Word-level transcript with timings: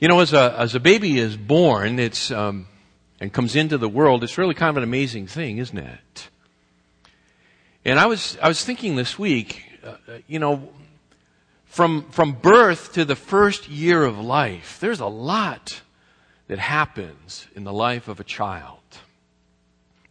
You 0.00 0.06
know, 0.06 0.20
as 0.20 0.32
a, 0.32 0.54
as 0.56 0.76
a 0.76 0.80
baby 0.80 1.18
is 1.18 1.36
born, 1.36 1.98
it's, 1.98 2.30
um, 2.30 2.68
and 3.18 3.32
comes 3.32 3.56
into 3.56 3.78
the 3.78 3.88
world, 3.88 4.22
it's 4.22 4.38
really 4.38 4.54
kind 4.54 4.70
of 4.70 4.76
an 4.76 4.84
amazing 4.84 5.26
thing, 5.26 5.58
isn't 5.58 5.76
it? 5.76 6.28
And 7.84 7.98
I 7.98 8.06
was, 8.06 8.38
I 8.40 8.46
was 8.46 8.64
thinking 8.64 8.94
this 8.94 9.18
week, 9.18 9.64
uh, 9.82 9.96
you 10.28 10.38
know, 10.38 10.68
from, 11.64 12.08
from 12.10 12.32
birth 12.32 12.92
to 12.92 13.04
the 13.04 13.16
first 13.16 13.68
year 13.68 14.04
of 14.04 14.20
life, 14.20 14.78
there's 14.78 15.00
a 15.00 15.06
lot 15.06 15.80
that 16.46 16.60
happens 16.60 17.48
in 17.56 17.64
the 17.64 17.72
life 17.72 18.06
of 18.06 18.20
a 18.20 18.24
child. 18.24 18.78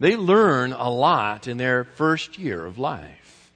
They 0.02 0.18
learn 0.18 0.74
a 0.74 0.90
lot 0.90 1.48
in 1.48 1.56
their 1.56 1.86
first 1.86 2.38
year 2.38 2.66
of 2.66 2.78
life. 2.78 3.52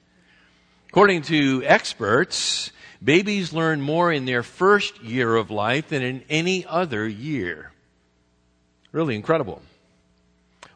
According 0.88 1.24
to 1.24 1.62
experts, 1.66 2.72
babies 3.04 3.54
learn 3.54 3.82
more 3.82 4.12
in 4.12 4.26
their 4.26 4.44
first 4.44 5.02
year 5.02 5.36
of 5.36 5.50
life 5.50 5.90
than 5.90 6.02
in 6.02 6.24
any 6.30 6.66
other 6.66 7.08
year. 7.08 7.72
Really 8.92 9.16
incredible. 9.16 9.62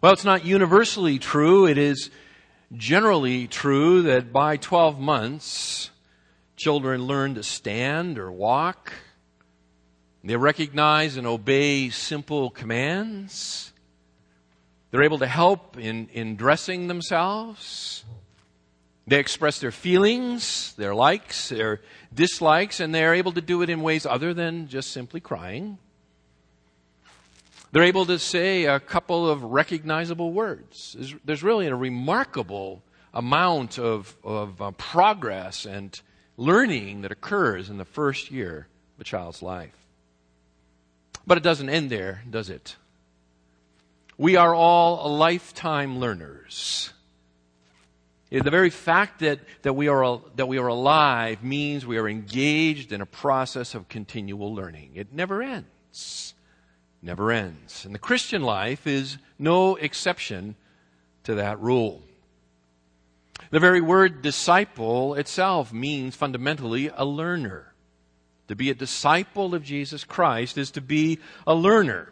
Well, 0.01 0.13
it's 0.13 0.25
not 0.25 0.45
universally 0.45 1.19
true. 1.19 1.67
It 1.67 1.77
is 1.77 2.09
generally 2.73 3.47
true 3.47 4.03
that 4.03 4.31
by 4.31 4.57
12 4.57 4.99
months, 4.99 5.91
children 6.55 7.03
learn 7.03 7.35
to 7.35 7.43
stand 7.43 8.17
or 8.17 8.31
walk. 8.31 8.93
They 10.23 10.35
recognize 10.35 11.17
and 11.17 11.27
obey 11.27 11.89
simple 11.89 12.49
commands. 12.49 13.71
They're 14.89 15.03
able 15.03 15.19
to 15.19 15.27
help 15.27 15.77
in, 15.77 16.07
in 16.13 16.35
dressing 16.35 16.87
themselves. 16.87 18.05
They 19.07 19.19
express 19.19 19.59
their 19.59 19.71
feelings, 19.71 20.73
their 20.77 20.95
likes, 20.95 21.49
their 21.49 21.81
dislikes, 22.13 22.79
and 22.79 22.93
they're 22.93 23.13
able 23.13 23.33
to 23.33 23.41
do 23.41 23.61
it 23.61 23.69
in 23.69 23.81
ways 23.81 24.05
other 24.05 24.33
than 24.33 24.67
just 24.67 24.91
simply 24.91 25.19
crying. 25.19 25.77
They're 27.71 27.83
able 27.83 28.05
to 28.07 28.17
say 28.17 28.65
a 28.65 28.79
couple 28.79 29.29
of 29.29 29.43
recognizable 29.43 30.31
words. 30.31 30.95
There's, 30.97 31.15
there's 31.25 31.43
really 31.43 31.67
a 31.67 31.75
remarkable 31.75 32.81
amount 33.13 33.77
of, 33.77 34.15
of 34.23 34.61
uh, 34.61 34.71
progress 34.71 35.65
and 35.65 35.99
learning 36.37 37.01
that 37.01 37.11
occurs 37.11 37.69
in 37.69 37.77
the 37.77 37.85
first 37.85 38.31
year 38.31 38.67
of 38.95 39.01
a 39.01 39.03
child's 39.03 39.41
life. 39.41 39.75
But 41.27 41.37
it 41.37 41.43
doesn't 41.43 41.69
end 41.69 41.89
there, 41.89 42.23
does 42.29 42.49
it? 42.49 42.75
We 44.17 44.35
are 44.35 44.55
all 44.55 45.17
lifetime 45.17 45.99
learners. 45.99 46.93
The 48.31 48.51
very 48.51 48.71
fact 48.71 49.19
that, 49.19 49.39
that, 49.61 49.73
we 49.73 49.87
are, 49.87 50.19
that 50.35 50.47
we 50.47 50.57
are 50.57 50.67
alive 50.67 51.43
means 51.43 51.85
we 51.85 51.97
are 51.97 52.09
engaged 52.09 52.91
in 52.91 53.01
a 53.01 53.05
process 53.05 53.75
of 53.75 53.87
continual 53.87 54.53
learning. 54.53 54.91
It 54.95 55.13
never 55.13 55.43
ends. 55.43 56.33
Never 57.01 57.31
ends. 57.31 57.85
And 57.85 57.93
the 57.93 57.99
Christian 57.99 58.41
life 58.41 58.87
is 58.87 59.17
no 59.37 59.75
exception 59.75 60.55
to 61.23 61.35
that 61.35 61.59
rule. 61.59 62.01
The 63.51 63.59
very 63.59 63.81
word 63.81 64.21
disciple 64.21 65.13
itself 65.13 65.71
means 65.71 66.15
fundamentally 66.15 66.89
a 66.95 67.05
learner. 67.05 67.73
To 68.47 68.55
be 68.55 68.69
a 68.69 68.75
disciple 68.75 69.53
of 69.53 69.63
Jesus 69.63 70.03
Christ 70.03 70.57
is 70.57 70.71
to 70.71 70.81
be 70.81 71.19
a 71.45 71.53
learner. 71.53 72.11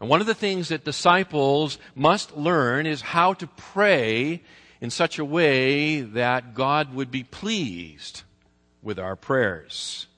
And 0.00 0.08
one 0.08 0.20
of 0.20 0.26
the 0.26 0.34
things 0.34 0.68
that 0.68 0.84
disciples 0.84 1.78
must 1.94 2.36
learn 2.36 2.86
is 2.86 3.00
how 3.00 3.34
to 3.34 3.46
pray 3.46 4.42
in 4.82 4.90
such 4.90 5.20
a 5.20 5.24
way 5.24 6.00
that 6.00 6.54
God 6.54 6.92
would 6.92 7.12
be 7.12 7.22
pleased 7.22 8.22
with 8.82 8.98
our 8.98 9.14
prayers. 9.14 10.08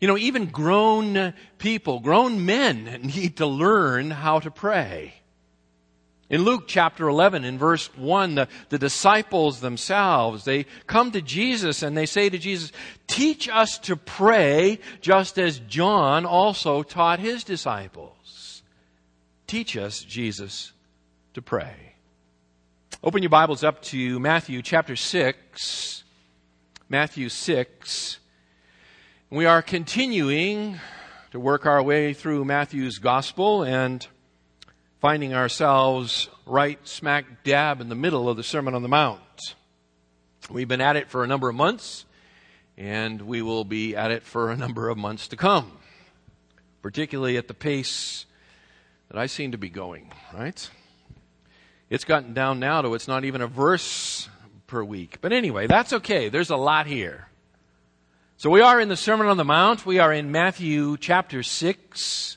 You 0.00 0.08
know, 0.08 0.18
even 0.18 0.46
grown 0.46 1.32
people, 1.58 2.00
grown 2.00 2.44
men 2.44 2.84
need 3.14 3.36
to 3.36 3.46
learn 3.46 4.10
how 4.10 4.40
to 4.40 4.50
pray. 4.50 5.14
In 6.28 6.42
Luke 6.42 6.64
chapter 6.66 7.06
11, 7.06 7.44
in 7.44 7.56
verse 7.56 7.86
1, 7.96 8.34
the, 8.34 8.48
the 8.68 8.78
disciples 8.78 9.60
themselves, 9.60 10.44
they 10.44 10.66
come 10.88 11.12
to 11.12 11.22
Jesus 11.22 11.84
and 11.84 11.96
they 11.96 12.06
say 12.06 12.30
to 12.30 12.38
Jesus, 12.38 12.72
Teach 13.06 13.48
us 13.48 13.78
to 13.80 13.94
pray 13.94 14.80
just 15.00 15.38
as 15.38 15.60
John 15.60 16.26
also 16.26 16.82
taught 16.82 17.20
his 17.20 17.44
disciples. 17.44 18.62
Teach 19.46 19.76
us, 19.76 20.02
Jesus, 20.02 20.72
to 21.34 21.42
pray. 21.42 21.89
Open 23.02 23.22
your 23.22 23.30
Bibles 23.30 23.64
up 23.64 23.80
to 23.84 24.20
Matthew 24.20 24.60
chapter 24.60 24.94
6. 24.94 26.04
Matthew 26.90 27.30
6. 27.30 28.18
We 29.30 29.46
are 29.46 29.62
continuing 29.62 30.78
to 31.30 31.40
work 31.40 31.64
our 31.64 31.82
way 31.82 32.12
through 32.12 32.44
Matthew's 32.44 32.98
gospel 32.98 33.62
and 33.62 34.06
finding 35.00 35.32
ourselves 35.32 36.28
right 36.44 36.78
smack 36.86 37.42
dab 37.42 37.80
in 37.80 37.88
the 37.88 37.94
middle 37.94 38.28
of 38.28 38.36
the 38.36 38.42
Sermon 38.42 38.74
on 38.74 38.82
the 38.82 38.88
Mount. 38.88 39.54
We've 40.50 40.68
been 40.68 40.82
at 40.82 40.96
it 40.96 41.08
for 41.08 41.24
a 41.24 41.26
number 41.26 41.48
of 41.48 41.54
months, 41.54 42.04
and 42.76 43.22
we 43.22 43.40
will 43.40 43.64
be 43.64 43.96
at 43.96 44.10
it 44.10 44.24
for 44.24 44.50
a 44.50 44.56
number 44.58 44.90
of 44.90 44.98
months 44.98 45.26
to 45.28 45.38
come, 45.38 45.78
particularly 46.82 47.38
at 47.38 47.48
the 47.48 47.54
pace 47.54 48.26
that 49.08 49.18
I 49.18 49.24
seem 49.24 49.52
to 49.52 49.58
be 49.58 49.70
going, 49.70 50.12
right? 50.34 50.68
It's 51.90 52.04
gotten 52.04 52.34
down 52.34 52.60
now 52.60 52.82
to 52.82 52.94
it's 52.94 53.08
not 53.08 53.24
even 53.24 53.40
a 53.40 53.48
verse 53.48 54.28
per 54.68 54.84
week. 54.84 55.18
But 55.20 55.32
anyway, 55.32 55.66
that's 55.66 55.92
okay. 55.92 56.28
There's 56.28 56.50
a 56.50 56.56
lot 56.56 56.86
here. 56.86 57.26
So 58.36 58.48
we 58.48 58.60
are 58.60 58.80
in 58.80 58.88
the 58.88 58.96
Sermon 58.96 59.26
on 59.26 59.36
the 59.36 59.44
Mount. 59.44 59.84
We 59.84 59.98
are 59.98 60.12
in 60.12 60.30
Matthew 60.30 60.96
chapter 60.96 61.42
6. 61.42 62.36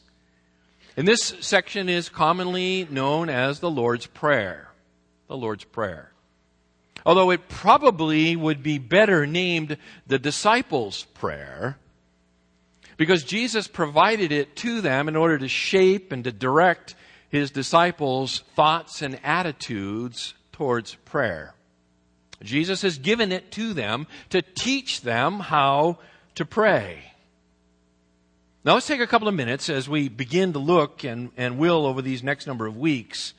And 0.97 1.07
this 1.07 1.35
section 1.39 1.87
is 1.87 2.09
commonly 2.09 2.87
known 2.89 3.29
as 3.29 3.59
the 3.59 3.69
Lord's 3.69 4.07
Prayer. 4.07 4.69
The 5.27 5.37
Lord's 5.37 5.65
Prayer. 5.65 6.11
Although 7.05 7.29
it 7.29 7.47
probably 7.47 8.35
would 8.35 8.63
be 8.63 8.79
better 8.79 9.27
named 9.27 9.77
the 10.07 10.17
disciples' 10.17 11.03
prayer 11.13 11.77
because 12.97 13.23
Jesus 13.23 13.67
provided 13.67 14.31
it 14.31 14.55
to 14.57 14.81
them 14.81 15.07
in 15.07 15.15
order 15.15 15.37
to 15.37 15.47
shape 15.47 16.11
and 16.11 16.23
to 16.23 16.31
direct 16.31 16.95
his 17.33 17.49
disciples' 17.49 18.43
thoughts 18.55 19.01
and 19.01 19.19
attitudes 19.23 20.35
towards 20.51 20.93
prayer. 21.03 21.55
Jesus 22.43 22.83
has 22.83 22.99
given 22.99 23.31
it 23.31 23.51
to 23.53 23.73
them 23.73 24.05
to 24.29 24.43
teach 24.43 25.01
them 25.01 25.39
how 25.39 25.97
to 26.35 26.45
pray. 26.45 27.11
Now 28.63 28.75
let's 28.75 28.85
take 28.85 29.01
a 29.01 29.07
couple 29.07 29.27
of 29.27 29.33
minutes 29.33 29.67
as 29.67 29.89
we 29.89 30.09
begin 30.09 30.53
to 30.53 30.59
look 30.59 31.03
and, 31.03 31.31
and 31.35 31.57
will 31.57 31.87
over 31.87 32.03
these 32.03 32.21
next 32.21 32.45
number 32.45 32.67
of 32.67 32.77
weeks 32.77 33.33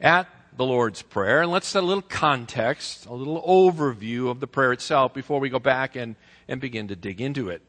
at 0.00 0.26
the 0.56 0.64
Lord's 0.64 1.02
Prayer. 1.02 1.40
And 1.40 1.52
let's 1.52 1.68
set 1.68 1.84
a 1.84 1.86
little 1.86 2.02
context, 2.02 3.06
a 3.06 3.14
little 3.14 3.40
overview 3.42 4.32
of 4.32 4.40
the 4.40 4.48
prayer 4.48 4.72
itself 4.72 5.14
before 5.14 5.38
we 5.38 5.48
go 5.48 5.60
back 5.60 5.94
and, 5.94 6.16
and 6.48 6.60
begin 6.60 6.88
to 6.88 6.96
dig 6.96 7.20
into 7.20 7.50
it. 7.50 7.62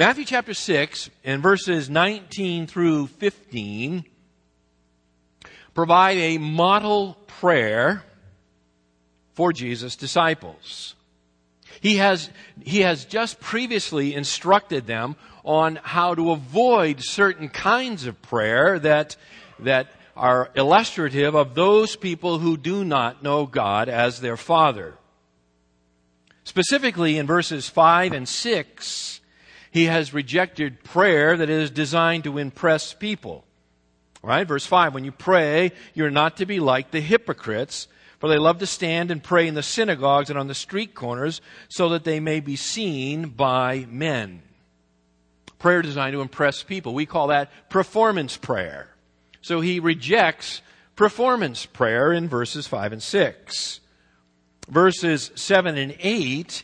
Matthew 0.00 0.24
chapter 0.24 0.54
6 0.54 1.10
and 1.24 1.42
verses 1.42 1.90
19 1.90 2.66
through 2.66 3.08
15 3.08 4.06
provide 5.74 6.16
a 6.16 6.38
model 6.38 7.18
prayer 7.26 8.02
for 9.34 9.52
Jesus' 9.52 9.96
disciples. 9.96 10.94
He 11.82 11.96
has, 11.96 12.30
he 12.62 12.80
has 12.80 13.04
just 13.04 13.40
previously 13.40 14.14
instructed 14.14 14.86
them 14.86 15.16
on 15.44 15.76
how 15.82 16.14
to 16.14 16.30
avoid 16.30 17.02
certain 17.02 17.50
kinds 17.50 18.06
of 18.06 18.22
prayer 18.22 18.78
that, 18.78 19.18
that 19.58 19.88
are 20.16 20.50
illustrative 20.54 21.34
of 21.34 21.54
those 21.54 21.94
people 21.94 22.38
who 22.38 22.56
do 22.56 22.86
not 22.86 23.22
know 23.22 23.44
God 23.44 23.90
as 23.90 24.22
their 24.22 24.38
Father. 24.38 24.94
Specifically 26.44 27.18
in 27.18 27.26
verses 27.26 27.68
5 27.68 28.14
and 28.14 28.26
6, 28.26 29.19
he 29.70 29.86
has 29.86 30.12
rejected 30.12 30.82
prayer 30.82 31.36
that 31.36 31.48
is 31.48 31.70
designed 31.70 32.24
to 32.24 32.38
impress 32.38 32.92
people. 32.92 33.44
Right? 34.22 34.46
Verse 34.46 34.66
5, 34.66 34.92
when 34.92 35.04
you 35.04 35.12
pray, 35.12 35.72
you're 35.94 36.10
not 36.10 36.36
to 36.38 36.46
be 36.46 36.60
like 36.60 36.90
the 36.90 37.00
hypocrites, 37.00 37.88
for 38.18 38.28
they 38.28 38.36
love 38.36 38.58
to 38.58 38.66
stand 38.66 39.10
and 39.10 39.22
pray 39.22 39.48
in 39.48 39.54
the 39.54 39.62
synagogues 39.62 40.28
and 40.28 40.38
on 40.38 40.46
the 40.46 40.54
street 40.54 40.94
corners 40.94 41.40
so 41.70 41.88
that 41.90 42.04
they 42.04 42.20
may 42.20 42.40
be 42.40 42.56
seen 42.56 43.28
by 43.28 43.86
men. 43.88 44.42
Prayer 45.58 45.80
designed 45.80 46.12
to 46.12 46.20
impress 46.20 46.62
people. 46.62 46.92
We 46.92 47.06
call 47.06 47.28
that 47.28 47.50
performance 47.70 48.36
prayer. 48.36 48.88
So 49.40 49.60
he 49.60 49.80
rejects 49.80 50.60
performance 50.96 51.64
prayer 51.64 52.12
in 52.12 52.28
verses 52.28 52.66
5 52.66 52.92
and 52.92 53.02
6. 53.02 53.80
Verses 54.68 55.30
7 55.34 55.78
and 55.78 55.96
8, 55.98 56.62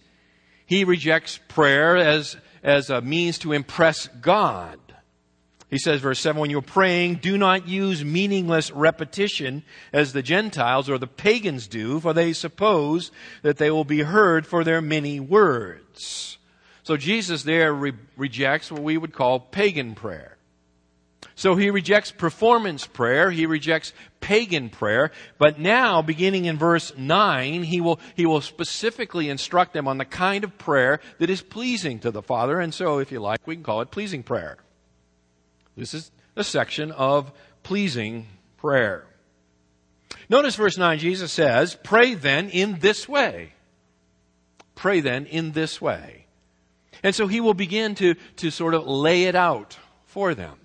he 0.66 0.84
rejects 0.84 1.40
prayer 1.48 1.96
as 1.96 2.36
as 2.66 2.90
a 2.90 3.00
means 3.00 3.38
to 3.38 3.52
impress 3.52 4.08
God. 4.20 4.80
He 5.70 5.78
says, 5.78 6.00
verse 6.00 6.20
7, 6.20 6.40
when 6.40 6.50
you're 6.50 6.62
praying, 6.62 7.16
do 7.16 7.38
not 7.38 7.66
use 7.66 8.04
meaningless 8.04 8.70
repetition 8.70 9.64
as 9.92 10.12
the 10.12 10.22
Gentiles 10.22 10.90
or 10.90 10.98
the 10.98 11.06
pagans 11.06 11.66
do, 11.66 11.98
for 12.00 12.12
they 12.12 12.32
suppose 12.32 13.10
that 13.42 13.56
they 13.56 13.70
will 13.70 13.84
be 13.84 14.02
heard 14.02 14.46
for 14.46 14.62
their 14.62 14.80
many 14.80 15.18
words. 15.18 16.38
So 16.82 16.96
Jesus 16.96 17.44
there 17.44 17.72
re- 17.72 17.92
rejects 18.16 18.70
what 18.70 18.82
we 18.82 18.96
would 18.96 19.12
call 19.12 19.40
pagan 19.40 19.94
prayer. 19.94 20.35
So 21.38 21.54
he 21.54 21.70
rejects 21.70 22.10
performance 22.12 22.86
prayer, 22.86 23.30
he 23.30 23.44
rejects 23.44 23.92
pagan 24.20 24.70
prayer, 24.70 25.10
but 25.36 25.58
now, 25.60 26.00
beginning 26.00 26.46
in 26.46 26.56
verse 26.56 26.94
9, 26.96 27.62
he 27.62 27.82
will, 27.82 28.00
he 28.14 28.24
will 28.24 28.40
specifically 28.40 29.28
instruct 29.28 29.74
them 29.74 29.86
on 29.86 29.98
the 29.98 30.06
kind 30.06 30.44
of 30.44 30.56
prayer 30.56 30.98
that 31.18 31.28
is 31.28 31.42
pleasing 31.42 31.98
to 32.00 32.10
the 32.10 32.22
Father, 32.22 32.58
and 32.58 32.72
so, 32.72 33.00
if 33.00 33.12
you 33.12 33.20
like, 33.20 33.46
we 33.46 33.54
can 33.54 33.62
call 33.62 33.82
it 33.82 33.90
pleasing 33.90 34.22
prayer. 34.22 34.56
This 35.76 35.92
is 35.92 36.10
a 36.36 36.42
section 36.42 36.90
of 36.90 37.30
pleasing 37.62 38.28
prayer. 38.56 39.04
Notice 40.30 40.56
verse 40.56 40.78
9, 40.78 40.98
Jesus 40.98 41.32
says, 41.32 41.76
Pray 41.84 42.14
then 42.14 42.48
in 42.48 42.78
this 42.78 43.06
way. 43.06 43.52
Pray 44.74 45.00
then 45.00 45.26
in 45.26 45.52
this 45.52 45.82
way. 45.82 46.24
And 47.02 47.14
so 47.14 47.26
he 47.26 47.42
will 47.42 47.52
begin 47.52 47.94
to, 47.96 48.14
to 48.36 48.50
sort 48.50 48.72
of 48.72 48.86
lay 48.86 49.24
it 49.24 49.34
out 49.34 49.76
for 50.06 50.34
them. 50.34 50.56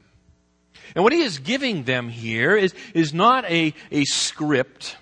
And 0.95 1.03
what 1.03 1.13
he 1.13 1.21
is 1.21 1.39
giving 1.39 1.83
them 1.83 2.09
here 2.09 2.55
is, 2.55 2.73
is 2.93 3.13
not 3.13 3.45
a, 3.45 3.73
a 3.91 4.05
script 4.05 4.97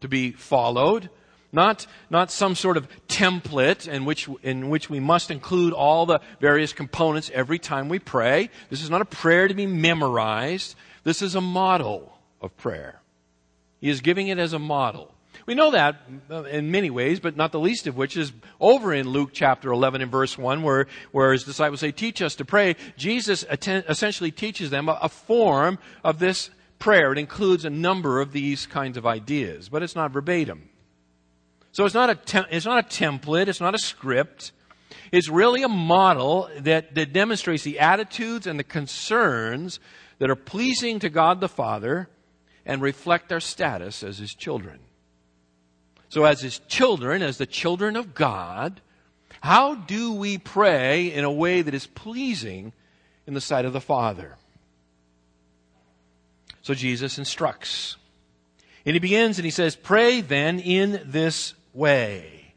to 0.00 0.08
be 0.08 0.32
followed, 0.32 1.10
not, 1.52 1.86
not 2.10 2.30
some 2.30 2.54
sort 2.54 2.76
of 2.76 2.88
template 3.08 3.88
in 3.88 4.04
which, 4.04 4.28
in 4.42 4.68
which 4.68 4.90
we 4.90 5.00
must 5.00 5.30
include 5.30 5.72
all 5.72 6.06
the 6.06 6.20
various 6.40 6.72
components 6.72 7.30
every 7.32 7.58
time 7.58 7.88
we 7.88 7.98
pray. 7.98 8.50
This 8.70 8.82
is 8.82 8.90
not 8.90 9.00
a 9.00 9.06
prayer 9.06 9.48
to 9.48 9.54
be 9.54 9.66
memorized. 9.66 10.74
This 11.04 11.22
is 11.22 11.34
a 11.34 11.40
model 11.40 12.18
of 12.40 12.56
prayer. 12.56 13.00
He 13.80 13.88
is 13.88 14.00
giving 14.00 14.28
it 14.28 14.38
as 14.38 14.52
a 14.52 14.58
model. 14.58 15.14
We 15.48 15.54
know 15.54 15.70
that 15.70 16.02
uh, 16.30 16.42
in 16.42 16.70
many 16.70 16.90
ways, 16.90 17.20
but 17.20 17.34
not 17.34 17.52
the 17.52 17.58
least 17.58 17.86
of 17.86 17.96
which 17.96 18.18
is 18.18 18.34
over 18.60 18.92
in 18.92 19.08
Luke 19.08 19.30
chapter 19.32 19.72
11 19.72 20.02
and 20.02 20.10
verse 20.10 20.36
1 20.36 20.62
where, 20.62 20.88
where 21.10 21.32
his 21.32 21.44
disciples 21.44 21.80
say, 21.80 21.90
teach 21.90 22.20
us 22.20 22.34
to 22.34 22.44
pray. 22.44 22.76
Jesus 22.98 23.46
essentially 23.50 24.30
teaches 24.30 24.68
them 24.68 24.90
a, 24.90 24.98
a 25.00 25.08
form 25.08 25.78
of 26.04 26.18
this 26.18 26.50
prayer. 26.78 27.12
It 27.12 27.18
includes 27.18 27.64
a 27.64 27.70
number 27.70 28.20
of 28.20 28.32
these 28.32 28.66
kinds 28.66 28.98
of 28.98 29.06
ideas, 29.06 29.70
but 29.70 29.82
it's 29.82 29.96
not 29.96 30.10
verbatim. 30.10 30.68
So 31.72 31.86
it's 31.86 31.94
not 31.94 32.10
a, 32.10 32.14
te- 32.16 32.50
it's 32.50 32.66
not 32.66 32.84
a 32.84 32.86
template, 32.86 33.48
it's 33.48 33.62
not 33.62 33.74
a 33.74 33.78
script. 33.78 34.52
It's 35.12 35.30
really 35.30 35.62
a 35.62 35.68
model 35.68 36.50
that, 36.58 36.94
that 36.94 37.14
demonstrates 37.14 37.62
the 37.62 37.78
attitudes 37.78 38.46
and 38.46 38.58
the 38.58 38.64
concerns 38.64 39.80
that 40.18 40.28
are 40.28 40.36
pleasing 40.36 40.98
to 40.98 41.08
God 41.08 41.40
the 41.40 41.48
Father 41.48 42.10
and 42.66 42.82
reflect 42.82 43.32
our 43.32 43.40
status 43.40 44.02
as 44.02 44.18
His 44.18 44.34
children. 44.34 44.80
So, 46.08 46.24
as 46.24 46.40
His 46.40 46.58
children, 46.68 47.22
as 47.22 47.38
the 47.38 47.46
children 47.46 47.96
of 47.96 48.14
God, 48.14 48.80
how 49.40 49.74
do 49.74 50.12
we 50.14 50.38
pray 50.38 51.12
in 51.12 51.24
a 51.24 51.32
way 51.32 51.62
that 51.62 51.74
is 51.74 51.86
pleasing 51.86 52.72
in 53.26 53.34
the 53.34 53.40
sight 53.40 53.64
of 53.64 53.72
the 53.72 53.80
Father? 53.80 54.36
So, 56.62 56.74
Jesus 56.74 57.18
instructs. 57.18 57.96
And 58.86 58.94
He 58.94 59.00
begins 59.00 59.38
and 59.38 59.44
He 59.44 59.50
says, 59.50 59.76
Pray 59.76 60.20
then 60.20 60.60
in 60.60 61.02
this 61.04 61.54
way. 61.74 62.54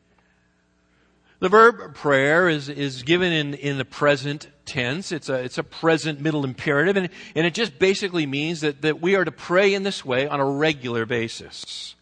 The 1.41 1.49
verb 1.49 1.95
prayer 1.95 2.47
is, 2.47 2.69
is 2.69 3.01
given 3.01 3.33
in, 3.33 3.55
in 3.55 3.79
the 3.79 3.85
present 3.85 4.47
tense. 4.65 5.11
It's 5.11 5.27
a, 5.27 5.43
it's 5.43 5.57
a 5.57 5.63
present 5.63 6.21
middle 6.21 6.45
imperative, 6.45 6.97
and, 6.97 7.09
and 7.35 7.47
it 7.47 7.55
just 7.55 7.79
basically 7.79 8.27
means 8.27 8.61
that, 8.61 8.83
that 8.83 9.01
we 9.01 9.15
are 9.15 9.25
to 9.25 9.31
pray 9.31 9.73
in 9.73 9.81
this 9.81 10.05
way 10.05 10.27
on 10.27 10.39
a 10.39 10.45
regular 10.45 11.07
basis. 11.07 11.95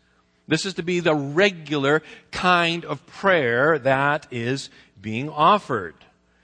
This 0.49 0.65
is 0.65 0.73
to 0.73 0.83
be 0.83 0.99
the 0.99 1.13
regular 1.13 2.01
kind 2.31 2.83
of 2.83 3.05
prayer 3.05 3.77
that 3.79 4.25
is 4.31 4.71
being 4.99 5.29
offered. 5.29 5.93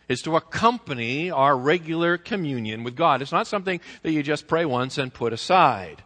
It's 0.08 0.22
to 0.22 0.36
accompany 0.36 1.32
our 1.32 1.58
regular 1.58 2.20
communion 2.20 2.84
with 2.84 2.96
God. 2.96 3.24
It's 3.24 3.32
not 3.32 3.48
something 3.48 3.82
that 4.04 4.12
you 4.12 4.22
just 4.22 4.48
pray 4.48 4.64
once 4.64 5.00
and 5.00 5.12
put 5.12 5.34
aside. 5.34 6.04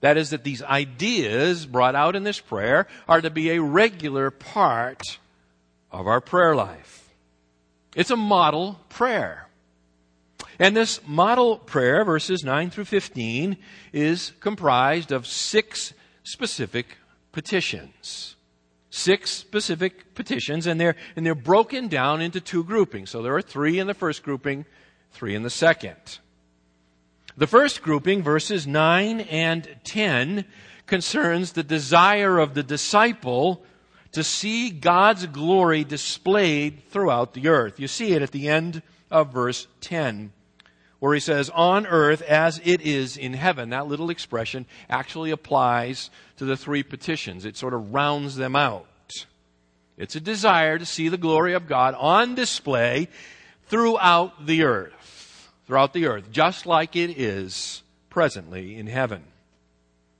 That 0.00 0.16
is, 0.16 0.30
that 0.30 0.42
these 0.42 0.64
ideas 0.64 1.64
brought 1.64 1.94
out 1.94 2.16
in 2.16 2.24
this 2.24 2.40
prayer 2.40 2.88
are 3.08 3.20
to 3.20 3.30
be 3.30 3.50
a 3.50 3.62
regular 3.62 4.32
part 4.32 5.02
of 5.92 6.08
our 6.08 6.20
prayer 6.20 6.56
life. 6.56 7.08
It's 7.94 8.10
a 8.10 8.16
model 8.16 8.80
prayer. 8.88 9.46
And 10.58 10.76
this 10.76 11.00
model 11.06 11.56
prayer, 11.56 12.04
verses 12.04 12.42
9 12.42 12.70
through 12.70 12.86
15, 12.86 13.56
is 13.92 14.32
comprised 14.40 15.12
of 15.12 15.24
six 15.24 15.92
specific 16.24 16.97
petitions. 17.32 18.36
Six 18.90 19.30
specific 19.30 20.14
petitions, 20.14 20.66
and 20.66 20.80
they're, 20.80 20.96
and 21.14 21.24
they're 21.24 21.34
broken 21.34 21.88
down 21.88 22.20
into 22.20 22.40
two 22.40 22.64
groupings. 22.64 23.10
So 23.10 23.22
there 23.22 23.34
are 23.34 23.42
three 23.42 23.78
in 23.78 23.86
the 23.86 23.94
first 23.94 24.22
grouping, 24.22 24.64
three 25.12 25.34
in 25.34 25.42
the 25.42 25.50
second. 25.50 26.18
The 27.36 27.46
first 27.46 27.82
grouping, 27.82 28.22
verses 28.22 28.66
9 28.66 29.20
and 29.20 29.76
10, 29.84 30.44
concerns 30.86 31.52
the 31.52 31.62
desire 31.62 32.38
of 32.38 32.54
the 32.54 32.62
disciple 32.62 33.62
to 34.12 34.24
see 34.24 34.70
God's 34.70 35.26
glory 35.26 35.84
displayed 35.84 36.82
throughout 36.88 37.34
the 37.34 37.48
earth. 37.48 37.78
You 37.78 37.88
see 37.88 38.14
it 38.14 38.22
at 38.22 38.32
the 38.32 38.48
end 38.48 38.82
of 39.10 39.32
verse 39.32 39.68
10 39.82 40.32
where 41.00 41.14
he 41.14 41.20
says, 41.20 41.50
on 41.50 41.86
earth 41.86 42.22
as 42.22 42.60
it 42.64 42.80
is 42.80 43.16
in 43.16 43.34
heaven. 43.34 43.70
That 43.70 43.86
little 43.86 44.10
expression 44.10 44.66
actually 44.90 45.30
applies 45.30 46.10
to 46.36 46.44
the 46.44 46.56
three 46.56 46.82
petitions. 46.82 47.44
It 47.44 47.56
sort 47.56 47.74
of 47.74 47.92
rounds 47.94 48.36
them 48.36 48.56
out. 48.56 48.86
It's 49.96 50.16
a 50.16 50.20
desire 50.20 50.78
to 50.78 50.86
see 50.86 51.08
the 51.08 51.16
glory 51.16 51.54
of 51.54 51.66
God 51.66 51.94
on 51.98 52.34
display 52.34 53.08
throughout 53.66 54.46
the 54.46 54.62
earth. 54.62 55.50
Throughout 55.66 55.92
the 55.92 56.06
earth, 56.06 56.30
just 56.32 56.64
like 56.64 56.96
it 56.96 57.18
is 57.18 57.82
presently 58.08 58.78
in 58.78 58.86
heaven. 58.86 59.24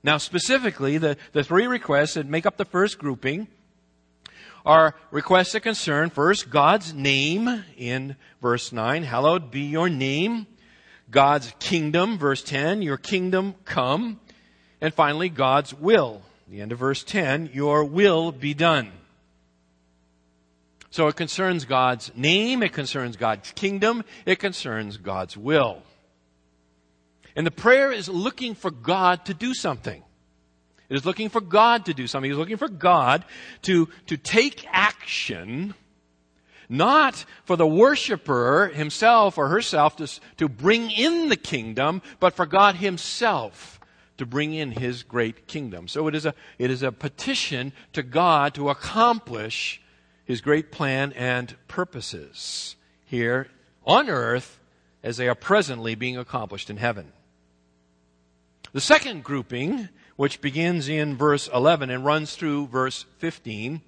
Now, 0.03 0.17
specifically, 0.17 0.97
the, 0.97 1.17
the 1.33 1.43
three 1.43 1.65
requests 1.65 2.13
that 2.13 2.27
make 2.27 2.45
up 2.45 2.57
the 2.57 2.65
first 2.65 2.99
grouping 2.99 3.47
are 4.65 4.95
requests 5.11 5.53
that 5.53 5.61
concern 5.61 6.09
first 6.09 6.49
God's 6.49 6.93
name 6.93 7.63
in 7.77 8.15
verse 8.41 8.71
9. 8.71 9.03
Hallowed 9.03 9.49
be 9.49 9.61
your 9.61 9.89
name. 9.89 10.45
God's 11.11 11.53
kingdom, 11.59 12.17
verse 12.17 12.43
10, 12.43 12.81
your 12.81 12.97
kingdom 12.97 13.55
come. 13.65 14.19
And 14.81 14.93
finally, 14.93 15.29
God's 15.29 15.73
will. 15.73 16.21
The 16.47 16.61
end 16.61 16.71
of 16.71 16.79
verse 16.79 17.03
10, 17.03 17.51
your 17.53 17.83
will 17.83 18.31
be 18.31 18.53
done. 18.53 18.91
So 20.91 21.07
it 21.07 21.15
concerns 21.15 21.65
God's 21.65 22.11
name, 22.15 22.63
it 22.63 22.73
concerns 22.73 23.15
God's 23.15 23.51
kingdom, 23.51 24.03
it 24.25 24.39
concerns 24.39 24.97
God's 24.97 25.37
will. 25.37 25.83
And 27.35 27.45
the 27.45 27.51
prayer 27.51 27.91
is 27.91 28.09
looking 28.09 28.55
for 28.55 28.71
God 28.71 29.25
to 29.25 29.33
do 29.33 29.53
something. 29.53 30.03
It 30.89 30.95
is 30.95 31.05
looking 31.05 31.29
for 31.29 31.41
God 31.41 31.85
to 31.85 31.93
do 31.93 32.07
something. 32.07 32.31
It's 32.31 32.37
looking 32.39 32.57
for 32.57 32.67
God 32.67 33.23
to, 33.63 33.87
to 34.07 34.17
take 34.17 34.65
action 34.71 35.75
not 36.69 37.25
for 37.43 37.55
the 37.55 37.67
worshiper 37.67 38.71
himself 38.73 39.37
or 39.37 39.49
herself 39.49 39.95
to, 39.97 40.07
to 40.37 40.47
bring 40.47 40.91
in 40.91 41.29
the 41.29 41.35
kingdom, 41.35 42.01
but 42.19 42.35
for 42.35 42.45
God 42.45 42.75
himself 42.75 43.79
to 44.17 44.25
bring 44.25 44.53
in 44.53 44.71
his 44.71 45.01
great 45.01 45.47
kingdom. 45.47 45.87
So 45.87 46.07
it 46.07 46.13
is 46.13 46.25
a, 46.25 46.35
it 46.59 46.69
is 46.69 46.83
a 46.83 46.91
petition 46.91 47.73
to 47.93 48.03
God 48.03 48.53
to 48.53 48.69
accomplish 48.69 49.81
his 50.25 50.41
great 50.41 50.71
plan 50.71 51.11
and 51.13 51.55
purposes 51.67 52.75
here 53.05 53.47
on 53.85 54.09
earth 54.09 54.59
as 55.01 55.17
they 55.17 55.27
are 55.27 55.35
presently 55.35 55.95
being 55.95 56.17
accomplished 56.17 56.69
in 56.69 56.77
heaven. 56.77 57.11
The 58.73 58.81
second 58.81 59.23
grouping, 59.23 59.89
which 60.17 60.41
begins 60.41 60.87
in 60.87 61.17
verse 61.17 61.49
11 61.51 61.89
and 61.89 62.05
runs 62.05 62.35
through 62.35 62.67
verse 62.67 63.05
15, 63.17 63.81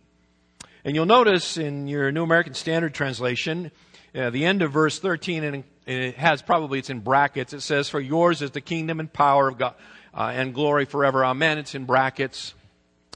and 0.83 0.95
you'll 0.95 1.05
notice 1.05 1.57
in 1.57 1.87
your 1.87 2.11
New 2.11 2.23
American 2.23 2.53
Standard 2.55 2.93
Translation, 2.93 3.71
uh, 4.15 4.31
the 4.31 4.45
end 4.45 4.61
of 4.61 4.71
verse 4.71 4.99
13, 4.99 5.43
and 5.43 5.63
it 5.85 6.15
has 6.15 6.41
probably, 6.41 6.79
it's 6.79 6.89
in 6.89 7.01
brackets, 7.01 7.53
it 7.53 7.61
says, 7.61 7.87
For 7.87 7.99
yours 7.99 8.41
is 8.41 8.51
the 8.51 8.61
kingdom 8.61 8.99
and 8.99 9.11
power 9.11 9.47
of 9.47 9.57
God 9.57 9.75
uh, 10.13 10.31
and 10.33 10.53
glory 10.53 10.85
forever. 10.85 11.23
Amen. 11.23 11.57
It's 11.57 11.75
in 11.75 11.85
brackets. 11.85 12.55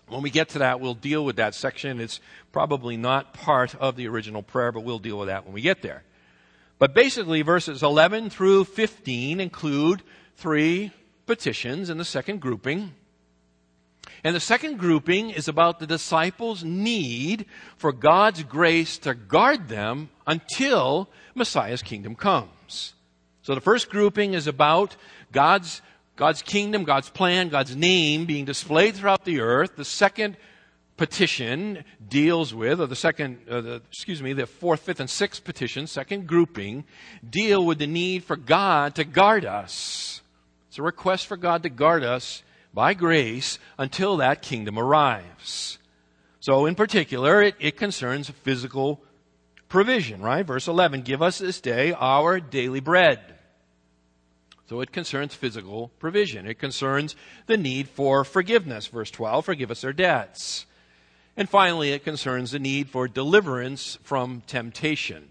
When 0.08 0.22
we 0.22 0.30
get 0.30 0.50
to 0.50 0.60
that, 0.60 0.80
we'll 0.80 0.94
deal 0.94 1.26
with 1.26 1.38
that 1.38 1.56
section. 1.56 2.00
It's 2.00 2.20
probably 2.52 2.98
not 2.98 3.34
part 3.34 3.74
of 3.76 3.96
the 3.96 4.08
original 4.08 4.44
prayer, 4.44 4.72
but 4.72 4.84
we'll 4.84 5.00
deal 5.00 5.18
with 5.18 5.28
that 5.30 5.46
when 5.46 5.54
we 5.54 5.62
get 5.62 5.82
there. 5.82 6.04
But 6.78 6.94
basically, 6.94 7.42
verses 7.42 7.82
11 7.82 8.30
through 8.30 8.66
15 8.66 9.40
include 9.40 10.04
three 10.36 10.92
petitions 11.26 11.90
in 11.90 11.98
the 11.98 12.06
second 12.06 12.42
grouping. 12.42 12.94
And 14.24 14.36
the 14.36 14.40
second 14.40 14.78
grouping 14.78 15.30
is 15.30 15.48
about 15.48 15.80
the 15.80 15.88
disciples' 15.88 16.64
need 16.64 17.46
for 17.78 17.92
God's 17.92 18.44
grace 18.44 18.98
to 19.00 19.14
guard 19.14 19.68
them 19.68 20.10
until 20.26 21.10
Messiah's 21.36 21.82
kingdom 21.82 22.16
comes. 22.16 22.94
So 23.44 23.54
the 23.54 23.62
first 23.62 23.90
grouping 23.90 24.34
is 24.34 24.48
about 24.48 24.96
God's, 25.32 25.82
God's 26.16 26.42
kingdom, 26.42 26.84
God's 26.84 27.10
plan, 27.10 27.50
God's 27.50 27.76
name 27.76 28.26
being 28.26 28.46
displayed 28.46 28.96
throughout 28.96 29.26
the 29.26 29.42
earth. 29.42 29.76
The 29.76 29.86
second 29.86 30.38
petition 30.98 31.84
deals 32.08 32.54
with, 32.54 32.80
or 32.80 32.88
the 32.88 32.96
second, 32.96 33.40
uh, 33.50 33.62
the, 33.62 33.82
excuse 33.90 34.24
me, 34.24 34.34
the 34.34 34.48
fourth, 34.48 34.82
fifth, 34.82 35.00
and 35.00 35.10
sixth 35.10 35.44
petition, 35.44 35.88
second 35.88 36.26
grouping, 36.26 36.86
deal 37.28 37.66
with 37.66 37.80
the 37.80 37.88
need 37.88 38.24
for 38.24 38.36
God 38.36 38.96
to 38.96 39.04
guard 39.04 39.46
us. 39.46 40.22
It's 40.70 40.80
a 40.80 40.84
request 40.84 41.28
for 41.28 41.38
God 41.38 41.64
to 41.64 41.70
guard 41.70 42.04
us 42.04 42.44
by 42.76 42.94
grace 42.94 43.58
until 43.80 44.18
that 44.18 44.44
kingdom 44.44 44.78
arrives. 44.78 45.80
So, 46.40 46.68
in 46.68 46.76
particular, 46.76 47.42
it, 47.42 47.56
it 47.60 47.78
concerns 47.78 48.30
physical 48.30 49.02
provision, 49.70 50.22
right? 50.22 50.46
Verse 50.46 50.68
11, 50.68 51.02
give 51.02 51.24
us 51.24 51.40
this 51.40 51.60
day 51.60 51.94
our 51.94 52.40
daily 52.40 52.82
bread. 52.82 53.20
So 54.68 54.82
it 54.82 54.92
concerns 54.92 55.34
physical 55.34 55.90
provision. 56.00 56.48
It 56.48 56.60
concerns 56.60 57.16
the 57.46 57.58
need 57.58 57.88
for 57.88 58.24
forgiveness. 58.24 58.88
Verse 58.88 59.12
12, 59.12 59.46
forgive 59.46 59.72
us 59.72 59.84
our 59.84 59.94
debts. 59.94 60.66
And 61.38 61.50
finally, 61.50 61.92
it 61.92 62.04
concerns 62.04 62.52
the 62.52 62.60
need 62.60 62.90
for 62.90 63.08
deliverance 63.08 63.98
from 64.04 64.42
temptation. 64.48 65.30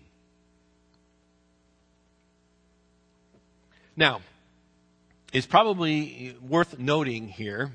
Now, 3.97 4.21
it's 5.35 5.47
probably 5.47 6.37
worth 6.41 6.79
noting 6.79 7.29
here 7.29 7.73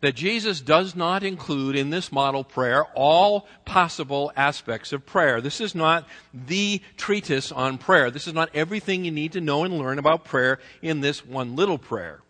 that 0.00 0.14
Jesus 0.14 0.60
does 0.60 0.94
not 0.94 1.24
include 1.24 1.74
in 1.74 1.90
this 1.90 2.12
model 2.12 2.44
prayer 2.44 2.84
all 2.94 3.48
possible 3.64 4.30
aspects 4.36 4.92
of 4.92 5.04
prayer. 5.06 5.40
This 5.40 5.60
is 5.60 5.74
not 5.74 6.06
the 6.32 6.82
treatise 6.96 7.50
on 7.50 7.78
prayer. 7.78 8.10
This 8.10 8.28
is 8.28 8.34
not 8.34 8.50
everything 8.54 9.04
you 9.04 9.10
need 9.10 9.32
to 9.32 9.40
know 9.40 9.64
and 9.64 9.78
learn 9.78 9.98
about 9.98 10.24
prayer 10.26 10.60
in 10.82 11.00
this 11.00 11.24
one 11.24 11.56
little 11.56 11.78
prayer. 11.78 12.20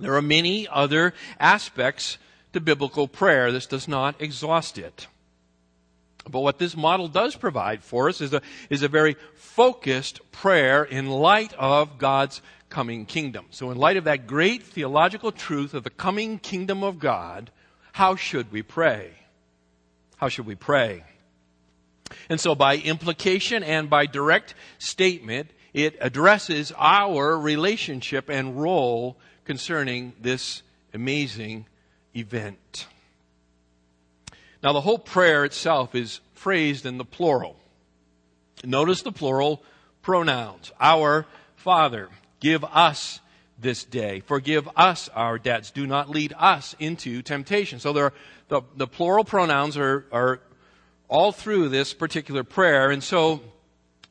There 0.00 0.14
are 0.14 0.22
many 0.22 0.66
other 0.66 1.12
aspects 1.38 2.18
to 2.54 2.60
biblical 2.60 3.06
prayer. 3.06 3.52
This 3.52 3.66
does 3.66 3.86
not 3.86 4.20
exhaust 4.20 4.78
it. 4.78 5.06
But 6.28 6.40
what 6.40 6.58
this 6.58 6.76
model 6.76 7.08
does 7.08 7.36
provide 7.36 7.82
for 7.82 8.08
us 8.08 8.20
is 8.20 8.32
a, 8.32 8.42
is 8.70 8.82
a 8.82 8.88
very 8.88 9.16
focused 9.34 10.20
prayer 10.32 10.84
in 10.84 11.08
light 11.08 11.52
of 11.54 11.98
God's 11.98 12.42
coming 12.68 13.06
kingdom. 13.06 13.46
So, 13.50 13.70
in 13.70 13.78
light 13.78 13.96
of 13.96 14.04
that 14.04 14.26
great 14.26 14.62
theological 14.62 15.32
truth 15.32 15.74
of 15.74 15.84
the 15.84 15.90
coming 15.90 16.38
kingdom 16.38 16.82
of 16.82 16.98
God, 16.98 17.50
how 17.92 18.16
should 18.16 18.52
we 18.52 18.62
pray? 18.62 19.12
How 20.16 20.28
should 20.28 20.46
we 20.46 20.54
pray? 20.54 21.04
And 22.28 22.40
so, 22.40 22.54
by 22.54 22.76
implication 22.76 23.62
and 23.62 23.88
by 23.88 24.06
direct 24.06 24.54
statement, 24.78 25.50
it 25.72 25.96
addresses 26.00 26.72
our 26.76 27.38
relationship 27.38 28.28
and 28.28 28.60
role 28.60 29.16
concerning 29.44 30.12
this 30.20 30.62
amazing 30.92 31.66
event. 32.14 32.86
Now, 34.62 34.72
the 34.72 34.80
whole 34.80 34.98
prayer 34.98 35.44
itself 35.44 35.94
is 35.94 36.20
phrased 36.34 36.84
in 36.84 36.98
the 36.98 37.04
plural. 37.04 37.56
Notice 38.64 39.02
the 39.02 39.12
plural 39.12 39.62
pronouns. 40.02 40.72
Our 40.80 41.26
Father. 41.56 42.08
Give 42.40 42.64
us 42.64 43.20
this 43.58 43.84
day. 43.84 44.20
Forgive 44.20 44.68
us 44.76 45.08
our 45.14 45.38
debts. 45.38 45.70
Do 45.70 45.86
not 45.86 46.08
lead 46.08 46.32
us 46.38 46.76
into 46.78 47.22
temptation. 47.22 47.80
So 47.80 47.92
there 47.92 48.04
are, 48.06 48.12
the, 48.48 48.62
the 48.76 48.86
plural 48.86 49.24
pronouns 49.24 49.76
are, 49.76 50.06
are 50.12 50.40
all 51.08 51.32
through 51.32 51.68
this 51.70 51.94
particular 51.94 52.44
prayer. 52.44 52.90
And 52.90 53.02
so 53.02 53.40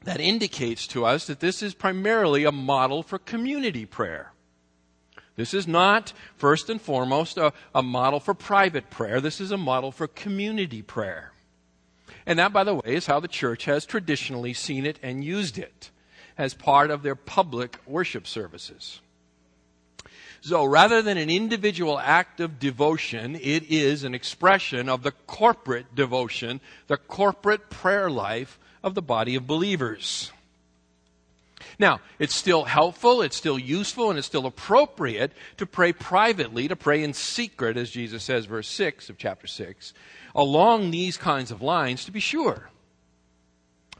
that 0.03 0.19
indicates 0.19 0.87
to 0.87 1.05
us 1.05 1.27
that 1.27 1.39
this 1.39 1.63
is 1.63 1.73
primarily 1.73 2.43
a 2.43 2.51
model 2.51 3.03
for 3.03 3.17
community 3.17 3.85
prayer. 3.85 4.33
This 5.35 5.53
is 5.53 5.67
not, 5.67 6.13
first 6.35 6.69
and 6.69 6.81
foremost, 6.81 7.37
a, 7.37 7.53
a 7.73 7.83
model 7.83 8.19
for 8.19 8.33
private 8.33 8.89
prayer. 8.89 9.21
This 9.21 9.39
is 9.39 9.51
a 9.51 9.57
model 9.57 9.91
for 9.91 10.07
community 10.07 10.81
prayer. 10.81 11.31
And 12.25 12.39
that, 12.39 12.51
by 12.51 12.63
the 12.63 12.73
way, 12.73 12.81
is 12.85 13.05
how 13.05 13.19
the 13.19 13.27
church 13.27 13.65
has 13.65 13.85
traditionally 13.85 14.53
seen 14.53 14.85
it 14.85 14.99
and 15.03 15.23
used 15.23 15.57
it 15.57 15.91
as 16.37 16.53
part 16.53 16.91
of 16.91 17.03
their 17.03 17.15
public 17.15 17.77
worship 17.85 18.27
services. 18.27 18.99
So 20.41 20.63
rather 20.63 21.01
than 21.01 21.17
an 21.17 21.29
individual 21.29 21.99
act 21.99 22.39
of 22.39 22.59
devotion, 22.59 23.35
it 23.35 23.69
is 23.71 24.03
an 24.03 24.13
expression 24.13 24.87
of 24.87 25.03
the 25.03 25.11
corporate 25.11 25.95
devotion, 25.95 26.61
the 26.87 26.97
corporate 26.97 27.69
prayer 27.69 28.09
life 28.09 28.59
of 28.83 28.93
the 28.93 29.01
body 29.01 29.35
of 29.35 29.47
believers. 29.47 30.31
Now, 31.79 31.99
it's 32.17 32.35
still 32.35 32.65
helpful, 32.65 33.21
it's 33.21 33.35
still 33.35 33.59
useful, 33.59 34.09
and 34.09 34.17
it's 34.17 34.27
still 34.27 34.45
appropriate 34.45 35.31
to 35.57 35.65
pray 35.65 35.91
privately, 35.91 36.67
to 36.67 36.75
pray 36.75 37.03
in 37.03 37.13
secret, 37.13 37.77
as 37.77 37.89
Jesus 37.89 38.23
says, 38.23 38.45
verse 38.45 38.67
6 38.67 39.09
of 39.09 39.17
chapter 39.17 39.47
6, 39.47 39.93
along 40.33 40.91
these 40.91 41.17
kinds 41.17 41.51
of 41.51 41.61
lines, 41.61 42.05
to 42.05 42.11
be 42.11 42.19
sure. 42.19 42.69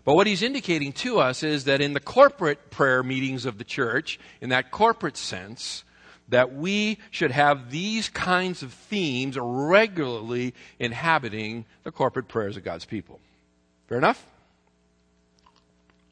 But 0.08 0.16
what 0.16 0.26
he's 0.26 0.42
indicating 0.42 0.94
to 0.94 1.20
us 1.20 1.44
is 1.44 1.66
that 1.66 1.82
in 1.82 1.92
the 1.92 2.00
corporate 2.00 2.70
prayer 2.70 3.04
meetings 3.04 3.46
of 3.46 3.58
the 3.58 3.66
church, 3.66 4.18
in 4.40 4.52
that 4.52 4.72
corporate 4.72 5.18
sense, 5.18 5.84
that 6.30 6.54
we 6.54 6.98
should 7.12 7.32
have 7.32 7.72
these 7.72 8.08
kinds 8.08 8.64
of 8.64 8.72
themes 8.72 9.38
regularly 9.38 10.54
inhabiting 10.80 11.66
the 11.84 11.92
corporate 11.92 12.30
prayers 12.30 12.56
of 12.56 12.64
God's 12.64 12.86
people. 12.86 13.20
Fair 13.88 13.98
enough? 13.98 14.26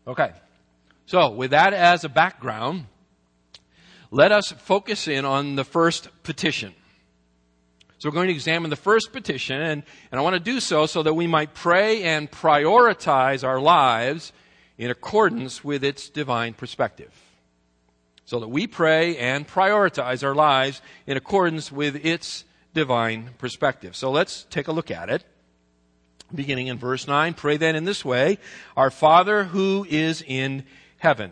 Okay. 0.06 0.34
So, 1.06 1.30
with 1.32 1.52
that 1.52 1.74
as 1.74 2.04
a 2.04 2.10
background, 2.10 2.88
let 4.12 4.34
us 4.34 4.52
focus 4.52 5.08
in 5.08 5.24
on 5.24 5.56
the 5.56 5.64
first 5.64 6.10
petition. 6.24 6.76
So 7.98 8.10
we're 8.10 8.16
going 8.16 8.28
to 8.28 8.34
examine 8.34 8.70
the 8.70 8.76
first 8.76 9.14
petition, 9.14 9.62
and, 9.62 9.84
and 10.12 10.20
I 10.20 10.22
want 10.22 10.34
to 10.34 10.40
do 10.40 10.60
so 10.60 10.86
so 10.86 11.02
that 11.04 11.14
we 11.14 11.28
might 11.28 11.54
pray 11.54 12.04
and 12.04 12.30
prioritize 12.30 13.44
our 13.44 13.60
lives 13.60 14.34
in 14.78 14.92
accordance 14.92 15.64
with 15.64 15.84
its 15.84 16.10
divine 16.10 16.54
perspective. 16.54 17.12
So 18.26 18.40
that 18.40 18.50
we 18.50 18.68
pray 18.68 19.18
and 19.18 19.48
prioritize 19.48 20.24
our 20.24 20.36
lives 20.36 20.82
in 21.08 21.16
accordance 21.16 21.72
with 21.72 22.06
its 22.06 22.44
divine 22.74 23.30
perspective. 23.38 23.96
So 23.96 24.12
let's 24.12 24.46
take 24.50 24.68
a 24.68 24.72
look 24.72 24.92
at 24.92 25.10
it. 25.10 25.24
Beginning 26.34 26.68
in 26.68 26.78
verse 26.78 27.08
9, 27.08 27.34
pray 27.36 27.56
then 27.56 27.76
in 27.76 27.86
this 27.86 28.04
way, 28.04 28.40
Our 28.76 28.90
Father 28.90 29.46
who 29.46 29.86
is 29.90 30.24
in 30.26 30.66
heaven. 30.98 31.32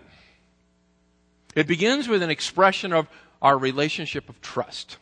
It 1.55 1.67
begins 1.67 2.07
with 2.07 2.23
an 2.23 2.29
expression 2.29 2.93
of 2.93 3.07
our 3.41 3.57
relationship 3.57 4.29
of 4.29 4.39
trust. 4.41 4.97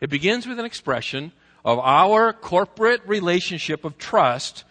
It 0.00 0.10
begins 0.10 0.46
with 0.46 0.58
an 0.58 0.64
expression 0.64 1.32
of 1.64 1.78
our 1.78 2.32
corporate 2.32 3.02
relationship 3.06 3.84
of 3.84 3.98
trust, 3.98 4.64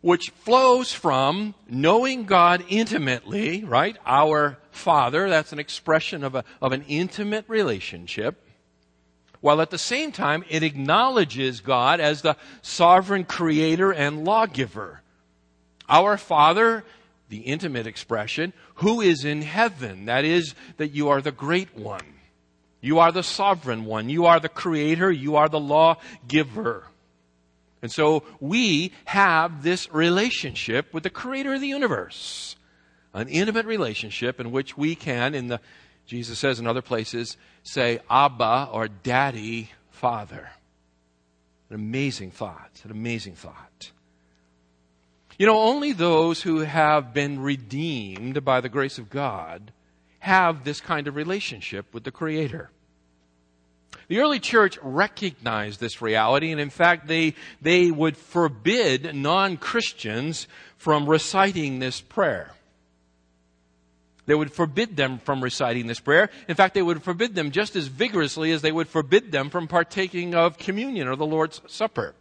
which 0.00 0.30
flows 0.30 0.92
from 0.92 1.54
knowing 1.68 2.24
God 2.24 2.64
intimately, 2.68 3.64
right? 3.64 3.96
Our 4.04 4.58
Father, 4.70 5.30
that's 5.30 5.52
an 5.52 5.58
expression 5.58 6.24
of, 6.24 6.34
a, 6.34 6.44
of 6.60 6.72
an 6.72 6.84
intimate 6.88 7.44
relationship. 7.48 8.40
While 9.40 9.60
at 9.60 9.70
the 9.70 9.78
same 9.78 10.10
time, 10.10 10.44
it 10.48 10.62
acknowledges 10.62 11.60
God 11.60 12.00
as 12.00 12.22
the 12.22 12.36
sovereign 12.62 13.24
creator 13.24 13.92
and 13.92 14.24
lawgiver. 14.24 15.02
Our 15.88 16.16
Father, 16.16 16.84
the 17.28 17.38
intimate 17.38 17.86
expression, 17.86 18.52
who 18.76 19.00
is 19.00 19.24
in 19.24 19.42
heaven. 19.42 20.06
That 20.06 20.24
is, 20.24 20.54
that 20.78 20.92
you 20.92 21.08
are 21.08 21.20
the 21.20 21.32
great 21.32 21.76
one. 21.76 22.13
You 22.84 22.98
are 22.98 23.12
the 23.12 23.22
sovereign 23.22 23.86
one. 23.86 24.10
You 24.10 24.26
are 24.26 24.38
the 24.38 24.50
creator. 24.50 25.10
You 25.10 25.36
are 25.36 25.48
the 25.48 25.58
law 25.58 25.96
giver. 26.28 26.84
And 27.80 27.90
so 27.90 28.24
we 28.40 28.92
have 29.06 29.62
this 29.62 29.90
relationship 29.90 30.92
with 30.92 31.02
the 31.02 31.08
creator 31.08 31.54
of 31.54 31.62
the 31.62 31.66
universe. 31.66 32.56
An 33.14 33.28
intimate 33.28 33.64
relationship 33.64 34.38
in 34.38 34.52
which 34.52 34.76
we 34.76 34.94
can, 34.96 35.34
in 35.34 35.46
the, 35.46 35.60
Jesus 36.04 36.38
says 36.38 36.60
in 36.60 36.66
other 36.66 36.82
places, 36.82 37.38
say 37.62 38.00
Abba 38.10 38.68
or 38.70 38.88
Daddy, 38.88 39.70
Father. 39.90 40.50
An 41.70 41.76
amazing 41.76 42.32
thought. 42.32 42.82
An 42.84 42.90
amazing 42.90 43.34
thought. 43.34 43.92
You 45.38 45.46
know, 45.46 45.58
only 45.58 45.92
those 45.92 46.42
who 46.42 46.58
have 46.58 47.14
been 47.14 47.40
redeemed 47.40 48.44
by 48.44 48.60
the 48.60 48.68
grace 48.68 48.98
of 48.98 49.08
God 49.08 49.72
have 50.18 50.64
this 50.64 50.82
kind 50.82 51.08
of 51.08 51.16
relationship 51.16 51.92
with 51.94 52.04
the 52.04 52.10
Creator. 52.10 52.70
The 54.08 54.20
early 54.20 54.40
church 54.40 54.78
recognized 54.82 55.80
this 55.80 56.02
reality, 56.02 56.52
and 56.52 56.60
in 56.60 56.70
fact, 56.70 57.06
they, 57.06 57.34
they 57.62 57.90
would 57.90 58.16
forbid 58.16 59.14
non 59.14 59.56
Christians 59.56 60.46
from 60.76 61.08
reciting 61.08 61.78
this 61.78 62.00
prayer. 62.00 62.50
They 64.26 64.34
would 64.34 64.52
forbid 64.52 64.96
them 64.96 65.18
from 65.18 65.42
reciting 65.42 65.86
this 65.86 66.00
prayer. 66.00 66.30
In 66.48 66.54
fact, 66.54 66.74
they 66.74 66.82
would 66.82 67.02
forbid 67.02 67.34
them 67.34 67.50
just 67.50 67.76
as 67.76 67.88
vigorously 67.88 68.52
as 68.52 68.62
they 68.62 68.72
would 68.72 68.88
forbid 68.88 69.32
them 69.32 69.50
from 69.50 69.68
partaking 69.68 70.34
of 70.34 70.56
communion 70.56 71.08
or 71.08 71.16
the 71.16 71.26
Lord's 71.26 71.60
Supper. 71.66 72.14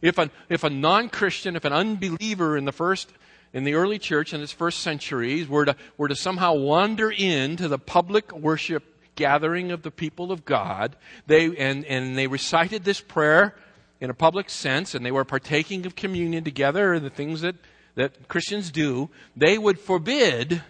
If 0.00 0.18
a, 0.18 0.30
if 0.48 0.64
a 0.64 0.70
non 0.70 1.08
Christian, 1.08 1.56
if 1.56 1.64
an 1.64 1.72
unbeliever 1.72 2.56
in 2.56 2.64
the 2.64 2.72
first 2.72 3.10
in 3.54 3.64
the 3.64 3.74
early 3.74 3.98
church 3.98 4.34
in 4.34 4.40
its 4.40 4.52
first 4.52 4.80
centuries 4.80 5.48
were 5.48 5.64
to, 5.64 5.76
were 5.96 6.08
to 6.08 6.16
somehow 6.16 6.54
wander 6.54 7.10
into 7.10 7.68
the 7.68 7.78
public 7.78 8.32
worship 8.32 8.93
gathering 9.14 9.70
of 9.70 9.82
the 9.82 9.90
people 9.90 10.32
of 10.32 10.44
God. 10.44 10.96
They, 11.26 11.56
and, 11.56 11.84
and 11.84 12.16
they 12.16 12.26
recited 12.26 12.84
this 12.84 13.00
prayer 13.00 13.54
in 14.00 14.10
a 14.10 14.14
public 14.14 14.50
sense, 14.50 14.94
and 14.94 15.04
they 15.04 15.12
were 15.12 15.24
partaking 15.24 15.86
of 15.86 15.96
communion 15.96 16.44
together, 16.44 16.98
the 17.00 17.10
things 17.10 17.40
that, 17.40 17.56
that 17.94 18.28
Christians 18.28 18.70
do. 18.70 19.08
They 19.36 19.56
would 19.56 19.78
forbid 19.78 20.62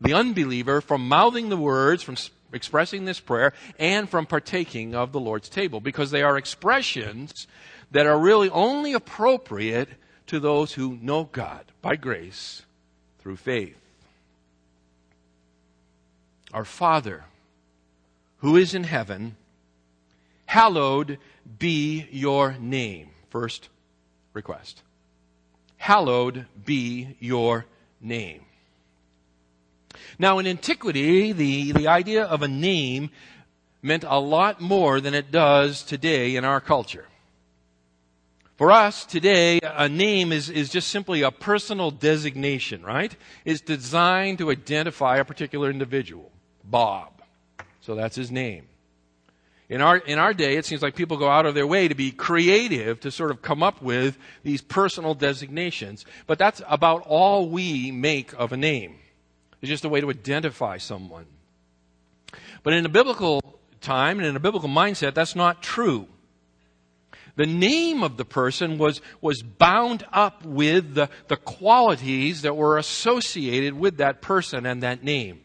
the 0.00 0.14
unbeliever 0.14 0.80
from 0.80 1.06
mouthing 1.08 1.48
the 1.48 1.56
words, 1.56 2.02
from 2.02 2.16
expressing 2.52 3.04
this 3.04 3.20
prayer, 3.20 3.52
and 3.78 4.08
from 4.08 4.26
partaking 4.26 4.94
of 4.94 5.12
the 5.12 5.20
Lord's 5.20 5.48
table, 5.48 5.80
because 5.80 6.10
they 6.10 6.22
are 6.22 6.36
expressions 6.36 7.46
that 7.90 8.06
are 8.06 8.18
really 8.18 8.48
only 8.50 8.94
appropriate 8.94 9.88
to 10.26 10.40
those 10.40 10.72
who 10.72 10.98
know 11.02 11.24
God 11.24 11.64
by 11.82 11.96
grace 11.96 12.62
through 13.18 13.36
faith. 13.36 13.76
Our 16.52 16.64
Father, 16.64 17.24
who 18.42 18.56
is 18.56 18.74
in 18.74 18.84
heaven, 18.84 19.36
hallowed 20.46 21.18
be 21.58 22.06
your 22.10 22.56
name. 22.58 23.08
First 23.30 23.68
request. 24.34 24.82
Hallowed 25.76 26.46
be 26.64 27.16
your 27.20 27.66
name. 28.00 28.42
Now, 30.18 30.38
in 30.38 30.46
antiquity, 30.46 31.32
the, 31.32 31.72
the 31.72 31.86
idea 31.86 32.24
of 32.24 32.42
a 32.42 32.48
name 32.48 33.10
meant 33.80 34.04
a 34.06 34.18
lot 34.18 34.60
more 34.60 35.00
than 35.00 35.14
it 35.14 35.30
does 35.30 35.84
today 35.84 36.34
in 36.34 36.44
our 36.44 36.60
culture. 36.60 37.06
For 38.56 38.72
us 38.72 39.06
today, 39.06 39.60
a 39.62 39.88
name 39.88 40.32
is, 40.32 40.50
is 40.50 40.68
just 40.68 40.88
simply 40.88 41.22
a 41.22 41.30
personal 41.30 41.92
designation, 41.92 42.82
right? 42.82 43.14
It's 43.44 43.60
designed 43.60 44.38
to 44.38 44.50
identify 44.50 45.18
a 45.18 45.24
particular 45.24 45.70
individual. 45.70 46.30
Bob. 46.64 47.11
So 47.82 47.94
that's 47.94 48.16
his 48.16 48.30
name. 48.30 48.64
In 49.68 49.80
our, 49.80 49.96
in 49.96 50.18
our 50.18 50.34
day, 50.34 50.56
it 50.56 50.66
seems 50.66 50.82
like 50.82 50.94
people 50.94 51.16
go 51.16 51.28
out 51.28 51.46
of 51.46 51.54
their 51.54 51.66
way 51.66 51.88
to 51.88 51.94
be 51.94 52.10
creative 52.10 53.00
to 53.00 53.10
sort 53.10 53.30
of 53.30 53.42
come 53.42 53.62
up 53.62 53.80
with 53.80 54.18
these 54.42 54.60
personal 54.60 55.14
designations. 55.14 56.04
But 56.26 56.38
that's 56.38 56.60
about 56.68 57.04
all 57.06 57.48
we 57.48 57.90
make 57.90 58.32
of 58.34 58.52
a 58.52 58.56
name. 58.56 58.96
It's 59.60 59.70
just 59.70 59.84
a 59.84 59.88
way 59.88 60.00
to 60.00 60.10
identify 60.10 60.78
someone. 60.78 61.26
But 62.62 62.74
in 62.74 62.84
a 62.84 62.88
biblical 62.88 63.40
time 63.80 64.18
and 64.18 64.26
in 64.26 64.36
a 64.36 64.40
biblical 64.40 64.68
mindset, 64.68 65.14
that's 65.14 65.34
not 65.34 65.62
true. 65.62 66.06
The 67.36 67.46
name 67.46 68.02
of 68.02 68.18
the 68.18 68.26
person 68.26 68.76
was, 68.76 69.00
was 69.20 69.42
bound 69.42 70.04
up 70.12 70.44
with 70.44 70.94
the, 70.94 71.08
the 71.28 71.36
qualities 71.36 72.42
that 72.42 72.56
were 72.56 72.76
associated 72.76 73.74
with 73.74 73.96
that 73.96 74.20
person 74.20 74.66
and 74.66 74.82
that 74.82 75.02
name. 75.02 75.40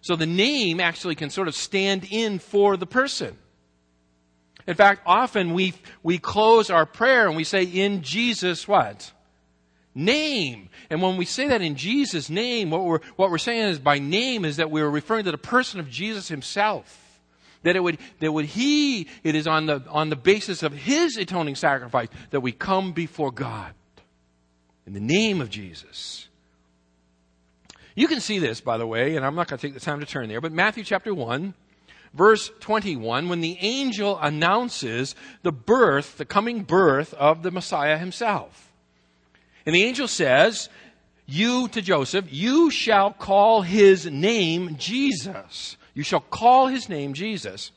So 0.00 0.16
the 0.16 0.26
name 0.26 0.80
actually 0.80 1.14
can 1.14 1.30
sort 1.30 1.48
of 1.48 1.54
stand 1.54 2.06
in 2.10 2.38
for 2.38 2.76
the 2.76 2.86
person. 2.86 3.36
In 4.66 4.74
fact, 4.74 5.02
often 5.06 5.52
we, 5.52 5.74
we 6.02 6.18
close 6.18 6.70
our 6.70 6.86
prayer 6.86 7.26
and 7.26 7.36
we 7.36 7.44
say, 7.44 7.64
in 7.64 8.02
Jesus 8.02 8.68
what? 8.68 9.12
Name. 9.94 10.68
And 10.88 11.02
when 11.02 11.16
we 11.16 11.24
say 11.24 11.48
that 11.48 11.62
in 11.62 11.74
Jesus' 11.74 12.30
name, 12.30 12.70
what 12.70 12.84
we're, 12.84 13.00
what 13.16 13.30
we're 13.30 13.38
saying 13.38 13.68
is 13.68 13.78
by 13.78 13.98
name 13.98 14.44
is 14.44 14.56
that 14.56 14.70
we're 14.70 14.88
referring 14.88 15.24
to 15.24 15.32
the 15.32 15.38
person 15.38 15.80
of 15.80 15.90
Jesus 15.90 16.28
himself. 16.28 17.20
That 17.62 17.76
it 17.76 17.80
would, 17.80 17.98
that 18.20 18.32
would 18.32 18.46
he, 18.46 19.08
it 19.22 19.34
is 19.34 19.46
on 19.46 19.66
the, 19.66 19.82
on 19.88 20.08
the 20.08 20.16
basis 20.16 20.62
of 20.62 20.72
his 20.72 21.16
atoning 21.18 21.56
sacrifice 21.56 22.08
that 22.30 22.40
we 22.40 22.52
come 22.52 22.92
before 22.92 23.30
God. 23.30 23.74
In 24.86 24.94
the 24.94 25.00
name 25.00 25.40
of 25.40 25.50
Jesus. 25.50 26.28
You 28.00 28.08
can 28.08 28.20
see 28.20 28.38
this, 28.38 28.60
by 28.60 28.78
the 28.78 28.86
way, 28.86 29.16
and 29.16 29.26
I'm 29.26 29.34
not 29.34 29.48
going 29.48 29.58
to 29.58 29.66
take 29.66 29.74
the 29.74 29.80
time 29.80 30.00
to 30.00 30.06
turn 30.06 30.28
there, 30.28 30.40
but 30.40 30.52
Matthew 30.52 30.84
chapter 30.84 31.14
1, 31.14 31.54
verse 32.14 32.50
21, 32.60 33.28
when 33.28 33.40
the 33.40 33.58
angel 33.60 34.18
announces 34.18 35.14
the 35.42 35.52
birth, 35.52 36.16
the 36.16 36.24
coming 36.24 36.62
birth 36.62 37.12
of 37.14 37.42
the 37.42 37.50
Messiah 37.50 37.98
himself. 37.98 38.72
And 39.66 39.74
the 39.74 39.84
angel 39.84 40.08
says, 40.08 40.68
You 41.26 41.68
to 41.68 41.82
Joseph, 41.82 42.26
you 42.30 42.70
shall 42.70 43.12
call 43.12 43.62
his 43.62 44.06
name 44.06 44.76
Jesus 44.76 45.76
you 45.94 46.02
shall 46.02 46.20
call 46.20 46.68
his 46.68 46.88
name 46.88 47.12
Jesus. 47.14 47.72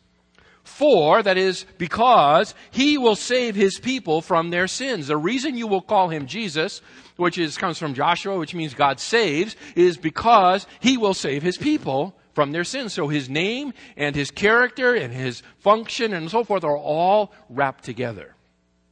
For, 0.64 1.22
that 1.22 1.38
is, 1.38 1.66
because 1.78 2.56
he 2.72 2.98
will 2.98 3.16
save 3.16 3.56
his 3.56 3.80
people 3.80 4.22
from 4.22 4.50
their 4.50 4.68
sins. 4.68 5.08
The 5.08 5.18
reason 5.18 5.58
you 5.58 5.68
will 5.68 5.82
call 5.82 6.10
him 6.10 6.26
Jesus, 6.26 6.82
which 7.18 7.38
is, 7.38 7.58
comes 7.58 7.78
from 7.78 7.94
Joshua, 7.94 8.38
which 8.38 8.56
means 8.56 8.74
God 8.74 9.00
saves, 9.00 9.56
is 9.76 9.98
because 9.98 10.66
he 10.80 10.98
will 10.98 11.14
save 11.14 11.44
his 11.44 11.58
people 11.58 12.16
from 12.34 12.52
their 12.52 12.64
sins. 12.64 12.94
So 12.94 13.08
his 13.08 13.30
name 13.30 13.74
and 13.98 14.16
his 14.16 14.32
character 14.32 14.96
and 14.96 15.14
his 15.14 15.44
function 15.60 16.14
and 16.14 16.32
so 16.32 16.44
forth 16.44 16.64
are 16.64 16.78
all 16.78 17.34
wrapped 17.50 17.84
together. 17.84 18.34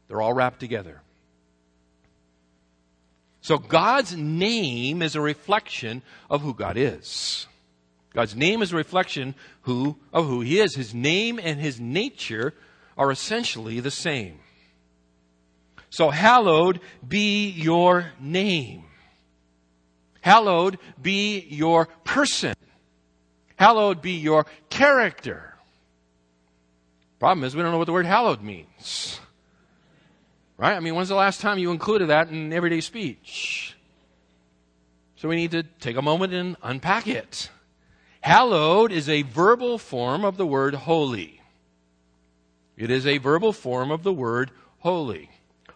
They're 0.07 0.21
all 0.21 0.34
wrapped 0.34 0.60
together. 0.60 1.01
So 3.39 3.57
God's 3.57 4.15
name 4.15 5.01
is 5.01 5.15
a 5.15 5.21
reflection 5.21 6.03
of 6.29 6.41
who 6.41 6.53
God 6.53 6.77
is. 6.77 7.47
God's 8.13 8.36
name 8.36 8.62
is 8.62 8.74
a 8.74 8.76
reflection 8.76 9.36
who, 9.62 9.97
of 10.12 10.28
who 10.28 10.41
He 10.41 10.60
is. 10.60 10.76
His 10.76 10.93
name 10.93 11.39
and 11.41 11.60
His 11.60 11.80
nature 11.80 12.54
are 12.97 13.12
essentially 13.12 13.80
the 13.80 13.91
same. 13.91 14.39
So, 15.89 16.10
hallowed 16.10 16.80
be 17.06 17.50
your 17.50 18.12
name. 18.19 18.84
Hallowed 20.21 20.78
be 21.02 21.39
your 21.39 21.88
person. 22.04 22.54
Hallowed 23.56 24.02
be 24.02 24.13
your 24.13 24.45
character. 24.69 25.56
Problem 27.19 27.43
is, 27.43 27.56
we 27.56 27.62
don't 27.62 27.71
know 27.71 27.78
what 27.78 27.86
the 27.86 27.93
word 27.93 28.06
hallowed 28.06 28.41
means. 28.41 29.19
Right? 30.58 30.76
I 30.76 30.80
mean, 30.80 30.95
when's 30.95 31.10
the 31.10 31.15
last 31.15 31.41
time 31.41 31.60
you 31.60 31.71
included 31.71 32.10
that 32.10 32.30
in 32.30 32.54
everyday 32.54 32.82
speech? 32.82 33.76
So 35.17 35.28
we 35.28 35.36
need 35.36 35.52
to 35.52 35.63
take 35.63 35.97
a 35.97 36.02
moment 36.02 36.34
and 36.34 36.56
unpack 36.63 37.08
it. 37.08 37.50
Hallowed 38.21 38.91
is 38.91 39.10
a 39.10 39.23
verbal 39.23 39.77
form 39.77 40.23
of 40.23 40.38
the 40.38 40.45
word 40.45 40.75
holy. 40.75 41.41
It 42.77 42.89
is 42.89 43.05
a 43.05 43.17
verbal 43.17 43.51
form 43.51 43.91
of 43.91 44.03
the 44.03 44.13
word 44.13 44.51
holy. 44.79 45.29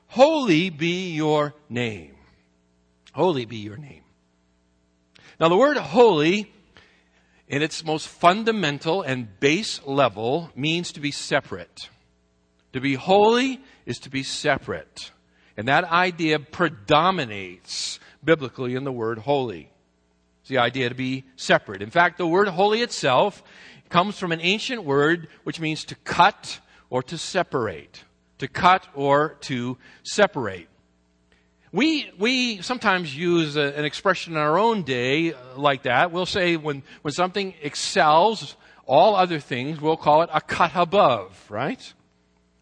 Holy 0.07 0.69
be 0.69 1.11
your 1.11 1.53
name. 1.69 2.15
Holy 3.13 3.45
be 3.45 3.57
your 3.57 3.77
name. 3.77 4.03
Now 5.39 5.49
the 5.49 5.57
word 5.57 5.77
holy 5.77 6.51
in 7.47 7.61
its 7.61 7.83
most 7.83 8.07
fundamental 8.07 9.01
and 9.01 9.39
base 9.39 9.81
level 9.85 10.51
means 10.55 10.91
to 10.93 10.99
be 10.99 11.11
separate. 11.11 11.89
To 12.73 12.79
be 12.79 12.95
holy 12.95 13.61
is 13.85 13.99
to 13.99 14.09
be 14.09 14.23
separate. 14.23 15.11
And 15.57 15.67
that 15.67 15.85
idea 15.85 16.39
predominates 16.39 17.99
biblically 18.23 18.75
in 18.75 18.83
the 18.83 18.91
word 18.91 19.19
holy. 19.19 19.71
It's 20.45 20.49
the 20.51 20.59
idea 20.59 20.89
to 20.89 20.93
be 20.93 21.23
separate. 21.37 21.81
In 21.81 21.89
fact, 21.89 22.19
the 22.19 22.27
word 22.27 22.47
holy 22.49 22.83
itself 22.83 23.41
comes 23.89 24.19
from 24.19 24.31
an 24.31 24.39
ancient 24.41 24.83
word 24.83 25.27
which 25.43 25.59
means 25.59 25.83
to 25.85 25.95
cut 25.95 26.59
or 26.91 27.01
to 27.01 27.17
separate. 27.17 28.03
To 28.37 28.47
cut 28.47 28.87
or 28.93 29.37
to 29.41 29.79
separate. 30.03 30.67
We, 31.71 32.11
we 32.19 32.61
sometimes 32.61 33.17
use 33.17 33.55
a, 33.55 33.75
an 33.75 33.85
expression 33.85 34.33
in 34.33 34.37
our 34.37 34.59
own 34.59 34.83
day 34.83 35.33
like 35.55 35.81
that. 35.81 36.11
We'll 36.11 36.27
say 36.27 36.57
when, 36.57 36.83
when 37.01 37.11
something 37.11 37.55
excels 37.63 38.55
all 38.85 39.15
other 39.15 39.39
things, 39.39 39.81
we'll 39.81 39.97
call 39.97 40.21
it 40.21 40.29
a 40.31 40.41
cut 40.41 40.73
above, 40.75 41.43
right? 41.49 41.91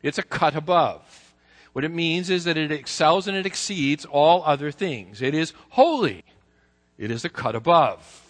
It's 0.02 0.18
a 0.18 0.24
cut 0.24 0.56
above. 0.56 1.34
What 1.74 1.84
it 1.84 1.92
means 1.92 2.30
is 2.30 2.46
that 2.46 2.56
it 2.56 2.72
excels 2.72 3.28
and 3.28 3.36
it 3.36 3.46
exceeds 3.46 4.06
all 4.06 4.42
other 4.46 4.72
things. 4.72 5.22
It 5.22 5.36
is 5.36 5.52
holy. 5.72 6.24
It 6.98 7.12
is 7.12 7.26
a 7.26 7.30
cut 7.30 7.56
above. 7.56 8.22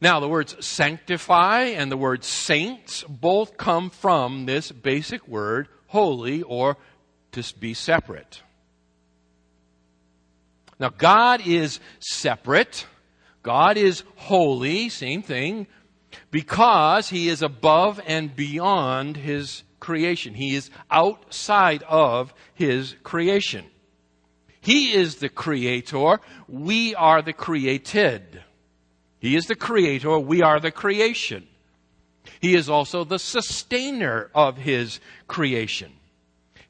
Now, 0.00 0.18
the 0.20 0.28
words 0.28 0.56
sanctify 0.64 1.64
and 1.64 1.92
the 1.92 1.96
word 1.96 2.24
saints 2.24 3.04
both 3.06 3.56
come 3.56 3.90
from 3.90 4.46
this 4.46 4.72
basic 4.72 5.28
word, 5.28 5.68
holy, 5.88 6.42
or 6.42 6.78
to 7.32 7.54
be 7.60 7.74
separate. 7.74 8.42
Now, 10.78 10.88
God 10.88 11.46
is 11.46 11.80
separate. 11.98 12.86
God 13.42 13.76
is 13.76 14.02
holy, 14.16 14.88
same 14.88 15.22
thing, 15.22 15.66
because 16.30 17.10
He 17.10 17.28
is 17.28 17.42
above 17.42 18.00
and 18.06 18.34
beyond 18.34 19.18
His 19.18 19.62
creation. 19.80 20.34
He 20.34 20.54
is 20.54 20.70
outside 20.90 21.82
of 21.82 22.32
His 22.54 22.94
creation. 23.02 23.66
He 24.60 24.92
is 24.92 25.16
the 25.16 25.28
creator. 25.28 26.20
We 26.48 26.94
are 26.94 27.22
the 27.22 27.32
created. 27.32 28.42
He 29.18 29.36
is 29.36 29.46
the 29.46 29.54
creator. 29.54 30.18
We 30.18 30.42
are 30.42 30.60
the 30.60 30.70
creation. 30.70 31.46
He 32.40 32.54
is 32.54 32.68
also 32.68 33.04
the 33.04 33.18
sustainer 33.18 34.30
of 34.34 34.58
his 34.58 35.00
creation. 35.26 35.92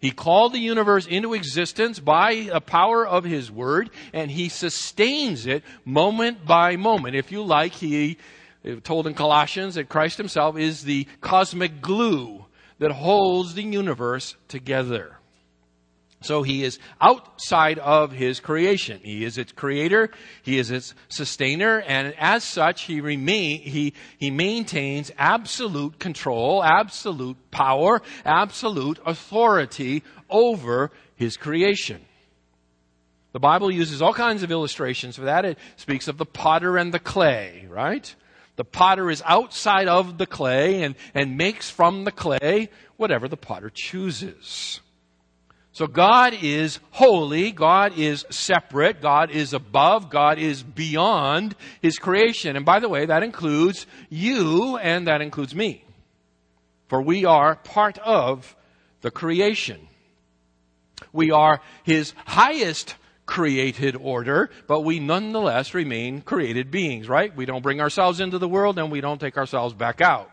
He 0.01 0.11
called 0.13 0.55
the 0.55 0.59
universe 0.59 1.07
into 1.07 1.35
existence 1.35 2.01
by 2.01 2.49
the 2.51 2.61
power 2.61 3.07
of 3.07 3.25
his 3.25 3.51
word, 3.51 3.91
and 4.15 4.31
he 4.31 4.49
sustains 4.49 5.47
it 5.47 5.63
moment 5.85 6.47
by 6.47 6.77
moment. 6.77 7.17
If 7.17 7.31
you 7.31 7.43
like, 7.43 7.73
he 7.73 8.17
told 8.83 9.07
in 9.07 9.15
Colossians 9.15 9.75
that 9.75 9.91
Christ 9.91 10.17
himself 10.17 10.57
is 10.57 10.85
the 10.85 11.07
cosmic 11.21 11.83
glue 11.83 12.47
that 12.79 12.93
holds 12.93 13.55
the 13.55 13.63
universe 13.63 14.37
together. 14.49 15.20
So 16.23 16.43
he 16.43 16.65
is 16.65 16.79
outside 17.01 17.79
of 17.79 18.13
his 18.13 18.41
creation. 18.41 19.01
He 19.03 19.25
is 19.25 19.39
its 19.39 19.53
creator. 19.53 20.11
He 20.43 20.59
is 20.59 20.71
its 20.71 20.95
sustainer. 21.09 21.81
And 21.81 22.15
as 22.19 22.45
such, 22.45 22.83
he 22.83 23.01
remain, 23.01 23.61
he, 23.61 23.95
he 24.19 24.31
maintains 24.31 25.11
absolute 25.17 25.99
control, 25.99 26.63
absolute 26.63 27.39
power, 27.51 28.03
absolute 28.25 28.99
authority 29.07 30.03
over 30.29 30.91
his 31.17 31.39
creation. 31.39 32.03
The 33.33 33.41
Bible 33.41 33.71
uses 33.71 34.03
all 34.03 34.13
kinds 34.13 34.43
of 34.43 34.51
illustrations 34.51 35.17
for 35.17 35.23
that. 35.23 35.45
It 35.45 35.59
speaks 35.77 36.07
of 36.07 36.19
the 36.19 36.27
potter 36.27 36.77
and 36.77 36.93
the 36.93 36.99
clay, 36.99 37.67
right? 37.71 38.15
The 38.57 38.65
potter 38.65 39.11
is 39.11 39.23
outside 39.25 39.89
of 39.89 40.19
the 40.19 40.27
clay 40.27 40.83
and, 40.83 40.97
and 41.15 41.39
makes 41.39 41.71
from 41.71 42.05
the 42.05 42.13
clay 42.13 42.69
whatever 42.97 43.27
the 43.27 43.37
potter 43.39 43.71
chooses. 43.73 44.81
So 45.81 45.87
God 45.87 46.35
is 46.43 46.79
holy, 46.91 47.53
God 47.53 47.97
is 47.97 48.27
separate, 48.29 49.01
God 49.01 49.31
is 49.31 49.55
above, 49.55 50.11
God 50.11 50.39
is 50.39 50.63
beyond 50.63 51.57
His 51.81 51.99
creation. 51.99 52.55
And 52.55 52.67
by 52.67 52.81
the 52.81 52.89
way, 52.91 53.07
that 53.07 53.23
includes 53.23 53.87
you 54.11 54.77
and 54.77 55.07
that 55.07 55.23
includes 55.23 55.55
me. 55.55 55.83
For 56.89 57.01
we 57.01 57.25
are 57.25 57.57
part 57.57 57.97
of 57.97 58.55
the 59.01 59.11
creation. 59.11 59.89
We 61.15 61.31
are 61.31 61.63
His 61.83 62.13
highest 62.27 62.97
created 63.25 63.97
order, 63.97 64.51
but 64.67 64.83
we 64.83 65.01
nonetheless 65.01 65.73
remain 65.73 66.21
created 66.21 66.71
beings, 66.71 67.09
right? 67.09 67.35
We 67.35 67.47
don't 67.47 67.63
bring 67.63 67.81
ourselves 67.81 68.21
into 68.21 68.37
the 68.37 68.47
world 68.51 68.79
and 68.79 68.93
we 68.93 69.01
don't 69.01 69.19
take 69.19 69.39
ourselves 69.39 69.73
back 69.73 70.03
out. 70.03 70.31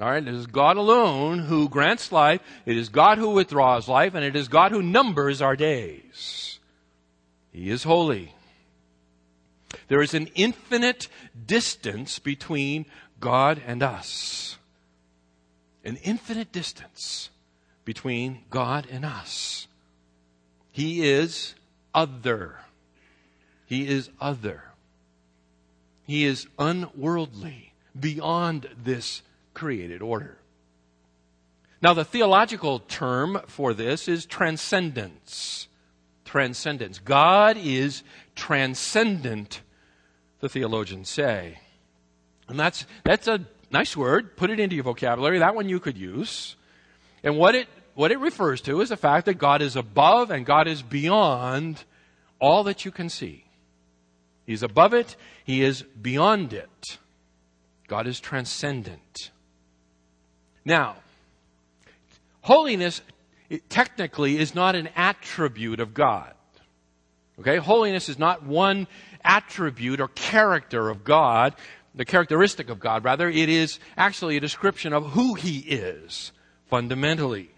All 0.00 0.08
right, 0.08 0.26
it 0.26 0.32
is 0.32 0.46
God 0.46 0.76
alone 0.76 1.40
who 1.40 1.68
grants 1.68 2.12
life. 2.12 2.40
It 2.64 2.76
is 2.76 2.88
God 2.88 3.18
who 3.18 3.30
withdraws 3.30 3.88
life, 3.88 4.14
and 4.14 4.24
it 4.24 4.36
is 4.36 4.46
God 4.46 4.70
who 4.70 4.80
numbers 4.80 5.42
our 5.42 5.56
days. 5.56 6.60
He 7.50 7.68
is 7.68 7.82
holy. 7.82 8.34
There 9.88 10.00
is 10.00 10.14
an 10.14 10.28
infinite 10.36 11.08
distance 11.46 12.20
between 12.20 12.86
God 13.18 13.60
and 13.66 13.82
us. 13.82 14.56
An 15.84 15.96
infinite 15.96 16.52
distance 16.52 17.30
between 17.84 18.44
God 18.50 18.86
and 18.90 19.04
us. 19.04 19.66
He 20.70 21.08
is 21.08 21.54
other. 21.92 22.60
He 23.66 23.88
is 23.88 24.10
other. 24.20 24.62
He 26.06 26.24
is 26.24 26.46
unworldly, 26.58 27.72
beyond 27.98 28.68
this 28.80 29.22
created 29.58 30.02
order. 30.02 30.38
Now, 31.82 31.92
the 31.92 32.04
theological 32.04 32.78
term 32.78 33.40
for 33.48 33.74
this 33.74 34.06
is 34.06 34.24
transcendence. 34.24 35.66
Transcendence. 36.24 37.00
God 37.00 37.56
is 37.56 38.04
transcendent, 38.36 39.62
the 40.38 40.48
theologians 40.48 41.08
say. 41.08 41.58
And 42.48 42.58
that's, 42.58 42.86
that's 43.04 43.26
a 43.26 43.40
nice 43.70 43.96
word. 43.96 44.36
Put 44.36 44.50
it 44.50 44.60
into 44.60 44.76
your 44.76 44.84
vocabulary. 44.84 45.40
That 45.40 45.56
one 45.56 45.68
you 45.68 45.80
could 45.80 45.98
use. 45.98 46.54
And 47.24 47.36
what 47.36 47.56
it, 47.56 47.66
what 47.94 48.12
it 48.12 48.20
refers 48.20 48.60
to 48.62 48.80
is 48.80 48.90
the 48.90 48.96
fact 48.96 49.26
that 49.26 49.34
God 49.34 49.60
is 49.60 49.74
above 49.74 50.30
and 50.30 50.46
God 50.46 50.68
is 50.68 50.82
beyond 50.82 51.84
all 52.40 52.62
that 52.64 52.84
you 52.84 52.92
can 52.92 53.08
see. 53.08 53.44
He's 54.46 54.62
above 54.62 54.94
it. 54.94 55.16
He 55.44 55.62
is 55.62 55.82
beyond 55.82 56.52
it. 56.52 56.98
God 57.88 58.06
is 58.06 58.20
transcendent. 58.20 59.30
Now, 60.68 60.96
holiness 62.42 63.00
technically 63.70 64.36
is 64.36 64.54
not 64.54 64.76
an 64.76 64.90
attribute 64.94 65.80
of 65.80 65.94
God. 65.94 66.34
Okay? 67.40 67.56
Holiness 67.56 68.10
is 68.10 68.18
not 68.18 68.42
one 68.42 68.86
attribute 69.24 69.98
or 69.98 70.08
character 70.08 70.90
of 70.90 71.04
God, 71.04 71.54
the 71.94 72.04
characteristic 72.04 72.68
of 72.68 72.80
God, 72.80 73.02
rather. 73.02 73.30
It 73.30 73.48
is 73.48 73.80
actually 73.96 74.36
a 74.36 74.40
description 74.40 74.92
of 74.92 75.12
who 75.12 75.36
He 75.36 75.60
is, 75.60 76.32
fundamentally. 76.66 77.48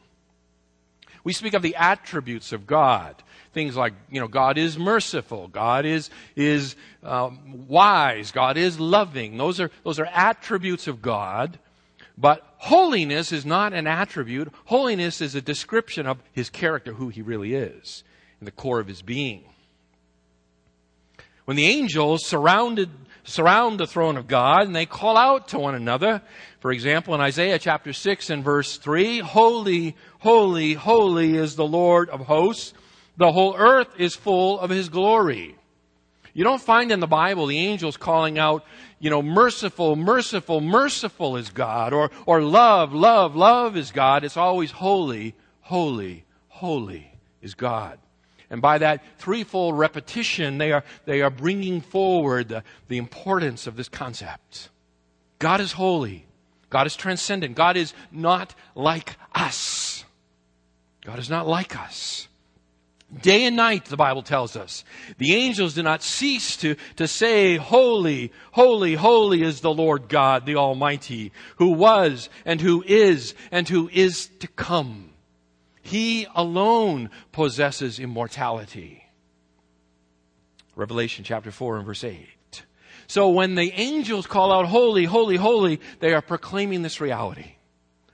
We 1.25 1.33
speak 1.33 1.55
of 1.55 1.63
the 1.63 1.75
attributes 1.75 2.53
of 2.53 2.65
God. 2.65 3.21
Things 3.53 3.77
like, 3.77 3.95
you 4.09 4.21
know, 4.21 4.29
God 4.29 4.57
is 4.57 4.79
merciful. 4.79 5.49
God 5.49 5.85
is, 5.85 6.11
is 6.37 6.77
um, 7.03 7.67
wise. 7.67 8.31
God 8.31 8.57
is 8.57 8.79
loving. 8.79 9.37
Those 9.37 9.59
are, 9.59 9.73
those 9.83 9.99
are 9.99 10.07
attributes 10.07 10.87
of 10.87 11.03
God 11.03 11.59
but 12.21 12.47
holiness 12.59 13.33
is 13.33 13.47
not 13.47 13.73
an 13.73 13.87
attribute. 13.87 14.53
Holiness 14.67 15.21
is 15.21 15.35
a 15.35 15.41
description 15.41 16.07
of 16.07 16.19
his 16.33 16.51
character, 16.51 16.93
who 16.93 17.09
he 17.09 17.23
really 17.23 17.55
is, 17.55 18.05
in 18.41 18.45
the 18.45 18.51
core 18.51 18.81
of 18.81 18.87
his 18.87 19.03
being. 19.03 19.45
When 21.47 21.57
the 21.57 21.67
angels 21.67 22.27
surrounded, 22.27 22.91
surround 23.25 23.81
the 23.81 23.87
throne 23.87 24.17
of 24.17 24.29
God 24.29 24.67
and 24.67 24.77
they 24.77 24.87
call 24.87 25.17
out 25.17 25.49
to 25.49 25.59
one 25.59 25.75
another, 25.75 26.23
for 26.61 26.71
example, 26.71 27.15
in 27.15 27.21
Isaiah 27.21 27.59
chapter 27.59 27.93
6 27.93 28.31
and 28.31 28.45
verse 28.45 28.77
3, 28.77 29.21
Holy, 29.21 29.97
holy, 30.19 30.75
holy 30.75 31.37
is 31.37 31.57
the 31.57 31.67
Lord 31.67 32.11
of 32.11 32.21
hosts. 32.21 32.75
The 33.17 33.33
whole 33.33 33.57
earth 33.57 33.89
is 33.99 34.15
full 34.15 34.61
of 34.61 34.71
his 34.71 34.89
glory. 34.89 35.57
You 36.33 36.45
don't 36.45 36.63
find 36.63 36.93
in 36.93 37.01
the 37.01 37.07
Bible 37.07 37.47
the 37.47 37.59
angels 37.59 37.97
calling 37.97 38.39
out, 38.39 38.65
you 39.01 39.09
know, 39.11 39.23
merciful, 39.23 39.97
merciful, 39.97 40.61
merciful 40.61 41.37
is 41.37 41.49
God, 41.49 41.93
or, 41.93 42.11
or 42.27 42.43
love, 42.43 42.93
love, 42.93 43.35
love 43.35 43.77
is 43.77 43.91
God. 43.91 44.25
It's 44.25 44.37
always 44.37 44.71
holy, 44.71 45.35
holy, 45.63 46.25
holy 46.49 47.11
is 47.41 47.55
God. 47.55 47.99
And 48.51 48.61
by 48.61 48.79
that 48.79 49.03
threefold 49.19 49.79
repetition, 49.79 50.59
they 50.59 50.73
are, 50.73 50.85
they 51.07 51.23
are 51.23 51.31
bringing 51.31 51.81
forward 51.81 52.49
the, 52.49 52.63
the 52.89 52.99
importance 52.99 53.67
of 53.67 53.77
this 53.77 53.89
concept. 53.89 54.69
God 55.39 55.61
is 55.61 55.73
holy. 55.73 56.27
God 56.69 56.87
is 56.87 56.95
transcendent. 56.95 57.57
God 57.57 57.77
is 57.77 57.95
not 58.13 58.55
like 58.75 59.17
us. 59.35 60.05
God 61.05 61.19
is 61.19 61.31
not 61.31 61.49
like 61.49 61.77
us. 61.77 62.29
Day 63.23 63.45
and 63.45 63.57
night, 63.57 63.87
the 63.87 63.97
Bible 63.97 64.23
tells 64.23 64.57
us. 64.57 64.85
The 65.19 65.35
angels 65.35 65.75
do 65.75 65.83
not 65.83 66.03
cease 66.03 66.57
to, 66.59 66.77
to 66.97 67.09
say, 67.09 67.57
Holy, 67.57 68.33
holy, 68.53 68.95
holy 68.95 69.43
is 69.43 69.61
the 69.61 69.75
Lord 69.75 70.09
God, 70.09 70.47
the 70.47 70.57
Almighty, 70.57 71.33
who 71.57 71.71
was 71.73 72.29
and 72.45 72.61
who 72.61 72.85
is 72.87 73.35
and 73.51 73.69
who 73.69 73.89
is 73.93 74.29
to 74.39 74.47
come. 74.47 75.11
He 75.83 76.27
alone 76.37 77.11
possesses 77.33 77.99
immortality. 77.99 79.05
Revelation 80.77 81.25
chapter 81.25 81.51
4 81.51 81.79
and 81.79 81.87
verse 81.87 82.05
8. 82.05 82.29
So 83.09 83.31
when 83.31 83.57
the 83.57 83.73
angels 83.73 84.29
call 84.29 84.53
out, 84.53 84.67
Holy, 84.67 85.05
holy, 85.05 85.37
holy, 85.37 85.81
they 85.99 86.15
are 86.15 86.23
proclaiming 86.23 86.83
this 86.83 87.01
reality. 87.01 87.55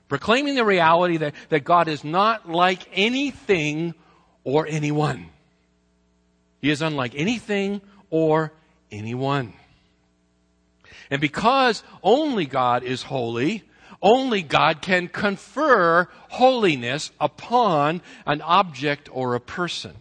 Proclaiming 0.09 0.55
the 0.55 0.65
reality 0.65 1.19
that, 1.19 1.35
that 1.51 1.65
God 1.65 1.87
is 1.87 2.03
not 2.03 2.49
like 2.49 2.89
anything 2.95 3.95
or 4.47 4.65
anyone. 4.69 5.29
He 6.63 6.71
is 6.71 6.81
unlike 6.81 7.15
anything 7.17 7.81
or 8.11 8.53
anyone. 8.93 9.53
And 11.11 11.21
because 11.21 11.83
only 12.01 12.47
God 12.47 12.85
is 12.85 13.03
holy, 13.03 13.65
only 14.01 14.43
God 14.43 14.81
can 14.81 15.09
confer 15.09 16.09
holiness 16.29 17.11
upon 17.21 18.01
an 18.25 18.41
object 18.41 19.09
or 19.13 19.35
a 19.35 19.41
person. 19.41 19.95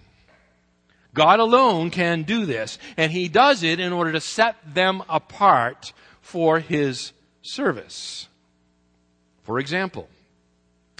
God 1.16 1.40
alone 1.40 1.90
can 1.90 2.22
do 2.22 2.46
this, 2.46 2.78
and 2.98 3.12
He 3.12 3.28
does 3.28 3.64
it 3.64 3.80
in 3.80 3.94
order 3.94 4.12
to 4.12 4.22
set 4.22 4.58
them 4.76 5.02
apart 5.10 5.92
for 6.22 6.60
His 6.60 7.14
service. 7.42 8.28
For 9.42 9.58
example, 9.58 10.08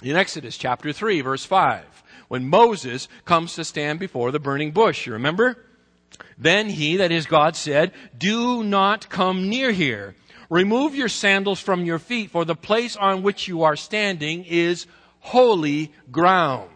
in 0.02 0.16
Exodus 0.16 0.56
chapter 0.56 0.92
3 0.92 1.20
verse 1.20 1.44
5, 1.44 1.95
when 2.28 2.48
Moses 2.48 3.08
comes 3.24 3.54
to 3.54 3.64
stand 3.64 3.98
before 3.98 4.30
the 4.30 4.40
burning 4.40 4.72
bush. 4.72 5.06
You 5.06 5.12
remember? 5.14 5.56
Then 6.38 6.68
he, 6.68 6.96
that 6.96 7.12
is 7.12 7.26
God, 7.26 7.56
said, 7.56 7.92
Do 8.16 8.62
not 8.62 9.08
come 9.08 9.48
near 9.48 9.72
here. 9.72 10.14
Remove 10.48 10.94
your 10.94 11.08
sandals 11.08 11.60
from 11.60 11.84
your 11.84 11.98
feet, 11.98 12.30
for 12.30 12.44
the 12.44 12.54
place 12.54 12.96
on 12.96 13.22
which 13.22 13.48
you 13.48 13.64
are 13.64 13.76
standing 13.76 14.44
is 14.44 14.86
holy 15.20 15.92
ground. 16.10 16.70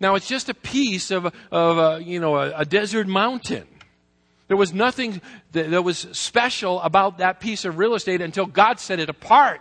Now 0.00 0.14
it's 0.14 0.28
just 0.28 0.48
a 0.48 0.54
piece 0.54 1.10
of, 1.10 1.32
of 1.50 1.78
a, 1.78 2.02
you 2.02 2.20
know, 2.20 2.36
a, 2.36 2.60
a 2.60 2.64
desert 2.64 3.06
mountain. 3.06 3.66
There 4.46 4.56
was 4.56 4.72
nothing 4.72 5.20
that, 5.52 5.70
that 5.70 5.82
was 5.82 5.98
special 6.12 6.80
about 6.80 7.18
that 7.18 7.38
piece 7.38 7.64
of 7.64 7.76
real 7.76 7.94
estate 7.94 8.22
until 8.22 8.46
God 8.46 8.80
set 8.80 8.98
it 8.98 9.10
apart 9.10 9.60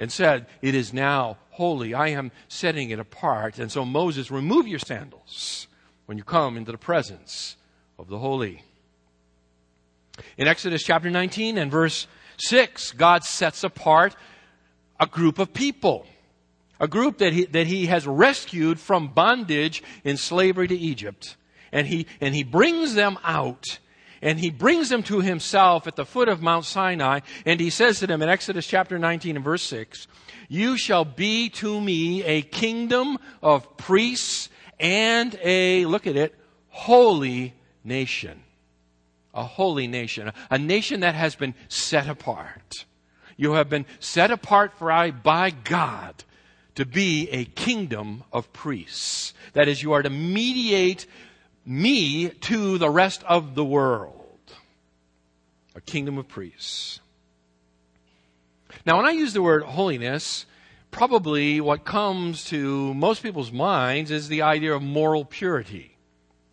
and 0.00 0.10
said, 0.10 0.46
It 0.62 0.74
is 0.74 0.92
now 0.92 1.36
holy. 1.50 1.94
I 1.94 2.08
am 2.08 2.32
setting 2.48 2.90
it 2.90 2.98
apart. 2.98 3.60
And 3.60 3.70
so 3.70 3.84
Moses, 3.84 4.30
remove 4.30 4.66
your 4.66 4.78
sandals 4.80 5.68
when 6.06 6.18
you 6.18 6.24
come 6.24 6.56
into 6.56 6.72
the 6.72 6.78
presence 6.78 7.56
of 7.98 8.08
the 8.08 8.18
holy. 8.18 8.64
In 10.36 10.48
Exodus 10.48 10.82
chapter 10.82 11.10
19 11.10 11.58
and 11.58 11.70
verse 11.70 12.08
6, 12.38 12.92
God 12.92 13.24
sets 13.24 13.62
apart 13.62 14.16
a 14.98 15.06
group 15.06 15.38
of 15.38 15.52
people. 15.52 16.06
A 16.80 16.88
group 16.88 17.18
that 17.18 17.34
he, 17.34 17.44
that 17.44 17.66
he 17.66 17.86
has 17.86 18.06
rescued 18.06 18.80
from 18.80 19.08
bondage 19.08 19.82
in 20.02 20.16
slavery 20.16 20.66
to 20.66 20.76
Egypt. 20.76 21.36
And 21.72 21.86
he, 21.86 22.06
and 22.22 22.34
he 22.34 22.42
brings 22.42 22.94
them 22.94 23.18
out 23.22 23.78
and 24.22 24.38
he 24.38 24.50
brings 24.50 24.88
them 24.88 25.02
to 25.04 25.20
himself 25.20 25.86
at 25.86 25.96
the 25.96 26.04
foot 26.04 26.28
of 26.28 26.42
Mount 26.42 26.64
Sinai, 26.64 27.20
and 27.46 27.58
he 27.58 27.70
says 27.70 28.00
to 28.00 28.06
them 28.06 28.22
in 28.22 28.28
Exodus 28.28 28.66
chapter 28.66 28.98
19 28.98 29.36
and 29.36 29.44
verse 29.44 29.62
6, 29.62 30.06
You 30.48 30.76
shall 30.76 31.04
be 31.04 31.48
to 31.50 31.80
me 31.80 32.22
a 32.24 32.42
kingdom 32.42 33.18
of 33.42 33.76
priests 33.76 34.48
and 34.78 35.38
a, 35.42 35.84
look 35.86 36.06
at 36.06 36.16
it, 36.16 36.34
holy 36.68 37.54
nation. 37.84 38.42
A 39.32 39.44
holy 39.44 39.86
nation. 39.86 40.32
A 40.50 40.58
nation 40.58 41.00
that 41.00 41.14
has 41.14 41.34
been 41.34 41.54
set 41.68 42.08
apart. 42.08 42.84
You 43.36 43.52
have 43.52 43.68
been 43.68 43.86
set 44.00 44.30
apart 44.30 44.72
for 44.76 44.90
I 44.90 45.12
by 45.12 45.50
God 45.50 46.24
to 46.74 46.84
be 46.84 47.28
a 47.30 47.44
kingdom 47.44 48.24
of 48.32 48.52
priests. 48.52 49.34
That 49.52 49.68
is, 49.68 49.82
you 49.82 49.92
are 49.92 50.02
to 50.02 50.10
mediate 50.10 51.06
me 51.70 52.28
to 52.28 52.78
the 52.78 52.90
rest 52.90 53.22
of 53.24 53.54
the 53.54 53.64
world. 53.64 54.16
A 55.76 55.80
kingdom 55.80 56.18
of 56.18 56.26
priests. 56.26 56.98
Now, 58.84 58.96
when 58.96 59.06
I 59.06 59.12
use 59.12 59.34
the 59.34 59.42
word 59.42 59.62
holiness, 59.62 60.46
probably 60.90 61.60
what 61.60 61.84
comes 61.84 62.44
to 62.46 62.92
most 62.94 63.22
people's 63.22 63.52
minds 63.52 64.10
is 64.10 64.26
the 64.26 64.42
idea 64.42 64.74
of 64.74 64.82
moral 64.82 65.24
purity. 65.24 65.96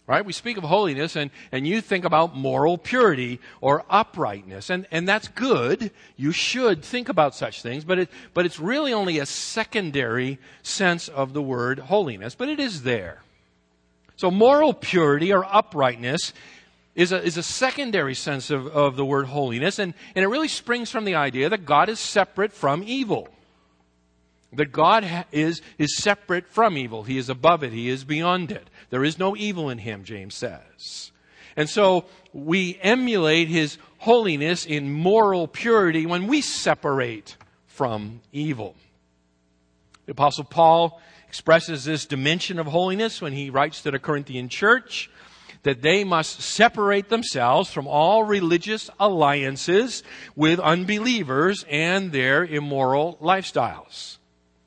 Right? 0.05 0.23
We 0.23 0.33
speak 0.33 0.55
of 0.55 0.63
holiness 0.63 1.15
and, 1.15 1.31
and 1.51 1.67
you 1.67 1.81
think 1.81 2.05
about 2.05 2.35
moral 2.35 2.77
purity 2.77 3.41
or 3.59 3.83
uprightness. 3.89 4.69
And, 4.69 4.85
and 4.91 5.07
that's 5.07 5.27
good. 5.29 5.91
You 6.15 6.31
should 6.31 6.83
think 6.83 7.09
about 7.09 7.33
such 7.33 7.63
things, 7.63 7.83
but 7.83 7.97
it, 7.99 8.09
but 8.35 8.45
it's 8.45 8.59
really 8.59 8.93
only 8.93 9.17
a 9.17 9.25
secondary 9.25 10.37
sense 10.61 11.07
of 11.07 11.33
the 11.33 11.41
word 11.41 11.79
holiness, 11.79 12.35
but 12.35 12.49
it 12.49 12.59
is 12.59 12.83
there. 12.83 13.23
So 14.17 14.31
moral 14.31 14.73
purity 14.73 15.31
or 15.31 15.45
uprightness 15.45 16.33
is 16.95 17.11
a, 17.11 17.23
is 17.23 17.37
a 17.37 17.43
secondary 17.43 18.15
sense 18.15 18.49
of, 18.49 18.65
of 18.67 18.95
the 18.95 19.05
word 19.05 19.27
holiness, 19.27 19.77
and, 19.77 19.93
and 20.15 20.23
it 20.25 20.27
really 20.27 20.47
springs 20.47 20.89
from 20.89 21.05
the 21.05 21.13
idea 21.13 21.49
that 21.49 21.65
God 21.65 21.87
is 21.87 21.99
separate 21.99 22.51
from 22.51 22.83
evil. 22.83 23.29
That 24.51 24.71
God 24.71 25.07
is, 25.31 25.61
is 25.77 25.97
separate 25.97 26.47
from 26.47 26.77
evil. 26.77 27.03
He 27.03 27.19
is 27.19 27.29
above 27.29 27.63
it. 27.63 27.71
He 27.71 27.89
is 27.89 28.03
beyond 28.03 28.51
it. 28.51 28.67
There 28.89 29.03
is 29.03 29.19
no 29.19 29.37
evil 29.37 29.69
in 29.69 29.77
him, 29.77 30.03
James 30.03 30.33
says. 30.33 31.11
And 31.55 31.69
so 31.69 32.05
we 32.33 32.79
emulate 32.81 33.49
his 33.49 33.77
holiness 33.99 34.65
in 34.65 34.91
moral 34.91 35.47
purity 35.47 36.07
when 36.07 36.25
we 36.25 36.41
separate 36.41 37.35
from 37.67 38.21
evil. 38.31 38.73
The 40.07 40.13
Apostle 40.13 40.45
Paul 40.45 41.01
expresses 41.27 41.83
this 41.83 42.05
dimension 42.05 42.59
of 42.59 42.67
holiness 42.67 43.21
when 43.21 43.33
he 43.33 43.49
writes 43.49 43.81
to 43.81 43.91
the 43.91 43.99
Corinthian 43.99 44.47
church 44.47 45.09
that 45.63 45.81
they 45.81 46.05
must 46.05 46.39
separate 46.39 47.09
themselves 47.09 47.69
from 47.69 47.87
all 47.87 48.23
religious 48.23 48.89
alliances 49.01 50.03
with 50.33 50.61
unbelievers 50.61 51.65
and 51.69 52.13
their 52.13 52.45
immoral 52.45 53.17
lifestyles. 53.21 54.17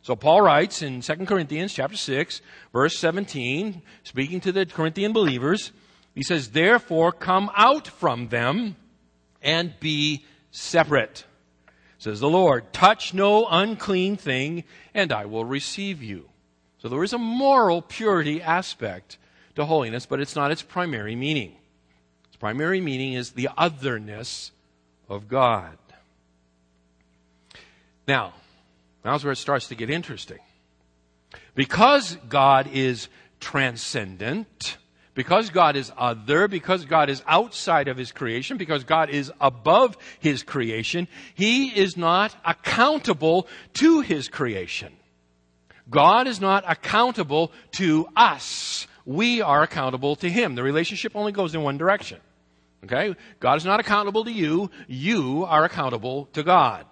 So 0.02 0.14
Paul 0.14 0.42
writes 0.42 0.82
in 0.82 1.00
2 1.00 1.24
Corinthians 1.24 1.72
chapter 1.72 1.96
6, 1.96 2.42
verse 2.70 2.98
17, 2.98 3.80
speaking 4.02 4.40
to 4.40 4.52
the 4.52 4.66
Corinthian 4.66 5.14
believers, 5.14 5.72
he 6.14 6.22
says, 6.22 6.50
Therefore 6.50 7.12
come 7.12 7.50
out 7.56 7.86
from 7.86 8.28
them 8.28 8.76
and 9.40 9.72
be 9.80 10.26
separate. 10.50 11.24
Says 12.00 12.18
the 12.18 12.28
Lord, 12.28 12.72
touch 12.72 13.14
no 13.14 13.46
unclean 13.46 14.16
thing 14.16 14.64
and 14.92 15.12
I 15.12 15.26
will 15.26 15.44
receive 15.44 16.02
you. 16.02 16.28
So 16.78 16.88
there 16.88 17.04
is 17.04 17.12
a 17.12 17.18
moral 17.18 17.80
purity 17.80 18.42
aspect 18.42 19.18
to 19.54 19.64
holiness, 19.64 20.04
but 20.04 20.20
it's 20.20 20.34
not 20.34 20.50
its 20.50 20.62
primary 20.62 21.14
meaning. 21.14 21.54
Its 22.26 22.36
primary 22.36 22.80
meaning 22.80 23.12
is 23.12 23.30
the 23.30 23.50
otherness 23.56 24.50
of 25.08 25.28
God. 25.28 25.78
Now, 28.08 28.34
Now's 29.04 29.24
where 29.24 29.32
it 29.32 29.36
starts 29.36 29.68
to 29.68 29.74
get 29.74 29.90
interesting. 29.90 30.38
Because 31.54 32.16
God 32.28 32.68
is 32.72 33.08
transcendent, 33.38 34.76
because 35.20 35.50
God 35.50 35.76
is 35.76 35.92
other, 35.98 36.48
because 36.48 36.86
God 36.86 37.10
is 37.10 37.22
outside 37.26 37.88
of 37.88 37.98
His 37.98 38.10
creation, 38.10 38.56
because 38.56 38.84
God 38.84 39.10
is 39.10 39.30
above 39.38 39.98
His 40.18 40.42
creation, 40.42 41.08
He 41.34 41.68
is 41.68 41.94
not 41.94 42.34
accountable 42.42 43.46
to 43.74 44.00
His 44.00 44.28
creation. 44.28 44.94
God 45.90 46.26
is 46.26 46.40
not 46.40 46.64
accountable 46.66 47.52
to 47.72 48.08
us. 48.16 48.86
We 49.04 49.42
are 49.42 49.62
accountable 49.62 50.16
to 50.16 50.30
Him. 50.30 50.54
The 50.54 50.62
relationship 50.62 51.14
only 51.14 51.32
goes 51.32 51.54
in 51.54 51.60
one 51.60 51.76
direction. 51.76 52.18
Okay? 52.84 53.14
God 53.40 53.58
is 53.58 53.66
not 53.66 53.78
accountable 53.78 54.24
to 54.24 54.32
you. 54.32 54.70
You 54.88 55.44
are 55.44 55.66
accountable 55.66 56.30
to 56.32 56.42
God. 56.42 56.86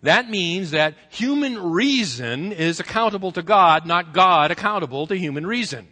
That 0.00 0.30
means 0.30 0.70
that 0.70 0.94
human 1.10 1.62
reason 1.72 2.52
is 2.52 2.80
accountable 2.80 3.32
to 3.32 3.42
God, 3.42 3.84
not 3.84 4.14
God 4.14 4.50
accountable 4.50 5.06
to 5.08 5.14
human 5.14 5.46
reason. 5.46 5.88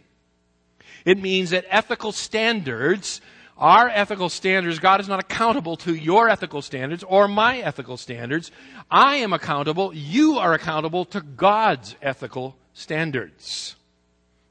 It 1.05 1.19
means 1.21 1.49
that 1.49 1.65
ethical 1.69 2.11
standards, 2.11 3.21
our 3.57 3.89
ethical 3.89 4.29
standards, 4.29 4.79
God 4.79 4.99
is 4.99 5.07
not 5.07 5.19
accountable 5.19 5.75
to 5.77 5.93
your 5.93 6.29
ethical 6.29 6.61
standards 6.61 7.03
or 7.03 7.27
my 7.27 7.57
ethical 7.59 7.97
standards. 7.97 8.51
I 8.89 9.17
am 9.17 9.33
accountable, 9.33 9.93
you 9.93 10.37
are 10.37 10.53
accountable 10.53 11.05
to 11.05 11.21
God's 11.21 11.95
ethical 12.01 12.55
standards. 12.73 13.75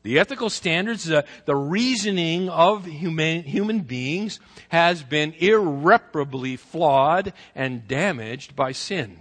The 0.02 0.18
ethical 0.18 0.50
standards, 0.50 1.04
the, 1.04 1.24
the 1.44 1.54
reasoning 1.54 2.48
of 2.48 2.84
human, 2.86 3.44
human 3.44 3.80
beings 3.80 4.40
has 4.68 5.02
been 5.02 5.32
irreparably 5.38 6.56
flawed 6.56 7.32
and 7.54 7.86
damaged 7.86 8.56
by 8.56 8.72
sin. 8.72 9.20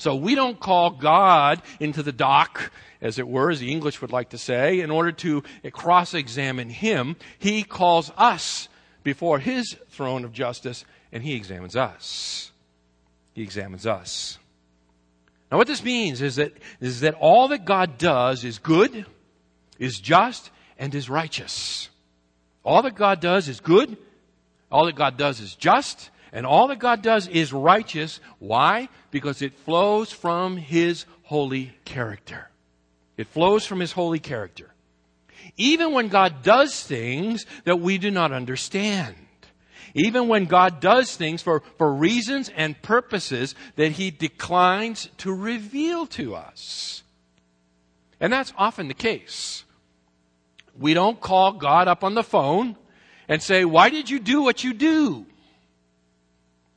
So 0.00 0.14
we 0.14 0.34
don't 0.34 0.58
call 0.58 0.92
God 0.92 1.60
into 1.78 2.02
the 2.02 2.10
dock, 2.10 2.72
as 3.02 3.18
it 3.18 3.28
were, 3.28 3.50
as 3.50 3.60
the 3.60 3.70
English 3.70 4.00
would 4.00 4.12
like 4.12 4.30
to 4.30 4.38
say, 4.38 4.80
in 4.80 4.90
order 4.90 5.12
to 5.12 5.42
cross-examine 5.72 6.70
Him. 6.70 7.16
He 7.38 7.64
calls 7.64 8.10
us 8.16 8.70
before 9.02 9.38
His 9.38 9.76
throne 9.90 10.24
of 10.24 10.32
justice, 10.32 10.86
and 11.12 11.22
He 11.22 11.34
examines 11.34 11.76
us. 11.76 12.50
He 13.34 13.42
examines 13.42 13.86
us. 13.86 14.38
Now 15.52 15.58
what 15.58 15.66
this 15.66 15.84
means 15.84 16.22
is 16.22 16.36
that, 16.36 16.54
is 16.80 17.00
that 17.00 17.16
all 17.20 17.48
that 17.48 17.66
God 17.66 17.98
does 17.98 18.42
is 18.42 18.58
good, 18.58 19.04
is 19.78 20.00
just, 20.00 20.50
and 20.78 20.94
is 20.94 21.10
righteous. 21.10 21.90
All 22.64 22.80
that 22.82 22.94
God 22.94 23.20
does 23.20 23.50
is 23.50 23.60
good, 23.60 23.98
all 24.72 24.86
that 24.86 24.94
God 24.94 25.18
does 25.18 25.40
is 25.40 25.54
just, 25.54 26.08
and 26.32 26.46
all 26.46 26.68
that 26.68 26.78
God 26.78 27.02
does 27.02 27.26
is 27.26 27.52
righteous. 27.52 28.20
Why? 28.38 28.88
Because 29.10 29.42
it 29.42 29.54
flows 29.54 30.12
from 30.12 30.56
His 30.56 31.04
holy 31.22 31.72
character. 31.84 32.50
It 33.16 33.26
flows 33.26 33.66
from 33.66 33.80
His 33.80 33.92
holy 33.92 34.20
character. 34.20 34.72
Even 35.56 35.92
when 35.92 36.08
God 36.08 36.42
does 36.42 36.82
things 36.82 37.44
that 37.64 37.80
we 37.80 37.98
do 37.98 38.10
not 38.10 38.32
understand. 38.32 39.16
Even 39.94 40.28
when 40.28 40.44
God 40.44 40.80
does 40.80 41.16
things 41.16 41.42
for, 41.42 41.62
for 41.76 41.92
reasons 41.92 42.48
and 42.54 42.80
purposes 42.80 43.54
that 43.76 43.92
He 43.92 44.10
declines 44.10 45.08
to 45.18 45.32
reveal 45.32 46.06
to 46.06 46.34
us. 46.36 47.02
And 48.20 48.32
that's 48.32 48.52
often 48.56 48.88
the 48.88 48.94
case. 48.94 49.64
We 50.78 50.94
don't 50.94 51.20
call 51.20 51.52
God 51.52 51.88
up 51.88 52.04
on 52.04 52.14
the 52.14 52.22
phone 52.22 52.76
and 53.28 53.42
say, 53.42 53.64
why 53.64 53.88
did 53.88 54.08
you 54.08 54.18
do 54.18 54.42
what 54.42 54.62
you 54.62 54.72
do? 54.72 55.26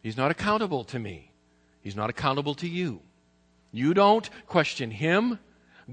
He's 0.04 0.18
not 0.18 0.30
accountable 0.30 0.84
to 0.86 1.00
me. 1.00 1.32
He's 1.82 1.96
not 1.96 2.10
accountable 2.10 2.54
to 2.56 2.68
you. 2.68 3.02
You 3.72 3.94
don't 3.94 4.30
question 4.46 4.92
him. 4.92 5.40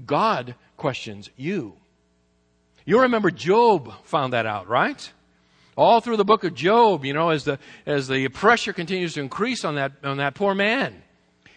God 0.05 0.55
questions 0.77 1.29
you. 1.35 1.77
You 2.85 3.01
remember 3.01 3.31
Job 3.31 3.91
found 4.03 4.33
that 4.33 4.45
out, 4.45 4.67
right? 4.67 5.11
All 5.77 6.01
through 6.01 6.17
the 6.17 6.25
book 6.25 6.43
of 6.43 6.53
Job, 6.53 7.05
you 7.05 7.13
know, 7.13 7.29
as 7.29 7.45
the, 7.45 7.57
as 7.85 8.07
the 8.07 8.27
pressure 8.27 8.73
continues 8.73 9.13
to 9.13 9.21
increase 9.21 9.63
on 9.63 9.75
that, 9.75 9.93
on 10.03 10.17
that 10.17 10.35
poor 10.35 10.53
man. 10.53 11.01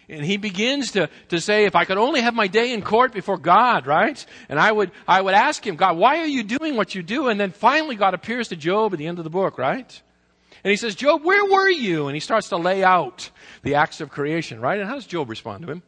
And 0.07 0.23
he 0.23 0.37
begins 0.37 0.91
to, 0.91 1.09
to 1.29 1.41
say, 1.41 1.65
if 1.65 1.75
I 1.75 1.83
could 1.83 1.97
only 1.97 2.21
have 2.21 2.35
my 2.35 2.47
day 2.47 2.73
in 2.73 2.81
court 2.83 3.11
before 3.11 3.37
God, 3.37 3.87
right? 3.87 4.23
And 4.49 4.59
I 4.59 4.71
would, 4.71 4.91
I 5.07 5.19
would 5.19 5.33
ask 5.33 5.65
him, 5.65 5.75
God, 5.75 5.97
why 5.97 6.19
are 6.19 6.27
you 6.27 6.43
doing 6.43 6.75
what 6.75 6.95
you 6.95 7.01
do? 7.03 7.27
And 7.27 7.39
then 7.39 7.51
finally 7.51 7.95
God 7.95 8.13
appears 8.13 8.47
to 8.49 8.55
Job 8.55 8.93
at 8.93 8.99
the 8.99 9.07
end 9.07 9.17
of 9.17 9.23
the 9.23 9.29
book, 9.29 9.57
right? 9.57 10.01
And 10.65 10.71
he 10.71 10.77
says, 10.77 10.95
Job, 10.95 11.23
where 11.23 11.45
were 11.45 11.69
you? 11.69 12.07
And 12.07 12.15
he 12.15 12.19
starts 12.19 12.49
to 12.49 12.57
lay 12.57 12.83
out 12.83 13.29
the 13.61 13.75
acts 13.75 14.01
of 14.01 14.09
creation, 14.09 14.59
right? 14.59 14.79
And 14.79 14.89
how 14.89 14.95
does 14.95 15.05
Job 15.05 15.29
respond 15.29 15.63
to 15.63 15.71
him? 15.71 15.83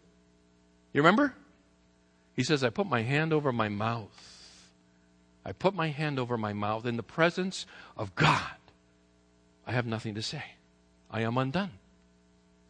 You 0.94 1.02
remember? 1.02 1.34
He 2.36 2.44
says, 2.44 2.64
I 2.64 2.70
put 2.70 2.86
my 2.86 3.02
hand 3.02 3.34
over 3.34 3.52
my 3.52 3.70
mouth. 3.70 4.14
I 5.44 5.54
put 5.54 5.74
my 5.74 5.88
hand 5.88 6.20
over 6.20 6.38
my 6.38 6.54
mouth 6.54 6.86
in 6.86 6.96
the 6.96 7.02
presence 7.02 7.66
of 7.98 8.14
God. 8.14 8.52
I 9.66 9.72
have 9.72 9.88
nothing 9.88 10.14
to 10.14 10.22
say. 10.22 10.44
I 11.10 11.22
am 11.22 11.40
undone. 11.40 11.72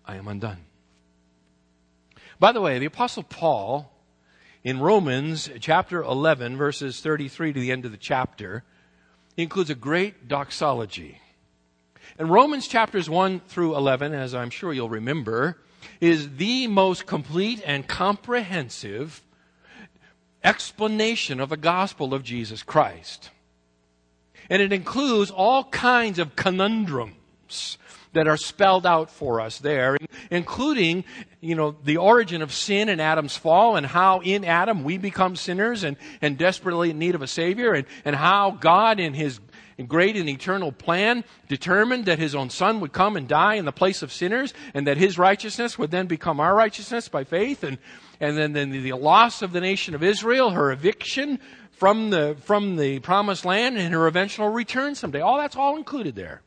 I 0.06 0.15
am 0.15 0.30
undone. 0.30 0.63
By 2.39 2.54
the 2.54 2.62
way, 2.62 2.80
the 2.80 2.86
Apostle 2.86 3.24
Paul, 3.24 3.91
in 4.63 4.80
Romans 4.80 5.50
chapter 5.60 6.02
11, 6.04 6.56
verses 6.56 7.02
33 7.02 7.52
to 7.52 7.60
the 7.60 7.74
end 7.74 7.84
of 7.84 7.91
the 7.91 7.98
chapter, 7.98 8.63
includes 9.36 9.70
a 9.70 9.76
great 9.76 10.30
doxology. 10.30 11.20
And 12.17 12.30
Romans 12.30 12.67
chapters 12.67 13.10
1 13.10 13.41
through 13.48 13.76
11, 13.76 14.13
as 14.13 14.34
I'm 14.34 14.50
sure 14.50 14.74
you'll 14.74 14.89
remember, 14.89 15.58
is 16.00 16.38
the 16.38 16.67
most 16.67 17.06
complete 17.06 17.62
and 17.65 17.88
comprehensive 17.88 19.24
explanation 20.43 21.39
of 21.39 21.50
the 21.50 21.58
gospel 21.58 22.13
of 22.13 22.24
Jesus 22.24 22.63
Christ. 22.63 23.30
And 24.50 24.62
it 24.62 24.72
includes 24.72 25.32
all 25.32 25.65
kinds 25.65 26.20
of 26.20 26.36
conundrums 26.36 27.78
that 28.13 28.28
are 28.28 28.38
spelled 28.38 28.86
out 28.86 29.12
for 29.12 29.41
us 29.41 29.60
there, 29.60 29.98
including, 30.32 31.04
you 31.41 31.54
know, 31.54 31.76
the 31.84 31.98
origin 31.98 32.41
of 32.41 32.54
sin 32.54 32.89
and 32.89 33.02
Adam's 33.02 33.36
fall 33.36 33.76
and 33.76 33.86
how 33.86 34.22
in 34.22 34.46
Adam 34.46 34.84
we 34.84 34.98
become 34.98 35.36
sinners 35.36 35.84
and, 35.84 35.98
and 36.22 36.38
desperately 36.38 36.91
in 36.91 37.00
need 37.00 37.13
of 37.13 37.22
a 37.22 37.28
Savior 37.28 37.74
and, 37.74 37.86
and 38.06 38.15
how 38.15 38.52
God 38.52 39.00
in 39.00 39.13
His 39.13 39.39
great 39.86 40.16
and 40.16 40.28
eternal 40.28 40.72
plan 40.72 41.24
determined 41.48 42.06
that 42.06 42.18
His 42.18 42.34
own 42.34 42.50
Son 42.50 42.80
would 42.80 42.94
come 42.94 43.16
and 43.16 43.28
die 43.28 43.56
in 43.56 43.66
the 43.66 43.72
place 43.72 44.02
of 44.02 44.12
sinners 44.12 44.54
and 44.74 44.88
that 44.88 44.98
His 44.98 45.20
righteousness 45.20 45.78
would 45.78 45.92
then 45.92 46.08
become 46.08 46.40
our 46.40 46.56
righteousness 46.56 47.08
by 47.08 47.24
faith 47.24 47.63
and, 47.63 47.78
and 48.20 48.36
then, 48.38 48.54
then 48.54 48.72
the 48.72 48.94
loss 48.94 49.44
of 49.44 49.52
the 49.52 49.62
nation 49.62 49.94
of 49.94 50.02
Israel, 50.02 50.50
her 50.50 50.72
eviction 50.72 51.40
from 51.72 52.10
the, 52.10 52.36
from 52.42 52.76
the 52.76 53.00
promised 53.00 53.46
land 53.46 53.78
and 53.78 53.94
her 53.94 54.08
eventual 54.08 54.50
return 54.50 54.96
someday. 54.96 55.22
All 55.22 55.38
that's 55.38 55.56
all 55.56 55.78
included 55.78 56.16
there. 56.16 56.42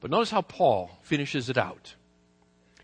But 0.00 0.10
notice 0.10 0.30
how 0.30 0.42
Paul 0.42 0.96
finishes 1.02 1.50
it 1.50 1.58
out. 1.58 1.94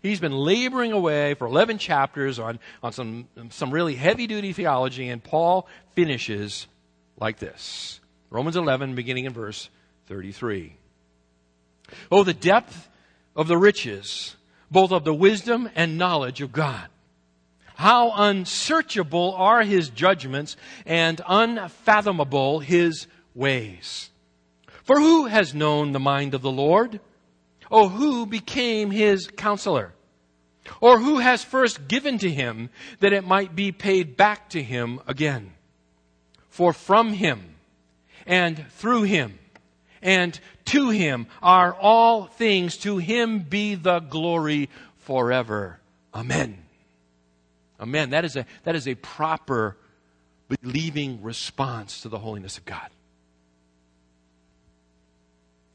He's 0.01 0.19
been 0.19 0.35
laboring 0.35 0.91
away 0.91 1.35
for 1.35 1.45
11 1.45 1.77
chapters 1.77 2.39
on, 2.39 2.59
on 2.81 2.91
some, 2.91 3.27
some 3.51 3.71
really 3.71 3.95
heavy 3.95 4.27
duty 4.27 4.51
theology, 4.51 5.07
and 5.07 5.23
Paul 5.23 5.67
finishes 5.93 6.67
like 7.17 7.37
this 7.37 8.00
Romans 8.31 8.55
11, 8.55 8.95
beginning 8.95 9.25
in 9.25 9.33
verse 9.33 9.69
33. 10.07 10.73
Oh, 12.09 12.23
the 12.23 12.33
depth 12.33 12.89
of 13.35 13.49
the 13.49 13.57
riches, 13.57 14.37
both 14.71 14.91
of 14.93 15.03
the 15.03 15.13
wisdom 15.13 15.69
and 15.75 15.97
knowledge 15.97 16.39
of 16.39 16.53
God. 16.53 16.87
How 17.75 18.13
unsearchable 18.15 19.33
are 19.35 19.63
his 19.63 19.89
judgments 19.89 20.55
and 20.85 21.19
unfathomable 21.27 22.59
his 22.59 23.05
ways. 23.35 24.09
For 24.83 24.97
who 24.97 25.25
has 25.25 25.53
known 25.53 25.91
the 25.91 25.99
mind 25.99 26.33
of 26.33 26.41
the 26.41 26.51
Lord? 26.51 27.01
Or 27.69 27.89
who 27.89 28.25
became 28.25 28.91
his 28.91 29.27
counselor? 29.27 29.93
Or 30.79 30.99
who 30.99 31.19
has 31.19 31.43
first 31.43 31.87
given 31.87 32.17
to 32.19 32.29
him 32.29 32.69
that 32.99 33.13
it 33.13 33.25
might 33.25 33.55
be 33.55 33.71
paid 33.71 34.15
back 34.15 34.49
to 34.49 34.63
him 34.63 35.01
again? 35.07 35.51
For 36.49 36.71
from 36.71 37.13
him 37.13 37.55
and 38.25 38.65
through 38.71 39.03
him 39.03 39.37
and 40.01 40.39
to 40.65 40.89
him 40.89 41.27
are 41.41 41.73
all 41.73 42.25
things. 42.25 42.77
To 42.77 42.97
him 42.97 43.39
be 43.39 43.75
the 43.75 43.99
glory 43.99 44.69
forever. 44.99 45.79
Amen. 46.13 46.57
Amen. 47.79 48.11
That 48.11 48.25
is 48.25 48.35
a, 48.35 48.45
that 48.63 48.75
is 48.75 48.87
a 48.87 48.95
proper 48.95 49.75
believing 50.61 51.21
response 51.23 52.01
to 52.01 52.09
the 52.09 52.19
holiness 52.19 52.57
of 52.57 52.65
God. 52.65 52.89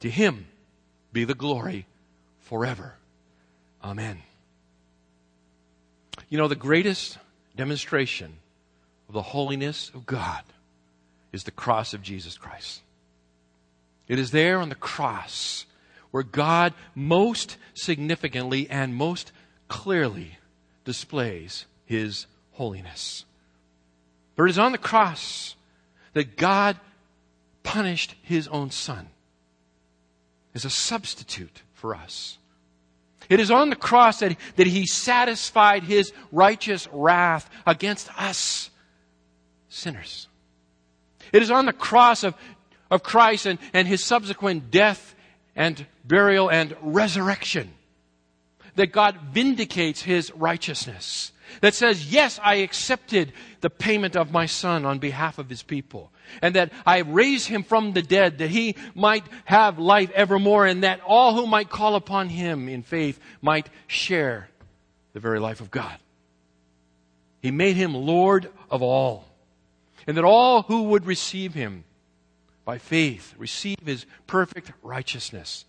To 0.01 0.11
Him 0.11 0.47
be 1.13 1.25
the 1.25 1.35
glory 1.35 1.87
forever. 2.41 2.95
Amen. 3.83 4.23
You 6.29 6.39
know, 6.39 6.49
the 6.49 6.55
greatest 6.55 7.19
demonstration 7.57 8.35
of 9.09 9.15
the 9.15 9.23
holiness 9.23 9.91
of 9.95 10.07
God 10.07 10.43
is 11.37 11.45
the 11.45 11.51
cross 11.51 11.93
of 11.93 12.03
Jesus 12.03 12.39
Christ. 12.39 12.81
It 14.09 14.19
is 14.19 14.31
there 14.31 14.59
on 14.59 14.71
the 14.71 14.75
cross 14.75 15.67
where 16.11 16.23
God 16.23 16.73
most 16.95 17.59
significantly 17.75 18.69
and 18.71 18.95
most 18.95 19.33
clearly 19.69 20.39
displays 20.85 21.67
his 21.85 22.27
holiness. 22.53 23.27
For 24.35 24.47
it 24.47 24.51
is 24.51 24.59
on 24.59 24.73
the 24.73 24.79
cross 24.79 25.57
that 26.15 26.39
God 26.39 26.79
punished 27.63 28.15
his 28.23 28.49
own 28.49 28.71
son 28.71 29.09
as 30.55 30.65
a 30.65 30.71
substitute 30.71 31.63
for 31.75 31.95
us. 31.95 32.39
It 33.29 33.41
is 33.41 33.51
on 33.51 33.69
the 33.69 33.77
cross 33.77 34.21
that, 34.21 34.37
that 34.55 34.67
he 34.67 34.87
satisfied 34.87 35.83
his 35.83 36.15
righteous 36.33 36.89
wrath 36.93 37.51
against 37.67 38.09
us, 38.19 38.71
sinners. 39.69 40.29
It 41.33 41.43
is 41.43 41.51
on 41.51 41.67
the 41.67 41.73
cross 41.73 42.25
of, 42.25 42.35
of 42.91 43.03
Christ 43.03 43.47
and, 43.47 43.59
and 43.73 43.87
his 43.87 44.05
subsequent 44.05 44.71
death 44.71 45.15
and 45.55 45.87
burial 46.05 46.51
and 46.51 46.77
resurrection 46.81 47.73
that 48.77 48.93
God 48.93 49.19
vindicates 49.33 50.03
his 50.03 50.33
righteousness 50.35 51.33
that 51.61 51.75
says, 51.75 52.13
yes, 52.13 52.39
I 52.43 52.57
accepted 52.57 53.33
the 53.61 53.71
payment 53.71 54.17
of 54.17 54.33
my 54.33 54.47
son 54.47 54.85
on 54.85 54.99
behalf 54.99 55.39
of 55.39 55.49
his 55.49 55.63
people. 55.63 56.11
And 56.43 56.57
that 56.57 56.73
I 56.85 56.99
raised 56.99 57.47
him 57.47 57.63
from 57.63 57.93
the 57.93 58.03
dead 58.03 58.39
that 58.39 58.51
he 58.51 58.75
might 58.95 59.25
have 59.45 59.79
life 59.79 60.11
evermore 60.11 60.67
and 60.67 60.83
that 60.83 61.01
all 61.07 61.35
who 61.35 61.47
might 61.47 61.71
call 61.71 61.95
upon 61.95 62.29
him 62.29 62.69
in 62.69 62.83
faith 62.83 63.21
might 63.41 63.71
share 63.87 64.49
the 65.13 65.21
very 65.21 65.39
life 65.39 65.61
of 65.61 65.71
God. 65.71 65.97
He 67.41 67.51
made 67.51 67.77
him 67.77 67.95
Lord 67.95 68.51
of 68.71 68.83
all. 68.83 69.25
And 70.07 70.17
that 70.17 70.25
all 70.25 70.63
who 70.63 70.85
would 70.85 71.07
receive 71.07 71.55
him 71.55 71.85
by 72.65 72.79
faith 72.79 73.35
receive 73.39 73.79
his 73.85 74.07
perfect 74.27 74.73
righteousness 74.83 75.65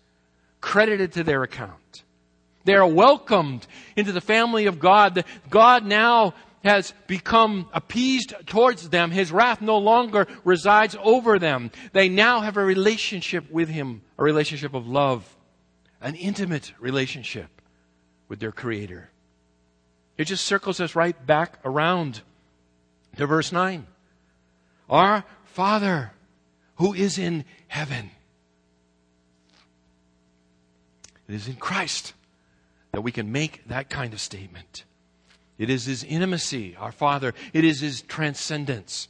credited 0.60 1.12
to 1.12 1.24
their 1.24 1.42
account. 1.42 2.02
They 2.64 2.74
are 2.74 2.86
welcomed 2.86 3.66
into 3.96 4.12
the 4.12 4.20
family 4.20 4.66
of 4.66 4.78
God. 4.78 5.24
God 5.48 5.86
now 5.86 6.34
has 6.64 6.92
become 7.06 7.68
appeased 7.72 8.34
towards 8.46 8.90
them. 8.90 9.10
His 9.10 9.32
wrath 9.32 9.60
no 9.60 9.78
longer 9.78 10.26
resides 10.44 10.96
over 11.02 11.38
them. 11.38 11.70
They 11.92 12.08
now 12.08 12.40
have 12.40 12.56
a 12.56 12.64
relationship 12.64 13.50
with 13.50 13.68
Him, 13.68 14.02
a 14.18 14.24
relationship 14.24 14.74
of 14.74 14.86
love, 14.88 15.36
an 16.00 16.14
intimate 16.16 16.72
relationship 16.80 17.62
with 18.28 18.40
their 18.40 18.52
Creator. 18.52 19.08
It 20.16 20.24
just 20.24 20.44
circles 20.44 20.80
us 20.80 20.96
right 20.96 21.26
back 21.26 21.60
around 21.64 22.22
to 23.16 23.26
verse 23.26 23.52
9. 23.52 23.86
Our 24.88 25.24
Father 25.44 26.12
who 26.78 26.94
is 26.94 27.18
in 27.18 27.44
heaven. 27.66 28.10
It 31.28 31.34
is 31.34 31.48
in 31.48 31.56
Christ 31.56 32.14
that 32.92 33.02
we 33.02 33.12
can 33.12 33.30
make 33.30 33.66
that 33.68 33.90
kind 33.90 34.12
of 34.14 34.20
statement. 34.20 34.84
It 35.58 35.70
is 35.70 35.84
His 35.84 36.04
intimacy, 36.04 36.76
our 36.76 36.92
Father. 36.92 37.34
It 37.52 37.64
is 37.64 37.80
His 37.80 38.02
transcendence, 38.02 39.08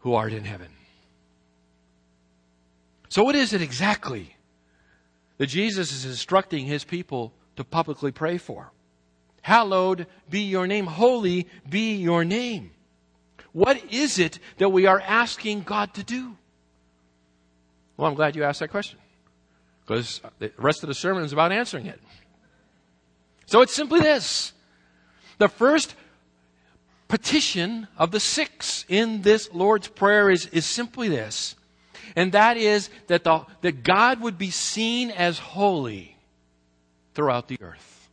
who 0.00 0.14
art 0.14 0.32
in 0.32 0.44
heaven. 0.44 0.68
So, 3.08 3.22
what 3.24 3.36
is 3.36 3.52
it 3.52 3.62
exactly 3.62 4.36
that 5.38 5.46
Jesus 5.46 5.92
is 5.92 6.04
instructing 6.04 6.66
His 6.66 6.84
people 6.84 7.32
to 7.56 7.64
publicly 7.64 8.12
pray 8.12 8.36
for? 8.36 8.72
Hallowed 9.42 10.06
be 10.28 10.40
your 10.40 10.66
name. 10.66 10.86
Holy 10.86 11.46
be 11.68 11.94
your 11.94 12.24
name. 12.24 12.72
What 13.52 13.92
is 13.92 14.18
it 14.18 14.38
that 14.58 14.68
we 14.68 14.86
are 14.86 15.00
asking 15.00 15.62
God 15.62 15.94
to 15.94 16.02
do? 16.02 16.36
Well, 17.96 18.08
I'm 18.08 18.14
glad 18.14 18.36
you 18.36 18.44
asked 18.44 18.60
that 18.60 18.70
question 18.70 18.98
because 19.84 20.20
the 20.38 20.52
rest 20.58 20.82
of 20.82 20.88
the 20.88 20.94
sermon 20.94 21.24
is 21.24 21.32
about 21.32 21.50
answering 21.50 21.86
it. 21.86 22.00
So 23.46 23.62
it's 23.62 23.74
simply 23.74 24.00
this. 24.00 24.52
The 25.38 25.48
first 25.48 25.94
petition 27.08 27.88
of 27.96 28.10
the 28.10 28.20
six 28.20 28.84
in 28.88 29.22
this 29.22 29.50
Lord's 29.52 29.88
Prayer 29.88 30.30
is, 30.30 30.46
is 30.46 30.66
simply 30.66 31.08
this. 31.08 31.56
And 32.14 32.32
that 32.32 32.56
is 32.56 32.90
that, 33.06 33.24
the, 33.24 33.46
that 33.62 33.82
God 33.82 34.20
would 34.20 34.38
be 34.38 34.50
seen 34.50 35.10
as 35.10 35.38
holy 35.38 36.16
throughout 37.14 37.48
the 37.48 37.58
earth. 37.60 38.10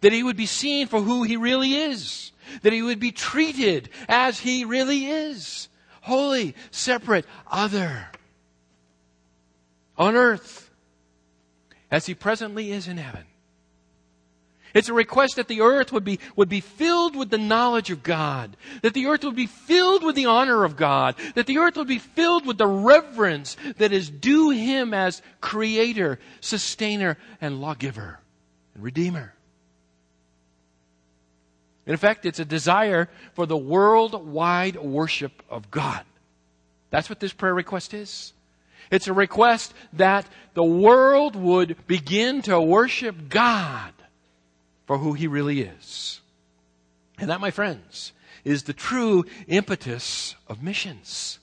That 0.00 0.12
he 0.12 0.22
would 0.22 0.36
be 0.36 0.46
seen 0.46 0.88
for 0.88 1.00
who 1.00 1.22
he 1.22 1.36
really 1.36 1.74
is. 1.74 2.31
That 2.62 2.72
he 2.72 2.82
would 2.82 3.00
be 3.00 3.12
treated 3.12 3.88
as 4.08 4.40
he 4.40 4.64
really 4.64 5.06
is. 5.06 5.68
Holy, 6.02 6.54
separate, 6.70 7.26
other. 7.50 8.08
On 9.96 10.16
earth, 10.16 10.70
as 11.90 12.06
he 12.06 12.14
presently 12.14 12.72
is 12.72 12.88
in 12.88 12.96
heaven. 12.96 13.24
It's 14.74 14.88
a 14.88 14.94
request 14.94 15.36
that 15.36 15.48
the 15.48 15.60
earth 15.60 15.92
would 15.92 16.04
be, 16.04 16.18
would 16.34 16.48
be 16.48 16.60
filled 16.60 17.14
with 17.14 17.30
the 17.30 17.38
knowledge 17.38 17.90
of 17.90 18.02
God, 18.02 18.56
that 18.80 18.94
the 18.94 19.06
earth 19.06 19.22
would 19.24 19.36
be 19.36 19.46
filled 19.46 20.02
with 20.02 20.16
the 20.16 20.26
honor 20.26 20.64
of 20.64 20.76
God, 20.76 21.14
that 21.34 21.46
the 21.46 21.58
earth 21.58 21.76
would 21.76 21.88
be 21.88 21.98
filled 21.98 22.46
with 22.46 22.58
the 22.58 22.66
reverence 22.66 23.56
that 23.76 23.92
is 23.92 24.08
due 24.08 24.50
Him 24.50 24.94
as 24.94 25.20
Creator, 25.40 26.18
Sustainer, 26.40 27.18
and 27.40 27.60
Lawgiver, 27.60 28.20
and 28.74 28.82
Redeemer. 28.82 29.34
In 31.86 31.94
effect, 31.94 32.24
it's 32.26 32.38
a 32.38 32.44
desire 32.44 33.08
for 33.34 33.46
the 33.46 33.56
worldwide 33.56 34.76
worship 34.76 35.42
of 35.50 35.70
God. 35.70 36.04
That's 36.90 37.08
what 37.08 37.20
this 37.20 37.32
prayer 37.32 37.54
request 37.54 37.94
is. 37.94 38.32
It's 38.90 39.08
a 39.08 39.12
request 39.12 39.72
that 39.94 40.26
the 40.54 40.64
world 40.64 41.34
would 41.34 41.86
begin 41.86 42.42
to 42.42 42.60
worship 42.60 43.28
God 43.28 43.92
for 44.86 44.98
who 44.98 45.14
He 45.14 45.26
really 45.26 45.62
is. 45.62 46.20
And 47.18 47.30
that, 47.30 47.40
my 47.40 47.50
friends, 47.50 48.12
is 48.44 48.64
the 48.64 48.72
true 48.72 49.24
impetus 49.48 50.34
of 50.48 50.62
missions. 50.62 51.38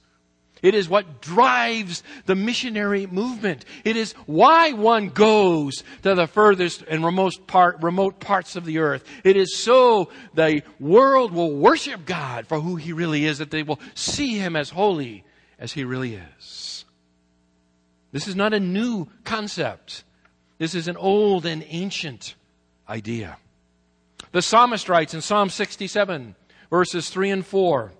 It 0.61 0.75
is 0.75 0.89
what 0.89 1.21
drives 1.21 2.03
the 2.25 2.35
missionary 2.35 3.07
movement. 3.07 3.65
It 3.85 3.95
is 3.95 4.13
why 4.25 4.73
one 4.73 5.09
goes 5.09 5.83
to 6.03 6.15
the 6.15 6.27
furthest 6.27 6.83
and 6.87 7.03
remote, 7.03 7.47
part, 7.47 7.81
remote 7.81 8.19
parts 8.19 8.55
of 8.55 8.65
the 8.65 8.79
earth. 8.79 9.03
It 9.23 9.37
is 9.37 9.57
so 9.57 10.09
the 10.33 10.63
world 10.79 11.31
will 11.31 11.55
worship 11.55 12.05
God 12.05 12.47
for 12.47 12.59
who 12.59 12.75
He 12.75 12.93
really 12.93 13.25
is, 13.25 13.37
that 13.37 13.51
they 13.51 13.63
will 13.63 13.79
see 13.95 14.37
Him 14.37 14.55
as 14.55 14.69
holy 14.69 15.23
as 15.57 15.71
He 15.73 15.83
really 15.83 16.15
is. 16.15 16.85
This 18.11 18.27
is 18.27 18.35
not 18.35 18.53
a 18.53 18.59
new 18.59 19.07
concept. 19.23 20.03
This 20.57 20.75
is 20.75 20.87
an 20.87 20.97
old 20.97 21.45
and 21.45 21.63
ancient 21.69 22.35
idea. 22.87 23.37
The 24.31 24.41
psalmist 24.41 24.89
writes 24.89 25.13
in 25.13 25.21
Psalm 25.21 25.49
67, 25.49 26.35
verses 26.69 27.09
3 27.09 27.29
and 27.31 27.45
4, 27.45 27.93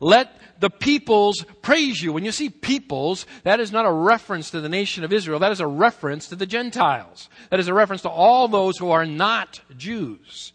Let 0.00 0.36
the 0.60 0.70
peoples 0.70 1.44
praise 1.62 2.02
you. 2.02 2.12
When 2.12 2.24
you 2.24 2.32
see 2.32 2.50
peoples, 2.50 3.26
that 3.44 3.60
is 3.60 3.72
not 3.72 3.86
a 3.86 3.92
reference 3.92 4.50
to 4.50 4.60
the 4.60 4.68
nation 4.68 5.04
of 5.04 5.12
Israel. 5.12 5.38
That 5.38 5.52
is 5.52 5.60
a 5.60 5.66
reference 5.66 6.28
to 6.28 6.36
the 6.36 6.46
Gentiles. 6.46 7.28
That 7.50 7.60
is 7.60 7.68
a 7.68 7.74
reference 7.74 8.02
to 8.02 8.10
all 8.10 8.48
those 8.48 8.78
who 8.78 8.90
are 8.90 9.06
not 9.06 9.60
Jews. 9.76 10.52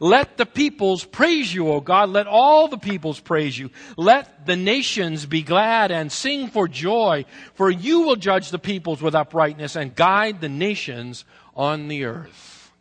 Let 0.00 0.36
the 0.36 0.46
peoples 0.46 1.04
praise 1.04 1.52
you, 1.52 1.68
O 1.68 1.80
God. 1.80 2.10
Let 2.10 2.26
all 2.26 2.68
the 2.68 2.78
peoples 2.78 3.20
praise 3.20 3.58
you. 3.58 3.70
Let 3.96 4.46
the 4.46 4.56
nations 4.56 5.26
be 5.26 5.42
glad 5.42 5.90
and 5.90 6.10
sing 6.10 6.48
for 6.48 6.68
joy, 6.68 7.24
for 7.54 7.70
you 7.70 8.02
will 8.02 8.16
judge 8.16 8.50
the 8.50 8.58
peoples 8.58 9.02
with 9.02 9.14
uprightness 9.14 9.76
and 9.76 9.94
guide 9.94 10.40
the 10.40 10.48
nations 10.48 11.24
on 11.56 11.88
the 11.88 12.04
earth. 12.04 12.72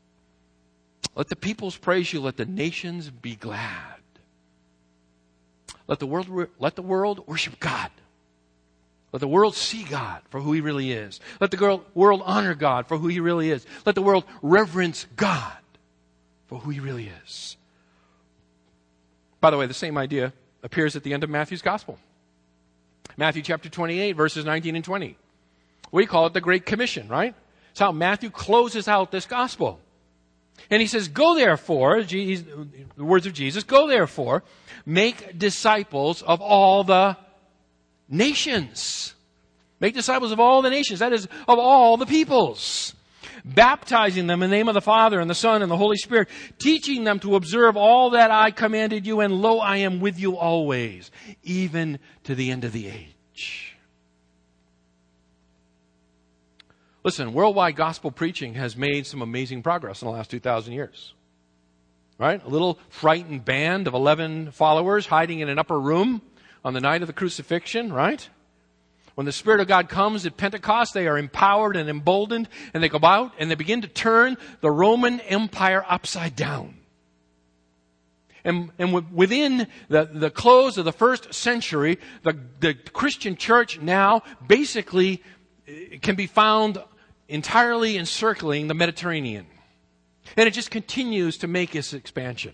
Let 1.16 1.28
the 1.28 1.36
peoples 1.36 1.76
praise 1.76 2.14
you. 2.14 2.22
Let 2.22 2.38
the 2.38 2.46
nations 2.46 3.10
be 3.10 3.36
glad. 3.36 4.01
Let 5.92 6.00
the 6.00 6.08
world, 6.08 6.48
let 6.58 6.78
the 6.78 6.82
world 6.82 7.28
worship 7.28 7.60
God. 7.60 7.92
Let 9.12 9.20
the 9.20 9.28
world 9.28 9.58
see 9.58 9.84
God 9.84 10.22
for 10.30 10.40
who 10.40 10.54
He 10.54 10.62
really 10.62 10.94
is. 10.94 11.20
Let 11.42 11.52
the 11.52 11.82
world 11.94 12.22
honor 12.24 12.56
God 12.56 12.88
for 12.88 12.98
who 12.98 13.10
He 13.10 13.20
really 13.20 13.52
is. 13.52 13.66
Let 13.86 13.96
the 13.96 14.02
world 14.02 14.24
reverence 14.42 15.06
God 15.18 15.52
for 16.48 16.60
who 16.60 16.70
He 16.70 16.80
really 16.80 17.12
is. 17.26 17.58
By 19.42 19.50
the 19.50 19.58
way, 19.58 19.66
the 19.66 19.74
same 19.74 19.98
idea 19.98 20.32
appears 20.64 20.96
at 20.96 21.04
the 21.04 21.14
end 21.14 21.26
of 21.26 21.30
Matthew's 21.30 21.62
Gospel. 21.62 22.00
Matthew 23.18 23.42
chapter 23.42 23.68
28, 23.68 24.14
verses 24.14 24.46
19 24.46 24.78
and 24.78 24.86
20. 24.86 25.18
We 25.92 26.06
call 26.06 26.26
it 26.26 26.32
the 26.32 26.40
Great 26.40 26.66
Commission, 26.66 27.10
right? 27.10 27.36
It's 27.72 27.82
how 27.82 27.92
Matthew 27.92 28.30
closes 28.30 28.88
out 28.88 29.12
this 29.12 29.26
Gospel. 29.26 29.82
And 30.70 30.82
he 30.82 30.88
says, 30.88 31.08
Go 31.08 31.36
therefore, 31.36 32.04
the 32.04 32.76
words 32.98 33.26
of 33.26 33.34
Jesus, 33.34 33.64
go 33.64 33.88
therefore, 33.88 34.44
make 34.86 35.38
disciples 35.38 36.22
of 36.22 36.42
all 36.42 36.84
the 36.84 37.18
nations. 38.08 39.14
Make 39.80 39.96
disciples 39.96 40.32
of 40.32 40.40
all 40.40 40.62
the 40.62 40.70
nations, 40.70 41.00
that 41.00 41.12
is, 41.12 41.26
of 41.26 41.60
all 41.60 41.98
the 41.98 42.06
peoples. 42.06 42.94
Baptizing 43.44 44.28
them 44.28 44.44
in 44.44 44.52
the 44.52 44.56
name 44.56 44.68
of 44.68 44.76
the 44.76 44.82
Father 44.82 45.20
and 45.20 45.30
the 45.30 45.36
Son 45.36 45.64
and 45.64 45.72
the 45.72 45.78
Holy 45.78 45.98
Spirit, 45.98 46.30
teaching 46.60 47.04
them 47.04 47.20
to 47.20 47.36
observe 47.36 47.76
all 47.76 48.12
that 48.12 48.30
I 48.30 48.52
commanded 48.52 49.08
you, 49.08 49.22
and 49.22 49.34
lo, 49.34 49.60
I 49.60 49.78
am 49.78 50.00
with 50.00 50.20
you 50.20 50.38
always, 50.38 51.10
even 51.42 51.98
to 52.26 52.36
the 52.36 52.52
end 52.52 52.64
of 52.64 52.72
the 52.72 52.88
age. 52.88 53.71
Listen, 57.04 57.34
worldwide 57.34 57.76
gospel 57.76 58.12
preaching 58.12 58.54
has 58.54 58.78
made 58.78 59.08
some 59.08 59.22
amazing 59.22 59.64
progress 59.64 60.02
in 60.02 60.08
the 60.08 60.12
last 60.12 60.30
2,000 60.30 60.74
years. 60.74 61.14
Right? 62.18 62.44
A 62.44 62.50
little 62.50 62.78
frightened 62.90 63.44
band 63.44 63.88
of 63.88 63.96
11 63.96 64.52
followers 64.52 65.08
hiding 65.08 65.40
in 65.40 65.50
an 65.50 65.58
upper 65.58 65.80
room 65.80 66.22
on 66.64 66.74
the 66.74 66.80
night 66.80 67.02
of 67.02 67.08
the 67.08 67.14
crucifixion, 67.14 67.92
right? 67.92 68.30
When 69.16 69.26
the 69.26 69.32
Spirit 69.32 69.60
of 69.60 69.68
God 69.68 69.90
comes 69.90 70.26
at 70.28 70.38
Pentecost, 70.38 70.94
they 70.94 71.08
are 71.08 71.18
empowered 71.18 71.76
and 71.76 71.90
emboldened, 71.90 72.48
and 72.74 72.84
they 72.84 72.90
go 72.90 73.00
out 73.04 73.34
and 73.40 73.50
they 73.50 73.56
begin 73.56 73.82
to 73.82 73.88
turn 73.88 74.38
the 74.62 74.70
Roman 74.70 75.20
Empire 75.22 75.84
upside 75.88 76.36
down. 76.36 76.76
And, 78.44 78.72
and 78.78 79.12
within 79.14 79.68
the, 79.88 80.06
the 80.06 80.30
close 80.30 80.78
of 80.78 80.86
the 80.86 80.92
first 80.92 81.34
century, 81.34 82.00
the, 82.24 82.38
the 82.60 82.74
Christian 82.74 83.36
church 83.36 83.80
now 83.80 84.24
basically 84.46 85.22
eh, 85.68 85.98
can 86.02 86.16
be 86.16 86.26
found 86.26 86.82
entirely 87.32 87.98
encircling 87.98 88.68
the 88.68 88.74
Mediterranean. 88.74 89.48
And 90.38 90.48
it 90.48 90.52
just 90.52 90.72
continues 90.72 91.38
to 91.40 91.48
make 91.48 91.76
its 91.76 91.94
expansion. 91.94 92.54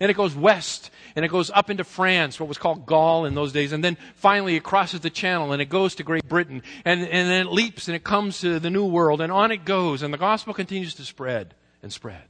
And 0.00 0.10
it 0.10 0.14
goes 0.14 0.34
west 0.34 0.90
and 1.16 1.24
it 1.24 1.28
goes 1.28 1.50
up 1.50 1.70
into 1.70 1.82
France, 1.82 2.38
what 2.38 2.48
was 2.48 2.58
called 2.58 2.86
Gaul 2.86 3.24
in 3.24 3.34
those 3.34 3.52
days. 3.52 3.72
And 3.72 3.82
then 3.82 3.96
finally 4.14 4.54
it 4.54 4.62
crosses 4.62 5.00
the 5.00 5.10
channel 5.10 5.52
and 5.52 5.62
it 5.62 5.70
goes 5.70 5.94
to 5.96 6.02
Great 6.02 6.28
Britain. 6.28 6.62
And, 6.84 7.00
and 7.00 7.28
then 7.28 7.46
it 7.46 7.52
leaps 7.52 7.88
and 7.88 7.96
it 7.96 8.04
comes 8.04 8.40
to 8.40 8.60
the 8.60 8.70
New 8.70 8.84
World 8.84 9.20
and 9.20 9.32
on 9.32 9.50
it 9.50 9.64
goes. 9.64 10.02
And 10.02 10.12
the 10.12 10.18
gospel 10.18 10.54
continues 10.54 10.94
to 10.94 11.04
spread 11.04 11.54
and 11.82 11.92
spread. 11.92 12.22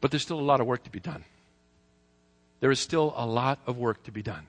But 0.00 0.10
there's 0.10 0.22
still 0.22 0.40
a 0.40 0.42
lot 0.42 0.60
of 0.60 0.66
work 0.66 0.84
to 0.84 0.90
be 0.90 1.00
done. 1.00 1.24
There 2.60 2.70
is 2.70 2.80
still 2.80 3.12
a 3.16 3.26
lot 3.26 3.60
of 3.66 3.76
work 3.76 4.02
to 4.04 4.12
be 4.12 4.22
done. 4.22 4.46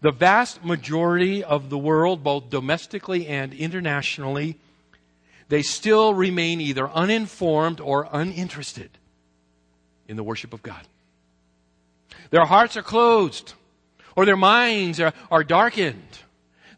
The 0.00 0.12
vast 0.12 0.64
majority 0.64 1.42
of 1.42 1.70
the 1.70 1.78
world, 1.78 2.22
both 2.22 2.50
domestically 2.50 3.26
and 3.26 3.52
internationally, 3.52 4.58
they 5.48 5.62
still 5.62 6.14
remain 6.14 6.60
either 6.60 6.88
uninformed 6.88 7.80
or 7.80 8.08
uninterested 8.12 8.90
in 10.06 10.16
the 10.16 10.22
worship 10.22 10.52
of 10.52 10.62
God. 10.62 10.86
Their 12.30 12.44
hearts 12.44 12.76
are 12.76 12.82
closed 12.82 13.54
or 14.16 14.24
their 14.24 14.36
minds 14.36 15.00
are, 15.00 15.14
are 15.30 15.44
darkened. 15.44 16.18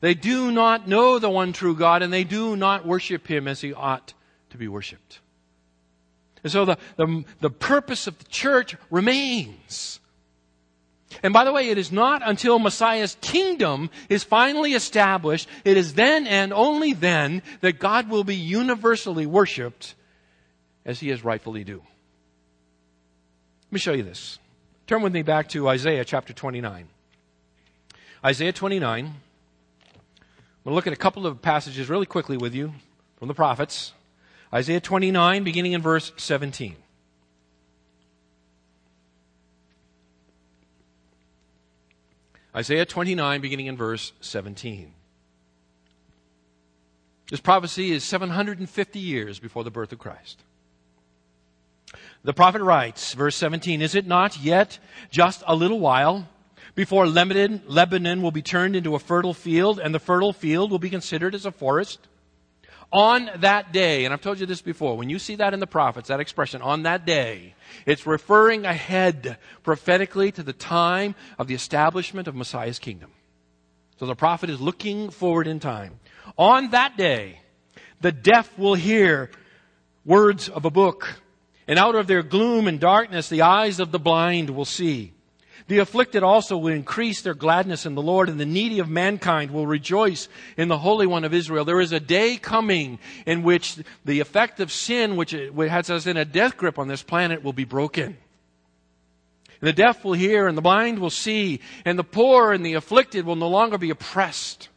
They 0.01 0.15
do 0.15 0.51
not 0.51 0.89
know 0.89 1.19
the 1.19 1.31
one 1.31 1.53
true 1.53 1.75
God 1.75 2.03
and 2.03 2.13
they 2.13 2.25
do 2.25 2.57
not 2.57 2.87
worship 2.87 3.27
Him 3.27 3.49
as 3.49 3.61
He 3.61 3.73
ought 3.73 4.15
to 4.51 4.57
be 4.57 4.69
worshiped. 4.69 5.21
And 6.43 6.53
so 6.53 6.65
the, 6.65 6.79
the, 6.97 7.25
the 7.41 7.51
purpose 7.51 8.07
of 8.07 8.19
the 8.19 8.25
church 8.25 8.77
remains. 8.91 10.00
And 11.23 11.33
by 11.33 11.45
the 11.45 11.53
way, 11.53 11.69
it 11.69 11.79
is 11.79 11.91
not 11.91 12.23
until 12.25 12.59
Messiah's 12.59 13.17
kingdom 13.21 13.91
is 14.09 14.25
finally 14.25 14.75
established, 14.75 15.49
it 15.65 15.77
is 15.77 15.95
then 15.95 16.27
and 16.27 16.53
only 16.53 16.93
then 16.93 17.43
that 17.61 17.79
God 17.79 18.09
will 18.09 18.25
be 18.25 18.37
universally 18.37 19.27
worshiped 19.27 19.95
as 20.85 21.01
he 21.01 21.11
is 21.11 21.25
rightfully 21.25 21.65
due. 21.65 21.83
Let 23.67 23.73
me 23.73 23.79
show 23.79 23.93
you 23.93 24.03
this. 24.03 24.39
Turn 24.87 25.03
with 25.03 25.13
me 25.13 25.23
back 25.23 25.49
to 25.51 25.69
Isaiah 25.69 26.05
chapter 26.05 26.33
29. 26.33 26.89
Isaiah 28.25 28.53
29. 28.53 29.05
I'm 29.05 29.15
going 30.65 30.73
to 30.73 30.75
look 30.75 30.87
at 30.87 30.93
a 30.93 30.97
couple 30.97 31.27
of 31.27 31.41
passages 31.41 31.89
really 31.89 32.07
quickly 32.07 32.37
with 32.37 32.55
you 32.55 32.73
from 33.19 33.29
the 33.29 33.35
prophets. 33.35 33.93
Isaiah 34.53 34.81
29, 34.81 35.45
beginning 35.45 35.73
in 35.73 35.83
verse 35.83 36.13
17. 36.17 36.77
Isaiah 42.55 42.85
29, 42.85 43.41
beginning 43.41 43.67
in 43.67 43.77
verse 43.77 44.13
17. 44.21 44.93
This 47.31 47.41
prophecy 47.41 47.93
is 47.93 48.03
750 48.03 48.99
years 48.99 49.39
before 49.39 49.63
the 49.63 49.71
birth 49.71 49.93
of 49.93 50.01
Christ. 50.01 50.43
The 52.25 52.35
prophet 52.35 52.61
writes, 52.61 53.15
verse 53.15 53.37
17, 53.37 53.81
Is 53.81 53.95
it 53.95 54.07
not 54.07 54.39
yet 54.39 54.79
just 55.11 55.43
a 55.47 55.55
little 55.55 55.79
while 55.79 56.29
before 56.75 57.07
Lebanon, 57.07 57.63
Lebanon 57.67 58.21
will 58.21 58.31
be 58.31 58.43
turned 58.43 58.75
into 58.75 58.95
a 58.95 58.99
fertile 58.99 59.35
field 59.35 59.79
and 59.79 59.95
the 59.95 59.99
fertile 59.99 60.33
field 60.33 60.71
will 60.71 60.79
be 60.79 60.91
considered 60.91 61.35
as 61.35 61.47
a 61.47 61.53
forest? 61.53 62.01
On 62.93 63.31
that 63.39 63.73
day, 63.73 64.05
and 64.05 64.13
I've 64.13 64.21
told 64.21 64.41
you 64.41 64.47
this 64.47 64.63
before, 64.63 64.97
when 64.97 65.09
you 65.09 65.19
see 65.19 65.37
that 65.37 65.55
in 65.55 65.61
the 65.61 65.67
prophets, 65.67 66.09
that 66.09 66.19
expression, 66.19 66.61
on 66.61 66.83
that 66.83 67.07
day, 67.07 67.55
it's 67.87 68.07
referring 68.07 68.67
ahead 68.67 69.39
prophetically 69.63 70.33
to 70.33 70.43
the 70.43 70.53
time 70.53 71.15
of 71.39 71.47
the 71.47 71.55
establishment 71.55 72.27
of 72.27 72.35
Messiah's 72.35 72.81
kingdom. 72.81 73.13
So 73.99 74.07
the 74.07 74.17
prophet 74.17 74.51
is 74.51 74.61
looking 74.61 75.11
forward 75.11 75.47
in 75.47 75.61
time. 75.61 76.01
On 76.37 76.71
that 76.71 76.97
day, 76.97 77.39
The 78.01 78.13
deaf 78.13 78.59
will 78.59 78.75
hear 78.75 79.31
words 80.07 80.49
of 80.49 80.65
a 80.65 80.71
book, 80.71 81.21
and 81.69 81.79
out 81.79 81.95
of 81.95 82.07
their 82.07 82.23
gloom 82.23 82.67
and 82.67 82.81
darkness 82.81 83.29
the 83.29 83.43
eyes 83.43 83.79
of 83.79 83.93
the 83.93 83.99
blind 83.99 84.51
will 84.51 84.65
see. 84.65 85.13
The 85.71 85.79
afflicted 85.79 86.25
also 86.25 86.57
will 86.57 86.73
increase 86.73 87.23
their 87.23 87.33
gladness 87.33 87.87
in 87.87 87.95
the 87.95 88.03
Lord, 88.03 88.29
and 88.29 88.41
the 88.41 88.45
needy 88.45 88.81
of 88.81 88.89
mankind 88.89 89.53
will 89.53 89.69
rejoice 89.69 90.29
in 90.57 90.67
the 90.67 90.79
Holy 90.79 91.07
One 91.07 91.23
of 91.23 91.33
Israel. 91.33 91.65
There 91.65 91.81
is 91.81 91.93
a 91.93 92.01
day 92.01 92.39
coming 92.39 92.99
in 93.25 93.45
which 93.45 93.79
the 94.05 94.19
effect 94.19 94.59
of 94.59 94.73
sin, 94.73 95.15
which 95.15 95.31
has 95.31 95.89
us 95.89 96.09
in 96.09 96.17
a 96.17 96.25
death 96.25 96.57
grip 96.57 96.77
on 96.77 96.89
this 96.89 97.05
planet, 97.05 97.45
will 97.45 97.53
be 97.53 97.63
broken. 97.63 98.17
And 99.61 99.69
the 99.69 99.73
deaf 99.73 100.05
will 100.05 100.15
hear, 100.15 100.49
and 100.49 100.59
the 100.59 100.63
blind 100.63 100.99
will 100.99 101.09
see, 101.09 101.61
and 101.85 101.97
the 101.97 102.03
poor 102.03 102.53
and 102.53 102.67
the 102.67 102.75
afflicted 102.75 103.25
will 103.25 103.37
no 103.37 103.49
longer 103.49 103.79
be 103.79 103.91
oppressed. 103.91 104.71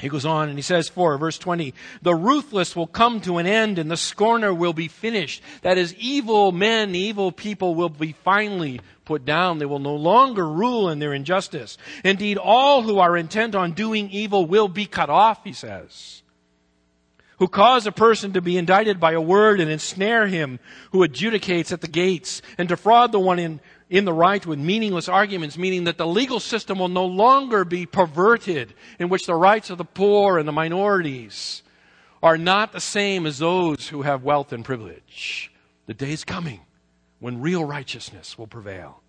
He 0.00 0.10
goes 0.10 0.26
on 0.26 0.48
and 0.50 0.58
he 0.58 0.62
says, 0.62 0.88
for 0.88 1.16
verse 1.16 1.38
20, 1.38 1.72
the 2.02 2.14
ruthless 2.14 2.74
will 2.74 2.88
come 2.88 3.20
to 3.22 3.38
an 3.38 3.46
end 3.46 3.78
and 3.78 3.90
the 3.90 3.96
scorner 3.96 4.52
will 4.52 4.72
be 4.72 4.88
finished. 4.88 5.40
That 5.62 5.78
is, 5.78 5.94
evil 5.94 6.52
men, 6.52 6.94
evil 6.94 7.30
people 7.32 7.74
will 7.74 7.88
be 7.88 8.12
finally 8.12 8.80
put 9.04 9.24
down. 9.24 9.58
They 9.58 9.66
will 9.66 9.78
no 9.78 9.94
longer 9.94 10.46
rule 10.46 10.88
in 10.88 10.98
their 10.98 11.14
injustice. 11.14 11.78
Indeed, 12.04 12.38
all 12.38 12.82
who 12.82 12.98
are 12.98 13.16
intent 13.16 13.54
on 13.54 13.72
doing 13.72 14.10
evil 14.10 14.46
will 14.46 14.68
be 14.68 14.86
cut 14.86 15.10
off, 15.10 15.44
he 15.44 15.52
says. 15.52 16.22
Who 17.38 17.48
cause 17.48 17.86
a 17.86 17.92
person 17.92 18.32
to 18.34 18.40
be 18.40 18.56
indicted 18.56 19.00
by 19.00 19.12
a 19.12 19.20
word 19.20 19.60
and 19.60 19.70
ensnare 19.70 20.28
him 20.28 20.60
who 20.92 21.06
adjudicates 21.06 21.72
at 21.72 21.80
the 21.80 21.88
gates 21.88 22.42
and 22.58 22.68
defraud 22.68 23.12
the 23.12 23.18
one 23.18 23.38
in 23.38 23.60
in 23.90 24.04
the 24.06 24.12
right 24.12 24.44
with 24.44 24.58
meaningless 24.58 25.08
arguments, 25.08 25.58
meaning 25.58 25.84
that 25.84 25.98
the 25.98 26.06
legal 26.06 26.40
system 26.40 26.78
will 26.78 26.88
no 26.88 27.04
longer 27.04 27.64
be 27.64 27.86
perverted, 27.86 28.72
in 28.98 29.08
which 29.08 29.26
the 29.26 29.34
rights 29.34 29.70
of 29.70 29.78
the 29.78 29.84
poor 29.84 30.38
and 30.38 30.48
the 30.48 30.52
minorities 30.52 31.62
are 32.22 32.38
not 32.38 32.72
the 32.72 32.80
same 32.80 33.26
as 33.26 33.38
those 33.38 33.88
who 33.88 34.02
have 34.02 34.24
wealth 34.24 34.52
and 34.52 34.64
privilege. 34.64 35.52
The 35.86 35.94
day 35.94 36.12
is 36.12 36.24
coming 36.24 36.60
when 37.24 37.40
real 37.40 37.64
righteousness 37.64 38.36
will 38.36 38.46
prevail. 38.46 39.00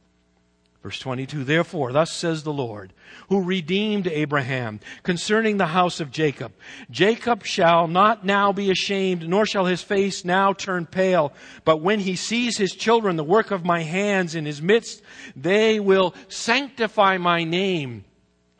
Verse 0.81 0.97
22, 0.99 1.43
therefore, 1.43 1.91
thus 1.91 2.13
says 2.13 2.43
the 2.43 2.53
Lord, 2.53 2.93
who 3.27 3.43
redeemed 3.43 4.07
Abraham 4.07 4.79
concerning 5.03 5.57
the 5.57 5.65
house 5.65 5.99
of 5.99 6.11
Jacob. 6.11 6.53
Jacob 6.89 7.43
shall 7.43 7.89
not 7.89 8.25
now 8.25 8.53
be 8.53 8.71
ashamed, 8.71 9.27
nor 9.27 9.45
shall 9.45 9.65
his 9.65 9.81
face 9.81 10.23
now 10.23 10.53
turn 10.53 10.85
pale. 10.85 11.33
But 11.65 11.81
when 11.81 11.99
he 11.99 12.15
sees 12.15 12.57
his 12.57 12.71
children, 12.71 13.17
the 13.17 13.23
work 13.25 13.51
of 13.51 13.65
my 13.65 13.81
hands 13.81 14.33
in 14.33 14.45
his 14.45 14.61
midst, 14.61 15.01
they 15.35 15.81
will 15.81 16.15
sanctify 16.29 17.17
my 17.17 17.43
name. 17.43 18.05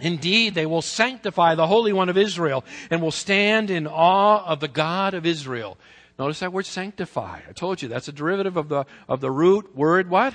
Indeed, 0.01 0.53
they 0.53 0.65
will 0.65 0.81
sanctify 0.81 1.55
the 1.55 1.67
Holy 1.67 1.93
One 1.93 2.09
of 2.09 2.17
Israel 2.17 2.65
and 2.91 3.01
will 3.01 3.09
stand 3.09 3.71
in 3.71 3.87
awe 3.87 4.45
of 4.45 4.59
the 4.59 4.67
God 4.67 5.13
of 5.13 5.25
Israel. 5.25 5.77
Notice 6.18 6.39
that 6.39 6.53
word 6.53 6.66
sanctify. 6.66 7.41
I 7.47 7.51
told 7.51 7.82
you 7.82 7.89
that's 7.89 8.07
a 8.07 8.13
derivative 8.13 8.57
of 8.57 8.70
the, 8.70 8.86
of 9.09 9.22
the 9.22 9.32
root 9.32 9.76
word 9.76 10.09
what? 10.09 10.34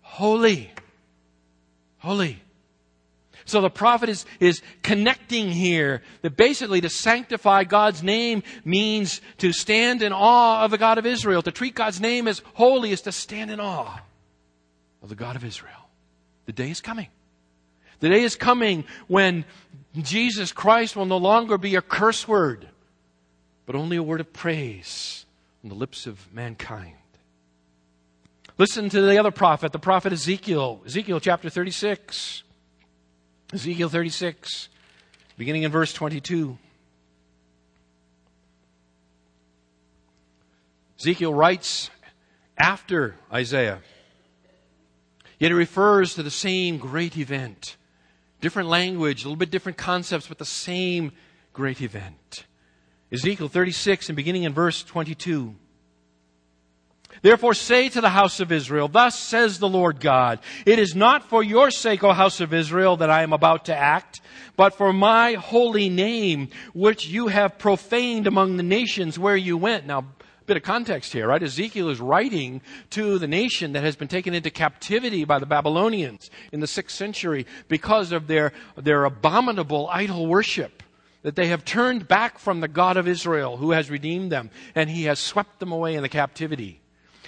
Holy 0.00 0.70
holy. 2.00 2.42
So 3.44 3.60
the 3.60 3.70
prophet 3.70 4.08
is, 4.08 4.26
is 4.38 4.62
connecting 4.82 5.50
here 5.50 6.02
that 6.22 6.36
basically 6.36 6.80
to 6.80 6.88
sanctify 6.88 7.64
God's 7.64 8.02
name 8.02 8.42
means 8.64 9.20
to 9.38 9.52
stand 9.52 10.02
in 10.02 10.12
awe 10.12 10.64
of 10.64 10.70
the 10.70 10.78
God 10.78 10.98
of 10.98 11.06
Israel. 11.06 11.42
To 11.42 11.50
treat 11.50 11.74
God's 11.74 12.00
name 12.00 12.28
as 12.28 12.42
holy 12.54 12.92
is 12.92 13.02
to 13.02 13.12
stand 13.12 13.50
in 13.50 13.60
awe 13.60 14.00
of 15.02 15.08
the 15.08 15.14
God 15.14 15.36
of 15.36 15.44
Israel. 15.44 15.88
The 16.46 16.52
day 16.52 16.70
is 16.70 16.80
coming. 16.80 17.08
The 18.00 18.08
day 18.08 18.22
is 18.22 18.36
coming 18.36 18.84
when 19.08 19.44
Jesus 20.00 20.52
Christ 20.52 20.96
will 20.96 21.06
no 21.06 21.18
longer 21.18 21.58
be 21.58 21.76
a 21.76 21.82
curse 21.82 22.26
word, 22.26 22.68
but 23.70 23.78
only 23.78 23.96
a 23.96 24.02
word 24.02 24.18
of 24.18 24.32
praise 24.32 25.24
on 25.62 25.68
the 25.68 25.76
lips 25.76 26.04
of 26.04 26.34
mankind. 26.34 26.96
Listen 28.58 28.88
to 28.88 29.00
the 29.00 29.16
other 29.16 29.30
prophet, 29.30 29.70
the 29.70 29.78
prophet 29.78 30.12
Ezekiel. 30.12 30.82
Ezekiel 30.84 31.20
chapter 31.20 31.48
36. 31.48 32.42
Ezekiel 33.52 33.88
36, 33.88 34.68
beginning 35.38 35.62
in 35.62 35.70
verse 35.70 35.92
22. 35.92 36.58
Ezekiel 40.98 41.32
writes 41.32 41.90
after 42.58 43.14
Isaiah. 43.32 43.78
Yet 45.38 45.52
he 45.52 45.54
refers 45.54 46.16
to 46.16 46.24
the 46.24 46.30
same 46.32 46.78
great 46.78 47.16
event. 47.16 47.76
Different 48.40 48.68
language, 48.68 49.22
a 49.22 49.28
little 49.28 49.36
bit 49.36 49.52
different 49.52 49.78
concepts, 49.78 50.26
but 50.26 50.38
the 50.38 50.44
same 50.44 51.12
great 51.52 51.80
event. 51.80 52.46
Ezekiel 53.12 53.48
36 53.48 54.08
and 54.08 54.16
beginning 54.16 54.44
in 54.44 54.54
verse 54.54 54.84
22. 54.84 55.54
Therefore 57.22 57.54
say 57.54 57.88
to 57.88 58.00
the 58.00 58.08
house 58.08 58.40
of 58.40 58.52
Israel, 58.52 58.88
thus 58.88 59.18
says 59.18 59.58
the 59.58 59.68
Lord 59.68 60.00
God, 60.00 60.38
it 60.64 60.78
is 60.78 60.94
not 60.94 61.28
for 61.28 61.42
your 61.42 61.70
sake, 61.70 62.02
O 62.02 62.12
house 62.12 62.40
of 62.40 62.54
Israel, 62.54 62.96
that 62.98 63.10
I 63.10 63.22
am 63.22 63.32
about 63.32 63.66
to 63.66 63.76
act, 63.76 64.20
but 64.56 64.74
for 64.74 64.92
my 64.92 65.34
holy 65.34 65.88
name, 65.88 66.48
which 66.72 67.06
you 67.06 67.28
have 67.28 67.58
profaned 67.58 68.26
among 68.26 68.56
the 68.56 68.62
nations 68.62 69.18
where 69.18 69.36
you 69.36 69.56
went. 69.56 69.86
Now, 69.86 69.98
a 69.98 70.44
bit 70.46 70.56
of 70.56 70.62
context 70.62 71.12
here, 71.12 71.28
right? 71.28 71.42
Ezekiel 71.42 71.90
is 71.90 72.00
writing 72.00 72.62
to 72.90 73.18
the 73.18 73.28
nation 73.28 73.72
that 73.72 73.84
has 73.84 73.96
been 73.96 74.08
taken 74.08 74.32
into 74.32 74.50
captivity 74.50 75.24
by 75.24 75.40
the 75.40 75.46
Babylonians 75.46 76.30
in 76.52 76.60
the 76.60 76.66
sixth 76.66 76.96
century 76.96 77.44
because 77.68 78.12
of 78.12 78.28
their, 78.28 78.52
their 78.76 79.04
abominable 79.04 79.88
idol 79.92 80.26
worship 80.26 80.79
that 81.22 81.36
they 81.36 81.48
have 81.48 81.64
turned 81.64 82.08
back 82.08 82.38
from 82.38 82.60
the 82.60 82.68
God 82.68 82.96
of 82.96 83.08
Israel 83.08 83.56
who 83.56 83.72
has 83.72 83.90
redeemed 83.90 84.32
them 84.32 84.50
and 84.74 84.88
he 84.88 85.04
has 85.04 85.18
swept 85.18 85.60
them 85.60 85.72
away 85.72 85.94
in 85.94 86.02
the 86.02 86.08
captivity. 86.08 86.80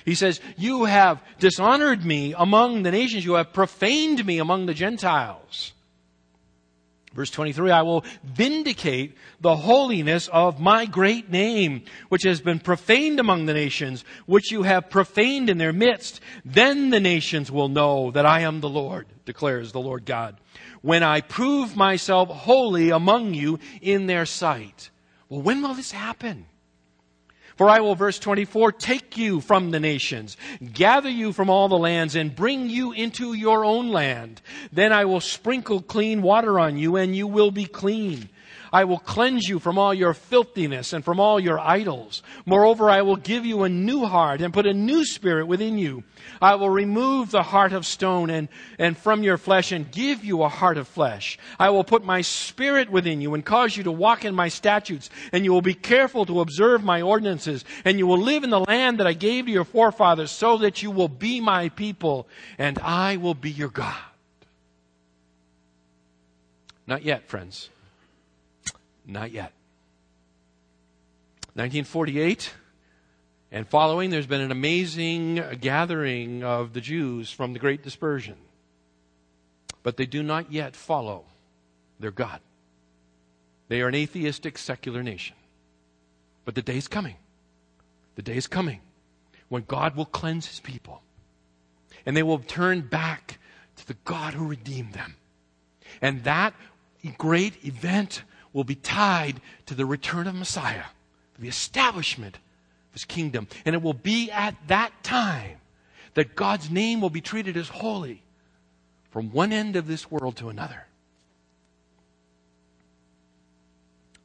He 0.05 0.15
says, 0.15 0.41
You 0.57 0.85
have 0.85 1.23
dishonored 1.39 2.05
me 2.05 2.35
among 2.37 2.83
the 2.83 2.91
nations. 2.91 3.25
You 3.25 3.35
have 3.35 3.53
profaned 3.53 4.25
me 4.25 4.39
among 4.39 4.67
the 4.67 4.75
Gentiles. 4.75 5.73
Verse 7.15 7.31
23, 7.31 7.71
I 7.71 7.83
will 7.83 8.05
vindicate 8.25 9.17
the 9.41 9.55
holiness 9.55 10.29
of 10.29 10.61
my 10.61 10.87
great 10.87 11.31
name, 11.31 11.85
which 12.09 12.23
has 12.25 12.41
been 12.41 12.59
profaned 12.59 13.21
among 13.21 13.47
the 13.47 13.55
nations, 13.55 14.05
which 14.27 14.51
you 14.51 14.63
have 14.63 14.89
profaned 14.89 15.51
in 15.51 15.59
their 15.59 15.73
midst. 15.73 16.21
Then 16.45 16.91
the 16.91 17.01
nations 17.01 17.51
will 17.51 17.69
know 17.69 18.11
that 18.13 18.25
I 18.25 18.41
am 18.41 18.61
the 18.61 18.69
Lord, 18.69 19.07
declares 19.27 19.73
the 19.73 19.81
Lord 19.81 20.07
God, 20.07 20.41
when 20.81 21.03
I 21.03 21.21
prove 21.21 21.77
myself 21.77 22.29
holy 22.29 22.91
among 22.91 23.35
you 23.35 23.59
in 23.83 24.07
their 24.07 24.25
sight. 24.25 24.91
Well, 25.29 25.43
when 25.43 25.63
will 25.63 25.75
this 25.75 25.93
happen? 25.93 26.47
For 27.63 27.71
I 27.71 27.79
will, 27.79 27.95
verse 27.95 28.19
24, 28.19 28.73
take 28.73 29.17
you 29.17 29.41
from 29.41 29.71
the 29.71 29.79
nations, 29.79 30.37
gather 30.73 31.09
you 31.09 31.33
from 31.33 31.49
all 31.49 31.69
the 31.69 31.79
lands, 31.79 32.17
and 32.17 32.35
bring 32.35 32.69
you 32.69 32.91
into 32.91 33.35
your 33.35 33.65
own 33.65 33.91
land. 33.91 34.43
Then 34.73 34.93
I 34.93 35.05
will 35.05 35.21
sprinkle 35.21 35.81
clean 35.81 36.23
water 36.23 36.59
on 36.59 36.77
you, 36.77 36.97
and 36.97 37.15
you 37.15 37.29
will 37.29 37.53
be 37.53 37.67
clean. 37.67 38.31
I 38.73 38.85
will 38.85 38.99
cleanse 38.99 39.47
you 39.47 39.59
from 39.59 39.77
all 39.77 39.93
your 39.93 40.15
filthiness 40.15 40.95
and 40.95 41.05
from 41.05 41.21
all 41.21 41.39
your 41.39 41.61
idols. 41.61 42.23
Moreover, 42.47 42.89
I 42.89 43.03
will 43.03 43.17
give 43.17 43.45
you 43.45 43.65
a 43.65 43.69
new 43.69 44.07
heart 44.07 44.41
and 44.41 44.55
put 44.55 44.67
a 44.67 44.73
new 44.73 45.05
spirit 45.05 45.47
within 45.47 45.77
you. 45.77 46.05
I 46.41 46.55
will 46.55 46.71
remove 46.71 47.31
the 47.31 47.43
heart 47.43 47.75
of 47.75 47.85
stone 47.85 48.31
and, 48.31 48.49
and 48.79 48.97
from 48.97 49.23
your 49.23 49.37
flesh 49.37 49.73
and 49.73 49.91
give 49.91 50.25
you 50.25 50.43
a 50.43 50.49
heart 50.49 50.79
of 50.79 50.89
flesh. 50.89 51.39
I 51.59 51.69
will 51.69 51.85
put 51.85 52.03
my 52.03 52.23
spirit 52.23 52.91
within 52.91 53.21
you 53.21 53.35
and 53.35 53.45
cause 53.45 53.77
you 53.77 53.83
to 53.85 53.93
walk 53.93 54.25
in 54.25 54.35
my 54.35 54.49
statutes 54.49 55.11
and 55.33 55.45
you 55.45 55.53
will 55.53 55.61
be 55.61 55.75
careful 55.75 56.25
to 56.27 56.41
observe 56.41 56.83
my 56.83 57.03
ordinances 57.03 57.67
and 57.85 57.99
you 57.99 58.07
will 58.07 58.21
live 58.21 58.43
in 58.43 58.51
the 58.51 58.61
land 58.61 59.01
that 59.01 59.07
I 59.07 59.13
gave 59.13 59.45
to 59.47 59.53
your 59.53 59.65
forefathers 59.65 60.31
so 60.31 60.57
that 60.59 60.83
you 60.83 60.91
will 60.91 61.09
be 61.09 61.41
my 61.41 61.69
people 61.69 62.27
and 62.57 62.79
I 62.79 63.19
will 63.19 63.35
be 63.35 63.51
your 63.51 63.69
God. 63.69 64.01
Not 66.87 67.05
yet, 67.05 67.29
friends. 67.29 67.69
Not 69.07 69.33
yet. 69.33 69.53
1948 71.55 72.55
and 73.51 73.69
following, 73.69 74.09
there's 74.09 74.27
been 74.27 74.41
an 74.41 74.51
amazing 74.51 75.43
gathering 75.61 76.43
of 76.43 76.73
the 76.73 76.81
Jews 76.81 77.31
from 77.31 77.53
the 77.53 77.59
Great 77.59 77.83
Dispersion. 77.83 78.37
But 79.83 79.99
they 79.99 80.07
do 80.07 80.23
not 80.23 80.51
yet 80.51 80.75
follow 80.75 81.25
their 82.01 82.11
God. 82.11 82.41
They 83.69 83.83
are 83.83 83.89
an 83.89 83.95
atheistic, 83.95 84.57
secular 84.57 85.03
nation. 85.03 85.37
But 86.45 86.55
the 86.55 86.63
day 86.63 86.77
is 86.77 86.89
coming. 86.89 87.17
The 88.15 88.23
day 88.23 88.37
is 88.37 88.47
coming 88.47 88.81
when 89.49 89.65
God 89.67 89.97
will 89.97 90.07
cleanse 90.07 90.47
his 90.47 90.61
people. 90.61 91.03
And 92.07 92.17
they 92.17 92.23
will 92.23 92.39
turn 92.39 92.81
back 92.81 93.39
to 93.77 93.87
the 93.87 93.97
God 94.05 94.35
who 94.35 94.47
redeemed 94.47 94.95
them. 94.95 95.17
And 96.01 96.25
that 96.25 96.55
great 97.19 97.65
event 97.65 98.23
will 98.53 98.65
be 98.65 98.75
tied 98.75 99.41
to 99.67 99.75
the 99.75 99.87
return 99.87 100.27
of 100.27 100.35
Messiah, 100.35 100.85
the 101.39 101.49
establishment 101.49 102.37
of 102.37 102.93
his 102.93 103.05
kingdom. 103.05 103.49
And 103.65 103.75
it 103.75 103.83
will 103.83 103.95
be 103.95 104.31
at 104.31 104.57
that 104.69 104.93
time 105.03 105.59
that 106.15 106.37
God's 106.37 106.71
name 106.71 107.01
will 107.01 107.11
be 107.11 107.21
treated 107.21 107.57
as 107.57 107.69
holy 107.69 108.23
from 109.11 109.31
one 109.31 109.53
end 109.53 109.77
of 109.77 109.87
this 109.87 110.11
world 110.11 110.37
to 110.37 110.49
another. 110.49 110.87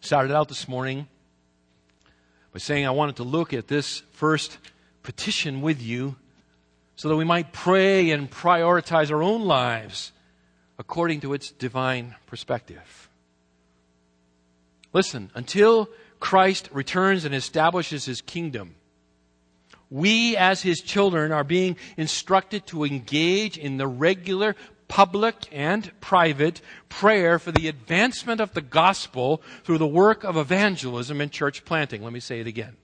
Started 0.02 0.34
out 0.34 0.48
this 0.48 0.68
morning 0.68 1.08
by 2.54 2.60
saying 2.60 2.86
I 2.86 2.92
wanted 2.92 3.18
to 3.18 3.24
look 3.24 3.54
at 3.54 3.68
this 3.68 4.04
first 4.12 4.58
petition 5.04 5.62
with 5.62 5.82
you 5.82 6.16
so 6.96 7.10
that 7.10 7.16
we 7.16 7.26
might 7.26 7.54
pray 7.54 8.12
and 8.12 8.30
prioritize 8.30 9.12
our 9.12 9.22
own 9.22 9.42
lives 9.44 10.12
according 10.80 11.22
to 11.22 11.34
its 11.34 11.52
divine 11.52 12.16
perspective. 12.26 13.10
Listen, 14.98 15.30
until 15.36 15.90
Christ 16.20 16.70
returns 16.74 17.24
and 17.24 17.36
establishes 17.36 18.06
his 18.06 18.20
kingdom, 18.20 18.74
we 19.92 20.36
as 20.36 20.64
his 20.64 20.80
children 20.80 21.32
are 21.32 21.44
being 21.44 21.78
instructed 21.98 22.66
to 22.66 22.84
engage 22.84 23.60
in 23.60 23.78
the 23.78 23.86
regular 23.86 24.56
public 24.88 25.36
and 25.52 25.92
private 26.02 26.62
prayer 26.90 27.38
for 27.38 27.52
the 27.52 27.68
advancement 27.68 28.42
of 28.42 28.56
the 28.56 28.62
gospel 28.62 29.44
through 29.64 29.78
the 29.78 29.86
work 29.86 30.24
of 30.24 30.36
evangelism 30.36 31.22
and 31.22 31.32
church 31.32 31.64
planting. 31.64 32.04
Let 32.04 32.12
me 32.12 32.20
say 32.20 32.40
it 32.40 32.48
again. 32.48 32.76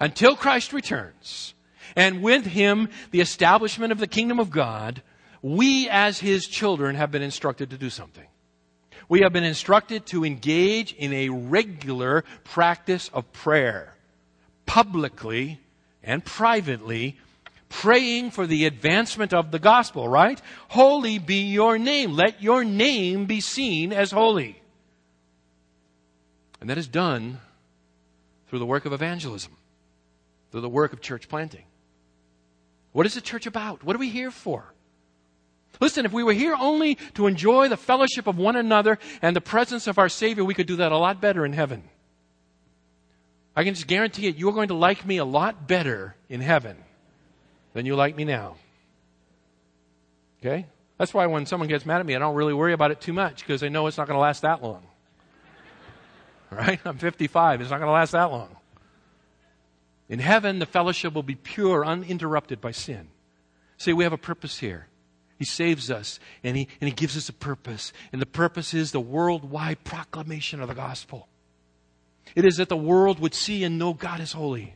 Until 0.00 0.34
Christ 0.34 0.72
returns, 0.72 1.54
and 1.94 2.24
with 2.24 2.44
him 2.44 2.88
the 3.12 3.20
establishment 3.20 3.92
of 3.92 4.00
the 4.00 4.08
kingdom 4.08 4.40
of 4.40 4.50
God, 4.50 5.00
we 5.42 5.88
as 5.88 6.18
his 6.18 6.48
children 6.48 6.96
have 6.96 7.12
been 7.12 7.22
instructed 7.22 7.70
to 7.70 7.78
do 7.78 7.88
something. 7.88 8.26
We 9.08 9.20
have 9.20 9.32
been 9.32 9.44
instructed 9.44 10.06
to 10.06 10.24
engage 10.24 10.92
in 10.92 11.12
a 11.12 11.28
regular 11.28 12.24
practice 12.44 13.08
of 13.12 13.32
prayer, 13.32 13.94
publicly 14.66 15.60
and 16.02 16.24
privately, 16.24 17.16
praying 17.68 18.30
for 18.30 18.46
the 18.46 18.64
advancement 18.66 19.32
of 19.32 19.50
the 19.50 19.58
gospel, 19.58 20.08
right? 20.08 20.40
Holy 20.68 21.18
be 21.18 21.46
your 21.50 21.78
name. 21.78 22.12
Let 22.12 22.42
your 22.42 22.64
name 22.64 23.26
be 23.26 23.40
seen 23.40 23.92
as 23.92 24.10
holy. 24.10 24.60
And 26.60 26.70
that 26.70 26.78
is 26.78 26.88
done 26.88 27.38
through 28.48 28.58
the 28.58 28.66
work 28.66 28.86
of 28.86 28.92
evangelism, 28.92 29.56
through 30.50 30.62
the 30.62 30.68
work 30.68 30.92
of 30.92 31.00
church 31.00 31.28
planting. 31.28 31.64
What 32.92 33.06
is 33.06 33.14
the 33.14 33.20
church 33.20 33.46
about? 33.46 33.84
What 33.84 33.94
are 33.94 34.00
we 34.00 34.08
here 34.08 34.30
for? 34.30 34.72
Listen, 35.80 36.06
if 36.06 36.12
we 36.12 36.22
were 36.22 36.32
here 36.32 36.56
only 36.58 36.96
to 37.14 37.26
enjoy 37.26 37.68
the 37.68 37.76
fellowship 37.76 38.26
of 38.26 38.38
one 38.38 38.56
another 38.56 38.98
and 39.22 39.36
the 39.36 39.40
presence 39.40 39.86
of 39.86 39.98
our 39.98 40.08
Savior, 40.08 40.44
we 40.44 40.54
could 40.54 40.66
do 40.66 40.76
that 40.76 40.92
a 40.92 40.98
lot 40.98 41.20
better 41.20 41.44
in 41.44 41.52
heaven. 41.52 41.84
I 43.54 43.64
can 43.64 43.74
just 43.74 43.86
guarantee 43.86 44.26
it, 44.26 44.36
you're 44.36 44.52
going 44.52 44.68
to 44.68 44.74
like 44.74 45.06
me 45.06 45.16
a 45.16 45.24
lot 45.24 45.66
better 45.66 46.14
in 46.28 46.40
heaven 46.40 46.76
than 47.72 47.86
you 47.86 47.96
like 47.96 48.16
me 48.16 48.24
now. 48.24 48.56
Okay? 50.40 50.66
That's 50.98 51.12
why 51.12 51.26
when 51.26 51.46
someone 51.46 51.68
gets 51.68 51.84
mad 51.86 52.00
at 52.00 52.06
me, 52.06 52.14
I 52.14 52.18
don't 52.18 52.34
really 52.34 52.54
worry 52.54 52.72
about 52.72 52.90
it 52.90 53.00
too 53.00 53.12
much 53.12 53.40
because 53.40 53.62
I 53.62 53.68
know 53.68 53.86
it's 53.86 53.98
not 53.98 54.06
going 54.06 54.16
to 54.16 54.20
last 54.20 54.42
that 54.42 54.62
long. 54.62 54.82
Right? 56.48 56.78
I'm 56.84 56.96
55. 56.96 57.60
It's 57.60 57.70
not 57.70 57.78
going 57.78 57.88
to 57.88 57.92
last 57.92 58.12
that 58.12 58.30
long. 58.30 58.56
In 60.08 60.20
heaven, 60.20 60.60
the 60.60 60.66
fellowship 60.66 61.12
will 61.12 61.24
be 61.24 61.34
pure, 61.34 61.84
uninterrupted 61.84 62.60
by 62.60 62.70
sin. 62.70 63.08
See, 63.78 63.92
we 63.92 64.04
have 64.04 64.12
a 64.12 64.18
purpose 64.18 64.60
here. 64.60 64.86
He 65.38 65.44
saves 65.44 65.90
us 65.90 66.18
and 66.42 66.56
he, 66.56 66.68
and 66.80 66.88
he 66.88 66.94
gives 66.94 67.16
us 67.16 67.28
a 67.28 67.32
purpose. 67.32 67.92
And 68.12 68.22
the 68.22 68.26
purpose 68.26 68.72
is 68.74 68.92
the 68.92 69.00
worldwide 69.00 69.84
proclamation 69.84 70.60
of 70.60 70.68
the 70.68 70.74
gospel. 70.74 71.28
It 72.34 72.44
is 72.44 72.56
that 72.56 72.68
the 72.68 72.76
world 72.76 73.20
would 73.20 73.34
see 73.34 73.62
and 73.64 73.78
know 73.78 73.94
God 73.94 74.20
is 74.20 74.32
holy. 74.32 74.74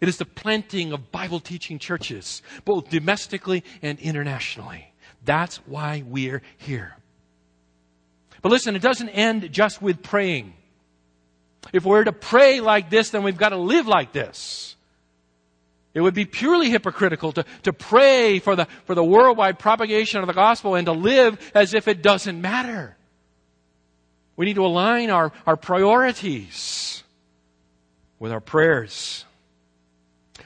It 0.00 0.08
is 0.08 0.16
the 0.16 0.24
planting 0.24 0.92
of 0.92 1.10
Bible 1.10 1.40
teaching 1.40 1.78
churches, 1.78 2.42
both 2.64 2.88
domestically 2.88 3.64
and 3.82 3.98
internationally. 3.98 4.92
That's 5.24 5.56
why 5.66 6.04
we're 6.06 6.42
here. 6.56 6.96
But 8.40 8.52
listen, 8.52 8.76
it 8.76 8.82
doesn't 8.82 9.08
end 9.08 9.52
just 9.52 9.82
with 9.82 10.02
praying. 10.02 10.54
If 11.72 11.84
we're 11.84 12.04
to 12.04 12.12
pray 12.12 12.60
like 12.60 12.88
this, 12.90 13.10
then 13.10 13.24
we've 13.24 13.36
got 13.36 13.48
to 13.50 13.56
live 13.56 13.88
like 13.88 14.12
this. 14.12 14.76
It 15.94 16.00
would 16.00 16.14
be 16.14 16.26
purely 16.26 16.70
hypocritical 16.70 17.32
to, 17.32 17.44
to 17.62 17.72
pray 17.72 18.38
for 18.38 18.54
the, 18.54 18.66
for 18.84 18.94
the 18.94 19.04
worldwide 19.04 19.58
propagation 19.58 20.20
of 20.20 20.26
the 20.26 20.34
gospel 20.34 20.74
and 20.74 20.86
to 20.86 20.92
live 20.92 21.38
as 21.54 21.74
if 21.74 21.88
it 21.88 22.02
doesn't 22.02 22.40
matter. 22.40 22.96
We 24.36 24.46
need 24.46 24.54
to 24.56 24.64
align 24.64 25.10
our, 25.10 25.32
our 25.46 25.56
priorities 25.56 27.02
with 28.18 28.30
our 28.30 28.40
prayers. 28.40 29.24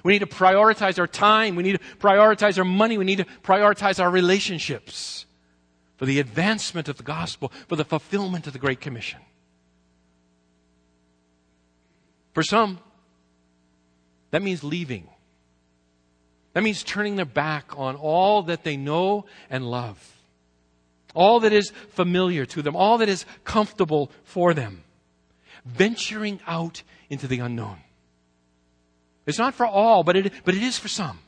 We 0.02 0.12
need 0.12 0.20
to 0.20 0.26
prioritize 0.26 0.98
our 0.98 1.06
time. 1.06 1.56
We 1.56 1.62
need 1.62 1.72
to 1.72 1.96
prioritize 1.98 2.58
our 2.58 2.64
money. 2.64 2.96
We 2.96 3.04
need 3.04 3.18
to 3.18 3.26
prioritize 3.42 4.02
our 4.02 4.10
relationships 4.10 5.26
for 5.96 6.06
the 6.06 6.20
advancement 6.20 6.88
of 6.88 6.96
the 6.96 7.02
gospel, 7.02 7.52
for 7.68 7.76
the 7.76 7.84
fulfillment 7.84 8.46
of 8.46 8.52
the 8.52 8.58
Great 8.58 8.80
Commission. 8.80 9.20
For 12.32 12.42
some, 12.42 12.80
that 14.30 14.42
means 14.42 14.64
leaving. 14.64 15.08
That 16.52 16.62
means 16.62 16.82
turning 16.82 17.16
their 17.16 17.24
back 17.24 17.78
on 17.78 17.96
all 17.96 18.42
that 18.44 18.64
they 18.64 18.76
know 18.76 19.24
and 19.48 19.64
love, 19.64 20.16
all 21.14 21.40
that 21.40 21.52
is 21.52 21.72
familiar 21.90 22.44
to 22.46 22.62
them, 22.62 22.76
all 22.76 22.98
that 22.98 23.08
is 23.08 23.24
comfortable 23.44 24.10
for 24.24 24.52
them, 24.54 24.84
venturing 25.64 26.40
out 26.46 26.82
into 27.08 27.26
the 27.26 27.38
unknown. 27.38 27.78
It's 29.24 29.38
not 29.38 29.54
for 29.54 29.66
all, 29.66 30.02
but 30.02 30.16
it, 30.16 30.32
but 30.44 30.54
it 30.54 30.62
is 30.62 30.78
for 30.78 30.88
some. 30.88 31.18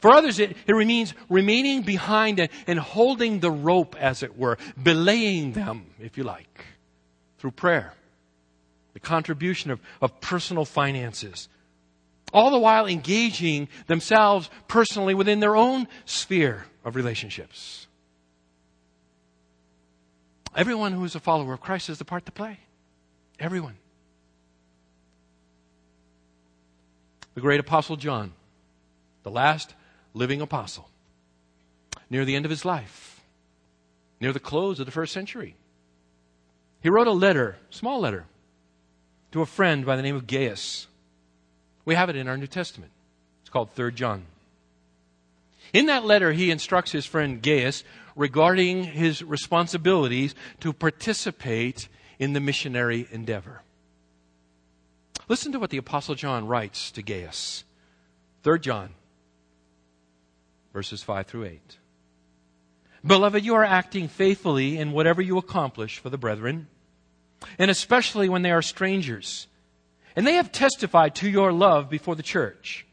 For 0.00 0.12
others, 0.12 0.38
it, 0.38 0.56
it 0.66 0.74
means 0.74 1.12
remaining 1.28 1.82
behind 1.82 2.38
and, 2.38 2.50
and 2.66 2.78
holding 2.78 3.40
the 3.40 3.50
rope, 3.50 3.96
as 3.98 4.22
it 4.22 4.38
were, 4.38 4.58
belaying 4.80 5.52
them, 5.52 5.86
if 6.00 6.16
you 6.16 6.24
like, 6.24 6.64
through 7.38 7.52
prayer, 7.52 7.94
the 8.94 9.00
contribution 9.00 9.70
of, 9.70 9.80
of 10.00 10.20
personal 10.20 10.64
finances, 10.64 11.48
all 12.32 12.50
the 12.50 12.58
while 12.58 12.86
engaging 12.86 13.68
themselves 13.86 14.50
personally 14.66 15.14
within 15.14 15.40
their 15.40 15.56
own 15.56 15.88
sphere 16.04 16.66
of 16.84 16.96
relationships. 16.96 17.86
Everyone 20.54 20.92
who 20.92 21.04
is 21.04 21.14
a 21.14 21.20
follower 21.20 21.54
of 21.54 21.60
Christ 21.60 21.86
has 21.88 21.98
the 21.98 22.04
part 22.04 22.26
to 22.26 22.32
play. 22.32 22.58
Everyone. 23.38 23.76
The 27.34 27.40
great 27.40 27.60
apostle 27.60 27.96
John, 27.96 28.32
the 29.22 29.30
last 29.30 29.74
living 30.14 30.40
apostle, 30.40 30.88
near 32.10 32.24
the 32.24 32.34
end 32.34 32.44
of 32.44 32.50
his 32.50 32.64
life, 32.64 33.20
near 34.20 34.32
the 34.32 34.40
close 34.40 34.80
of 34.80 34.86
the 34.86 34.92
first 34.92 35.12
century, 35.12 35.54
he 36.80 36.88
wrote 36.88 37.06
a 37.06 37.12
letter, 37.12 37.56
small 37.70 38.00
letter, 38.00 38.24
to 39.32 39.42
a 39.42 39.46
friend 39.46 39.84
by 39.84 39.94
the 39.94 40.02
name 40.02 40.16
of 40.16 40.26
Gaius. 40.26 40.86
We 41.88 41.94
have 41.94 42.10
it 42.10 42.16
in 42.16 42.28
our 42.28 42.36
New 42.36 42.46
Testament. 42.46 42.92
It's 43.40 43.48
called 43.48 43.70
3 43.72 43.92
John. 43.92 44.26
In 45.72 45.86
that 45.86 46.04
letter, 46.04 46.32
he 46.32 46.50
instructs 46.50 46.92
his 46.92 47.06
friend 47.06 47.40
Gaius 47.40 47.82
regarding 48.14 48.84
his 48.84 49.22
responsibilities 49.22 50.34
to 50.60 50.74
participate 50.74 51.88
in 52.18 52.34
the 52.34 52.40
missionary 52.40 53.08
endeavor. 53.10 53.62
Listen 55.28 55.50
to 55.52 55.58
what 55.58 55.70
the 55.70 55.78
Apostle 55.78 56.14
John 56.14 56.46
writes 56.46 56.90
to 56.90 57.02
Gaius. 57.02 57.64
3 58.42 58.58
John, 58.58 58.90
verses 60.74 61.02
5 61.02 61.26
through 61.26 61.44
8. 61.44 61.78
Beloved, 63.06 63.42
you 63.42 63.54
are 63.54 63.64
acting 63.64 64.08
faithfully 64.08 64.76
in 64.76 64.92
whatever 64.92 65.22
you 65.22 65.38
accomplish 65.38 66.00
for 66.00 66.10
the 66.10 66.18
brethren, 66.18 66.66
and 67.58 67.70
especially 67.70 68.28
when 68.28 68.42
they 68.42 68.50
are 68.50 68.60
strangers 68.60 69.46
and 70.18 70.26
they 70.26 70.34
have 70.34 70.50
testified 70.50 71.14
to 71.14 71.30
your 71.30 71.52
love 71.52 71.88
before 71.88 72.16
the 72.16 72.24
church. 72.24 72.84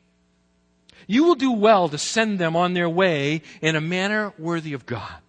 You 1.07 1.23
will 1.23 1.33
do 1.33 1.51
well 1.51 1.89
to 1.89 1.97
send 1.97 2.37
them 2.37 2.55
on 2.55 2.75
their 2.75 2.87
way 2.87 3.41
in 3.63 3.75
a 3.75 3.81
manner 3.81 4.31
worthy 4.37 4.73
of 4.73 4.85
God. 4.85 5.23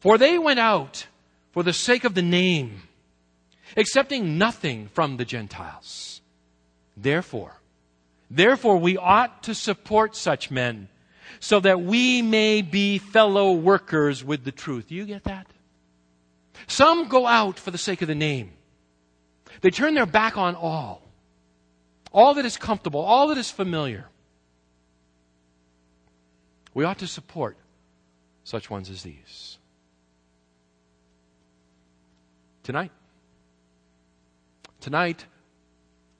For 0.00 0.18
they 0.18 0.36
went 0.36 0.58
out 0.58 1.06
for 1.52 1.62
the 1.62 1.72
sake 1.72 2.02
of 2.02 2.14
the 2.14 2.22
name, 2.22 2.82
accepting 3.76 4.36
nothing 4.36 4.88
from 4.88 5.16
the 5.16 5.24
Gentiles. 5.24 6.20
Therefore, 6.96 7.60
therefore 8.28 8.78
we 8.78 8.96
ought 8.96 9.44
to 9.44 9.54
support 9.54 10.16
such 10.16 10.50
men 10.50 10.88
so 11.38 11.60
that 11.60 11.82
we 11.82 12.20
may 12.20 12.62
be 12.62 12.98
fellow 12.98 13.52
workers 13.52 14.24
with 14.24 14.42
the 14.42 14.50
truth. 14.50 14.88
Do 14.88 14.96
you 14.96 15.04
get 15.04 15.22
that? 15.22 15.46
Some 16.66 17.06
go 17.06 17.28
out 17.28 17.60
for 17.60 17.70
the 17.70 17.78
sake 17.78 18.02
of 18.02 18.08
the 18.08 18.16
name. 18.16 18.50
They 19.64 19.70
turn 19.70 19.94
their 19.94 20.04
back 20.04 20.36
on 20.36 20.56
all. 20.56 21.00
All 22.12 22.34
that 22.34 22.44
is 22.44 22.58
comfortable, 22.58 23.00
all 23.00 23.28
that 23.28 23.38
is 23.38 23.50
familiar. 23.50 24.04
We 26.74 26.84
ought 26.84 26.98
to 26.98 27.06
support 27.06 27.56
such 28.44 28.68
ones 28.68 28.90
as 28.90 29.02
these. 29.02 29.56
Tonight, 32.62 32.92
tonight, 34.82 35.24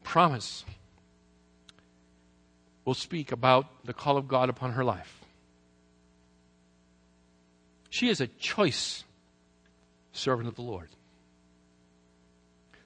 promise 0.02 0.64
will 2.86 2.94
speak 2.94 3.30
about 3.30 3.66
the 3.84 3.92
call 3.92 4.16
of 4.16 4.26
God 4.26 4.48
upon 4.48 4.72
her 4.72 4.84
life. 4.84 5.20
She 7.90 8.08
is 8.08 8.22
a 8.22 8.26
choice 8.26 9.04
servant 10.12 10.48
of 10.48 10.54
the 10.54 10.62
Lord. 10.62 10.88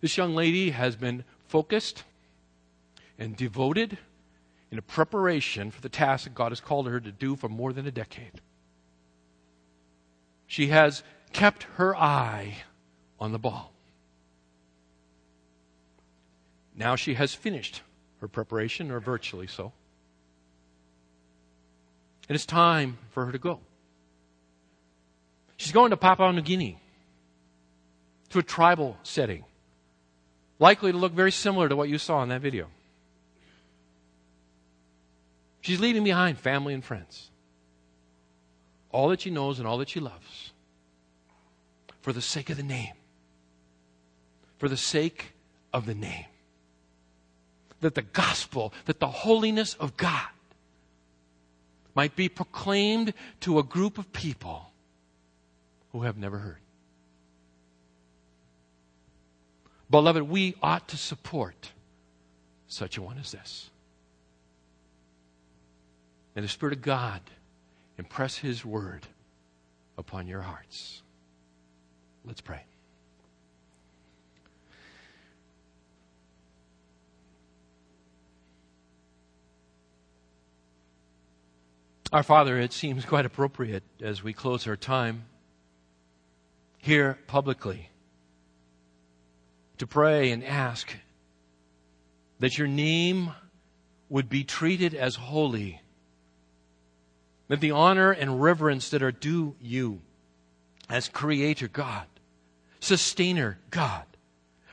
This 0.01 0.17
young 0.17 0.35
lady 0.35 0.71
has 0.71 0.97
been 0.97 1.25
focused 1.47 2.05
and 3.19 3.37
devoted 3.37 3.99
in 4.71 4.79
a 4.79 4.83
preparation 4.83 5.71
for 5.71 5.81
the 5.81 5.89
task 5.89 6.25
that 6.25 6.35
God 6.35 6.53
has 6.53 6.61
called 6.61 6.87
her 6.87 7.01
to 7.01 7.11
do 7.11 7.37
for 7.37 7.49
more 7.49 7.73
than 7.73 7.87
a 7.87 7.91
decade. 7.91 8.41
She 10.47 10.69
has 10.69 11.03
kept 11.33 11.65
her 11.75 11.97
eye 11.97 12.59
on 13.19 13.33
the 13.33 13.39
ball. 13.39 13.73
Now 16.77 16.95
she 16.97 17.15
has 17.15 17.35
finished 17.35 17.83
her 18.21 18.29
preparation, 18.29 18.91
or 18.91 19.01
virtually 19.01 19.47
so. 19.47 19.73
And 22.29 22.35
it's 22.35 22.47
time 22.47 22.99
for 23.11 23.27
her 23.27 23.33
to 23.33 23.39
go. 23.39 23.61
She's 25.57 25.73
going 25.73 25.91
to 25.91 25.97
Papua 25.97 26.33
New 26.33 26.43
Guinea, 26.43 26.79
to 28.31 28.39
a 28.39 28.43
tribal 28.43 28.97
setting, 29.03 29.45
likely 30.59 30.93
to 30.93 30.99
look 30.99 31.13
very 31.13 31.33
similar 31.33 31.69
to 31.69 31.77
what 31.77 31.89
you 31.89 31.99
saw 31.99 32.23
in 32.23 32.29
that 32.31 32.41
video. 32.41 32.67
She's 35.61 35.81
leaving 35.81 36.05
behind 36.05 36.39
family 36.39 36.75
and 36.75 36.85
friends, 36.85 37.31
all 38.91 39.09
that 39.09 39.21
she 39.21 39.31
knows 39.31 39.59
and 39.59 39.69
all 39.69 39.79
that 39.79 39.89
she 39.89 40.01
loves, 40.01 40.53
for 42.01 42.13
the 42.13 42.23
sake 42.23 42.51
of 42.51 42.57
the 42.57 42.63
name. 42.63 42.95
For 44.59 44.69
the 44.69 44.77
sake 44.77 45.35
of 45.73 45.87
the 45.87 45.95
name. 45.95 46.25
That 47.81 47.95
the 47.95 48.03
gospel, 48.03 48.73
that 48.87 48.99
the 48.99 49.07
holiness 49.07 49.75
of 49.75 49.97
God 49.97 50.27
might 51.95 52.17
be 52.17 52.29
proclaimed 52.29 53.15
to 53.41 53.59
a 53.59 53.63
group 53.63 53.99
of 53.99 54.13
people 54.13 54.73
who 55.93 56.03
have 56.03 56.17
never 56.17 56.39
heard. 56.39 56.59
Beloved, 59.91 60.23
we 60.23 60.55
ought 60.63 60.89
to 60.89 60.97
support 60.97 61.73
such 62.67 62.99
a 62.99 63.03
one 63.03 63.19
as 63.19 63.33
this. 63.33 63.71
And 66.37 66.45
the 66.45 66.49
Spirit 66.49 66.75
of 66.75 66.83
God 66.83 67.23
impress 67.97 68.37
His 68.37 68.65
word 68.65 69.07
upon 69.97 70.27
your 70.27 70.43
hearts. 70.43 71.03
Let's 72.25 72.41
pray. 72.41 72.63
Our 82.13 82.23
Father, 82.23 82.59
it 82.59 82.73
seems 82.73 83.05
quite 83.05 83.27
appropriate 83.27 83.83
as 84.01 84.23
we 84.23 84.33
close 84.33 84.67
our 84.67 84.77
time 84.77 85.25
here 86.79 87.19
publicly 87.27 87.91
to 89.79 89.87
pray 89.87 90.31
and 90.31 90.45
ask 90.45 90.95
that 92.41 92.59
your 92.59 92.69
name 92.69 93.33
would 94.09 94.29
be 94.29 94.45
treated 94.45 94.95
as 94.95 95.17
holy, 95.17 95.81
that 97.49 97.61
the 97.61 97.71
honor 97.71 98.11
and 98.11 98.43
reverence 98.43 98.91
that 98.91 99.03
are 99.03 99.13
due 99.13 99.55
you 99.61 100.01
as 100.89 101.09
Creator 101.09 101.69
God, 101.69 102.07
Sustainer 102.81 103.59
God, 103.71 104.05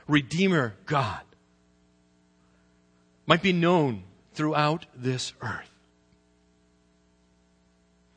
Redeemer 0.08 0.76
God 0.86 1.22
might 3.26 3.41
be 3.41 3.53
known 3.53 4.03
throughout 4.34 4.86
this 4.95 5.34
earth. 5.41 5.72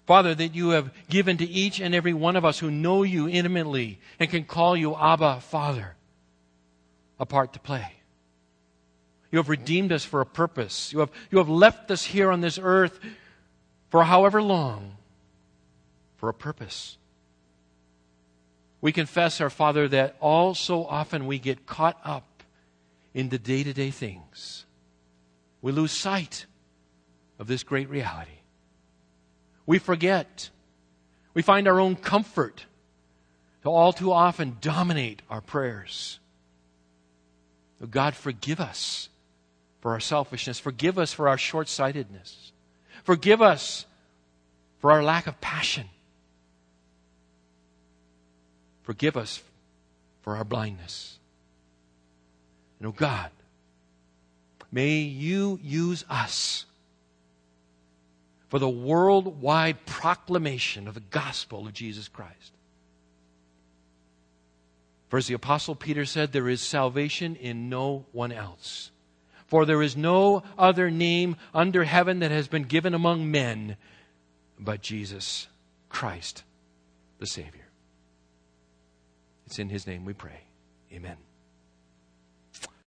Father, 0.07 0.34
that 0.34 0.55
you 0.55 0.70
have 0.70 0.91
given 1.11 1.36
to 1.36 1.45
each 1.45 1.80
and 1.80 1.95
every 1.95 2.14
one 2.14 2.36
of 2.36 2.45
us 2.45 2.59
who 2.59 2.70
know 2.70 3.03
you 3.03 3.28
intimately 3.28 3.99
and 4.18 4.30
can 4.30 4.45
call 4.45 4.74
you 4.76 4.97
Abba, 4.97 5.41
Father, 5.41 5.97
a 7.19 7.27
part 7.27 7.53
to 7.55 7.61
play. 7.61 7.93
You 9.31 9.39
have 9.39 9.49
redeemed 9.49 9.93
us 9.93 10.05
for 10.05 10.21
a 10.21 10.27
purpose. 10.27 10.93
You 10.93 11.01
have, 11.01 11.11
you 11.31 11.39
have 11.39 11.49
left 11.49 11.91
us 11.91 12.05
here 12.05 12.31
on 12.31 12.41
this 12.41 12.59
earth 12.61 12.99
for 13.91 14.05
however 14.05 14.41
long 14.41 14.97
for 16.16 16.29
a 16.29 16.35
purpose. 16.35 16.97
We 18.81 18.93
confess, 18.93 19.41
our 19.41 19.51
Father, 19.51 19.89
that 19.89 20.16
all 20.21 20.55
so 20.55 20.85
often 20.85 21.27
we 21.27 21.39
get 21.39 21.66
caught 21.66 21.99
up 22.05 22.43
in 23.12 23.29
the 23.29 23.39
day 23.39 23.64
to 23.64 23.73
day 23.73 23.91
things. 23.91 24.64
We 25.61 25.73
lose 25.73 25.93
sight 25.93 26.47
of 27.39 27.49
this 27.49 27.64
great 27.64 27.91
reality. 27.91 28.31
We 29.66 29.79
forget. 29.79 30.51
We 31.35 31.43
find 31.43 31.69
our 31.69 31.81
own 31.81 31.97
comfort 31.97 32.66
to 33.62 33.69
all 33.69 33.93
too 33.93 34.12
often 34.12 34.57
dominate 34.61 35.23
our 35.29 35.41
prayers. 35.41 36.21
God, 37.87 38.14
forgive 38.14 38.61
us 38.61 39.09
for 39.81 39.93
our 39.93 40.01
selfishness. 40.01 40.59
Forgive 40.59 40.99
us 40.99 41.12
for 41.12 41.29
our 41.29 41.39
short 41.39 41.68
sightedness. 41.68 42.53
Forgive 43.05 43.41
us 43.41 43.87
for 44.81 44.91
our 44.93 45.03
lack 45.03 45.26
of 45.26 45.41
passion. 45.41 45.89
Forgive 48.83 49.16
us 49.16 49.43
for 50.22 50.37
our 50.37 50.45
blindness. 50.45 51.18
And 52.79 52.89
oh 52.89 52.93
God, 52.93 53.31
may 54.72 54.99
you 54.99 55.61
use 55.62 56.05
us 56.09 56.64
for 58.49 58.59
the 58.59 58.68
worldwide 58.68 59.85
proclamation 59.87 60.89
of 60.89 60.95
the 60.95 61.01
gospel 61.01 61.66
of 61.66 61.72
Jesus 61.74 62.09
Christ. 62.09 62.53
For 65.09 65.17
as 65.17 65.27
the 65.27 65.35
Apostle 65.35 65.75
Peter 65.75 66.05
said, 66.05 66.33
there 66.33 66.49
is 66.49 66.61
salvation 66.61 67.37
in 67.37 67.69
no 67.69 68.07
one 68.13 68.33
else. 68.33 68.91
For 69.47 69.65
there 69.65 69.83
is 69.83 69.97
no 69.97 70.43
other 70.59 70.91
name 70.91 71.37
under 71.55 71.85
heaven 71.85 72.19
that 72.19 72.31
has 72.31 72.49
been 72.49 72.65
given 72.65 72.93
among 72.93 73.31
men 73.31 73.77
but 74.59 74.83
Jesus 74.83 75.47
Christ, 75.89 76.43
the 77.19 77.27
Savior. 77.27 77.67
It's 79.47 79.59
in 79.59 79.71
His 79.71 79.87
name 79.87 80.05
we 80.05 80.13
pray. 80.13 80.41
Amen. 80.93 81.17